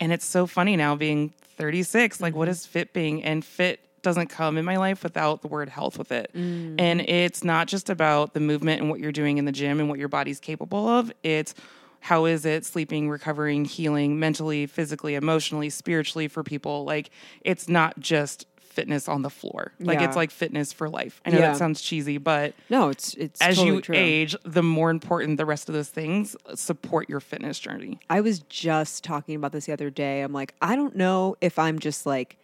And 0.01 0.13
it's 0.13 0.25
so 0.27 0.47
funny 0.47 0.77
now 0.77 0.95
being 0.97 1.33
36. 1.57 2.21
Like, 2.21 2.33
Mm-hmm. 2.33 2.39
what 2.39 2.49
is 2.49 2.67
fit 2.67 2.93
being? 2.93 3.23
And 3.25 3.45
fit 3.45 3.81
doesn't 4.03 4.29
come 4.29 4.57
in 4.57 4.65
my 4.65 4.77
life 4.77 5.03
without 5.03 5.43
the 5.43 5.49
word 5.49 5.69
health 5.69 5.99
with 5.99 6.13
it. 6.13 6.31
Mm. 6.35 6.77
And 6.81 7.01
it's 7.01 7.43
not 7.43 7.67
just 7.67 7.91
about 7.91 8.35
the 8.35 8.41
movement 8.41 8.81
and 8.81 8.89
what 8.91 9.01
you're 9.01 9.11
doing 9.11 9.39
in 9.39 9.47
the 9.47 9.53
gym 9.53 9.81
and 9.81 9.89
what 9.89 9.99
your 9.99 10.09
body's 10.09 10.39
capable 10.39 10.87
of. 10.89 11.11
It's 11.25 11.55
how 12.01 12.27
is 12.27 12.45
it 12.47 12.65
sleeping, 12.65 13.09
recovering, 13.11 13.65
healing 13.65 14.21
mentally, 14.21 14.67
physically, 14.67 15.17
emotionally, 15.17 15.71
spiritually 15.71 16.29
for 16.29 16.45
people? 16.45 16.85
Like 16.85 17.11
it's 17.41 17.69
not 17.69 17.99
just 17.99 18.47
fitness 18.77 19.09
on 19.09 19.23
the 19.23 19.31
floor. 19.31 19.73
Like 19.81 19.99
Yeah. 20.01 20.07
it's 20.07 20.17
like 20.17 20.31
fitness 20.31 20.71
for 20.73 20.89
life. 20.89 21.21
I 21.25 21.31
know 21.31 21.39
Yeah. 21.39 21.49
that 21.53 21.57
sounds 21.57 21.81
cheesy, 21.81 22.19
but 22.19 22.53
No, 22.69 22.91
it's 22.91 23.15
it's 23.15 23.41
as 23.41 23.57
totally 23.57 23.77
you 23.77 23.81
true. 23.81 23.97
age, 23.97 24.37
the 24.45 24.63
more 24.63 24.91
important 24.91 25.39
the 25.39 25.47
rest 25.47 25.69
of 25.71 25.75
those 25.75 25.89
things 25.89 26.37
support 26.55 27.09
your 27.09 27.21
fitness 27.21 27.59
journey. 27.59 27.99
I 28.11 28.21
was 28.21 28.41
just 28.51 29.03
talking 29.03 29.35
about 29.35 29.53
this 29.53 29.65
the 29.65 29.73
other 29.73 29.89
day. 29.91 30.21
I'm 30.21 30.33
like, 30.35 30.55
I 30.61 30.77
don't 30.77 30.95
know 30.95 31.37
if 31.41 31.59
I'm 31.59 31.79
just 31.79 32.05
like 32.05 32.37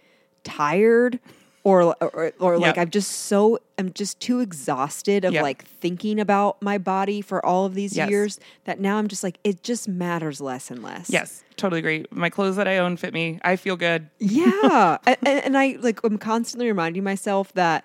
tired 0.43 1.20
or 1.64 1.94
or, 2.02 2.32
or 2.40 2.58
like 2.58 2.76
Yeah. 2.76 2.82
I'm 2.82 2.90
just 2.90 3.10
so 3.12 3.58
I'm 3.78 3.92
just 3.92 4.18
too 4.20 4.40
exhausted 4.40 5.24
of 5.24 5.32
Yeah. 5.32 5.42
like 5.42 5.64
thinking 5.64 6.18
about 6.20 6.60
my 6.60 6.78
body 6.78 7.20
for 7.20 7.44
all 7.44 7.64
of 7.66 7.74
these 7.74 7.96
Yes. 7.96 8.10
years 8.10 8.40
that 8.64 8.80
now 8.80 8.96
I'm 8.98 9.08
just 9.08 9.22
like 9.22 9.38
it 9.44 9.62
just 9.62 9.88
matters 9.88 10.40
less 10.40 10.70
and 10.70 10.82
less. 10.82 11.08
Yes, 11.10 11.44
totally 11.56 11.78
agree. 11.78 12.04
My 12.10 12.30
clothes 12.30 12.56
that 12.56 12.66
I 12.66 12.78
own 12.78 12.96
fit 12.96 13.14
me. 13.14 13.38
I 13.42 13.56
feel 13.56 13.76
good. 13.76 14.08
Yeah. 14.18 14.98
and, 15.06 15.16
and 15.26 15.58
I 15.58 15.76
like 15.80 16.00
I'm 16.04 16.18
constantly 16.18 16.66
reminding 16.66 17.04
myself 17.04 17.52
that 17.54 17.84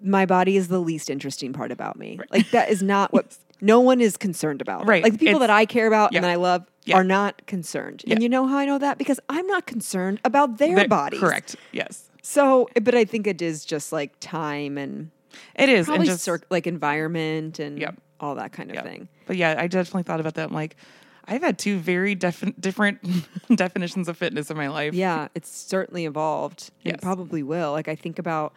my 0.00 0.26
body 0.26 0.56
is 0.56 0.68
the 0.68 0.78
least 0.80 1.10
interesting 1.10 1.52
part 1.52 1.72
about 1.72 1.98
me. 1.98 2.18
Like 2.30 2.50
that 2.50 2.68
is 2.70 2.82
not 2.82 3.12
what 3.12 3.36
no 3.60 3.80
one 3.80 4.00
is 4.00 4.16
concerned 4.16 4.60
about. 4.60 4.86
Right. 4.86 5.02
Like 5.02 5.14
the 5.14 5.18
people 5.18 5.36
It's- 5.36 5.48
that 5.48 5.50
I 5.50 5.64
care 5.66 5.86
about 5.86 6.12
yeah. 6.12 6.18
and 6.18 6.24
that 6.24 6.30
I 6.30 6.36
love 6.36 6.66
Yeah. 6.84 6.96
are 6.96 7.04
not 7.04 7.46
concerned. 7.46 8.04
And 8.06 8.22
you 8.22 8.28
know 8.28 8.46
how 8.46 8.58
I 8.58 8.64
know 8.66 8.78
that? 8.78 8.98
Because 8.98 9.18
I'm 9.28 9.46
not 9.46 9.66
concerned 9.66 10.20
about 10.24 10.58
their 10.58 10.76
That- 10.76 10.88
bodies. 10.88 11.18
Correct. 11.20 11.56
Yes. 11.72 12.04
So, 12.28 12.68
but 12.82 12.96
I 12.96 13.04
think 13.04 13.28
it 13.28 13.40
is 13.40 13.64
just 13.64 13.92
like 13.92 14.12
time 14.18 14.76
and 14.78 15.10
It 15.54 15.68
is. 15.68 15.86
probably 15.86 16.08
and 16.08 16.18
just 16.18 16.28
like 16.50 16.66
environment 16.66 17.60
and 17.60 17.78
Yep. 17.78 18.00
all 18.18 18.34
that 18.34 18.50
kind 18.52 18.68
of 18.70 18.74
Yeah. 18.74 18.82
thing. 18.82 19.08
But 19.26 19.36
yeah, 19.36 19.54
I 19.56 19.68
definitely 19.68 20.02
thought 20.02 20.18
about 20.18 20.34
that. 20.34 20.48
I'm 20.48 20.54
like, 20.54 20.74
I've 21.28 21.42
had 21.42 21.56
two 21.56 21.78
very 21.78 22.16
defi- 22.16 22.54
different 22.58 22.98
definitions 23.54 24.08
of 24.08 24.16
fitness 24.18 24.50
in 24.50 24.56
my 24.56 24.66
life. 24.66 24.92
Yeah, 24.92 25.28
it's 25.36 25.48
certainly 25.48 26.04
evolved 26.04 26.70
Yes. 26.82 26.98
probably 27.00 27.44
will. 27.44 27.70
Like 27.70 27.86
I 27.86 27.94
think 27.94 28.18
about 28.18 28.52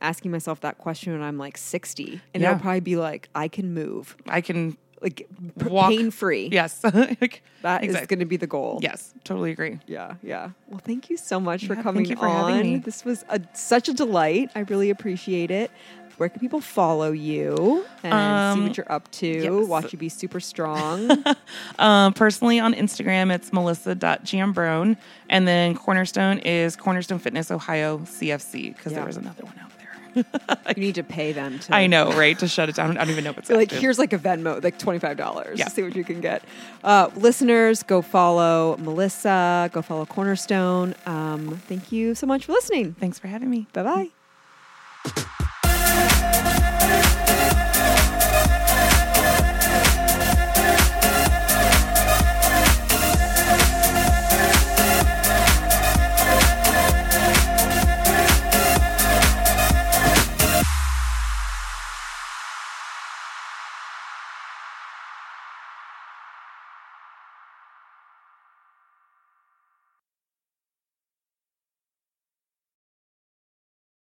asking 0.00 0.30
myself 0.30 0.60
that 0.62 0.78
question 0.78 1.12
when 1.12 1.20
I'm 1.22 1.36
like 1.36 1.58
60 1.58 2.22
and 2.32 2.42
Yeah. 2.42 2.52
it'll 2.52 2.60
probably 2.62 2.80
be 2.80 2.96
like 2.96 3.28
I 3.34 3.48
can 3.48 3.74
move 3.74 4.16
I 4.26 4.40
can 4.40 4.78
like 5.00 5.28
pain 5.58 6.10
free. 6.10 6.48
Yes. 6.52 6.82
like, 6.94 7.42
That 7.62 7.82
is 7.84 7.90
exact- 7.90 8.08
going 8.08 8.18
to 8.20 8.24
be 8.26 8.36
the 8.36 8.46
goal. 8.46 8.78
Yes, 8.82 9.12
totally 9.24 9.50
agree. 9.50 9.78
Yeah, 9.86 10.14
yeah. 10.22 10.50
Well, 10.68 10.80
thank 10.84 11.08
you 11.10 11.16
so 11.16 11.40
much 11.40 11.66
for 11.66 11.74
coming 11.74 12.04
thank 12.04 12.10
you 12.10 12.16
for 12.16 12.28
on. 12.28 12.52
having 12.52 12.72
me. 12.74 12.78
This 12.78 13.04
was 13.04 13.24
a, 13.28 13.40
such 13.54 13.88
a 13.88 13.94
delight. 13.94 14.50
I 14.54 14.60
really 14.60 14.90
appreciate 14.90 15.50
it. 15.50 15.70
Where 16.16 16.28
can 16.28 16.38
people 16.40 16.60
follow 16.60 17.12
you 17.12 17.86
and 18.02 18.12
see 18.12 18.60
Um, 18.62 18.68
what 18.68 18.76
you're 18.76 18.92
up 18.92 19.10
to? 19.12 19.26
yes. 19.26 19.68
Watch 19.68 19.92
you 19.94 19.98
be 19.98 20.10
super 20.10 20.38
strong. 20.38 21.10
Um, 21.78 22.12
personally 22.24 22.60
on 22.60 22.74
Instagram, 22.74 23.32
it's 23.34 23.54
melissa.giambrone. 23.54 24.98
And 25.30 25.48
then 25.48 25.74
Cornerstone 25.74 26.40
is 26.40 26.76
Cornerstone 26.76 27.20
Fitness 27.20 27.50
Ohio 27.50 27.98
CFC 28.00 28.76
because 28.76 28.92
Yeah. 28.92 28.98
there 28.98 29.06
was 29.06 29.16
another 29.16 29.44
one 29.44 29.54
out. 29.62 29.69
you 30.76 30.82
need 30.82 30.94
to 30.96 31.02
pay 31.02 31.32
them 31.32 31.58
to. 31.60 31.74
I 31.74 31.86
know, 31.86 32.12
right? 32.12 32.38
To 32.38 32.48
shut 32.48 32.68
it 32.68 32.76
down. 32.76 32.96
I 32.96 33.04
don't 33.04 33.10
even 33.10 33.24
know 33.24 33.34
it's 33.36 33.50
like 33.50 33.70
here's 33.70 33.98
like 33.98 34.12
a 34.12 34.18
Venmo, 34.18 34.62
like 34.62 34.78
twenty 34.78 34.98
five 34.98 35.16
dollars. 35.16 35.58
Yeah. 35.58 35.68
See 35.68 35.82
what 35.82 35.96
you 35.96 36.04
can 36.04 36.20
get. 36.20 36.44
Uh, 36.84 37.10
listeners, 37.16 37.82
go 37.82 38.02
follow 38.02 38.76
Melissa. 38.78 39.70
Go 39.72 39.82
follow 39.82 40.06
Cornerstone. 40.06 40.94
Um, 41.06 41.60
thank 41.68 41.92
you 41.92 42.14
so 42.14 42.26
much 42.26 42.46
for 42.46 42.52
listening. 42.52 42.94
Thanks 42.94 43.18
for 43.18 43.28
having 43.28 43.50
me. 43.50 43.66
Bye 43.72 44.10
bye. 45.04 45.50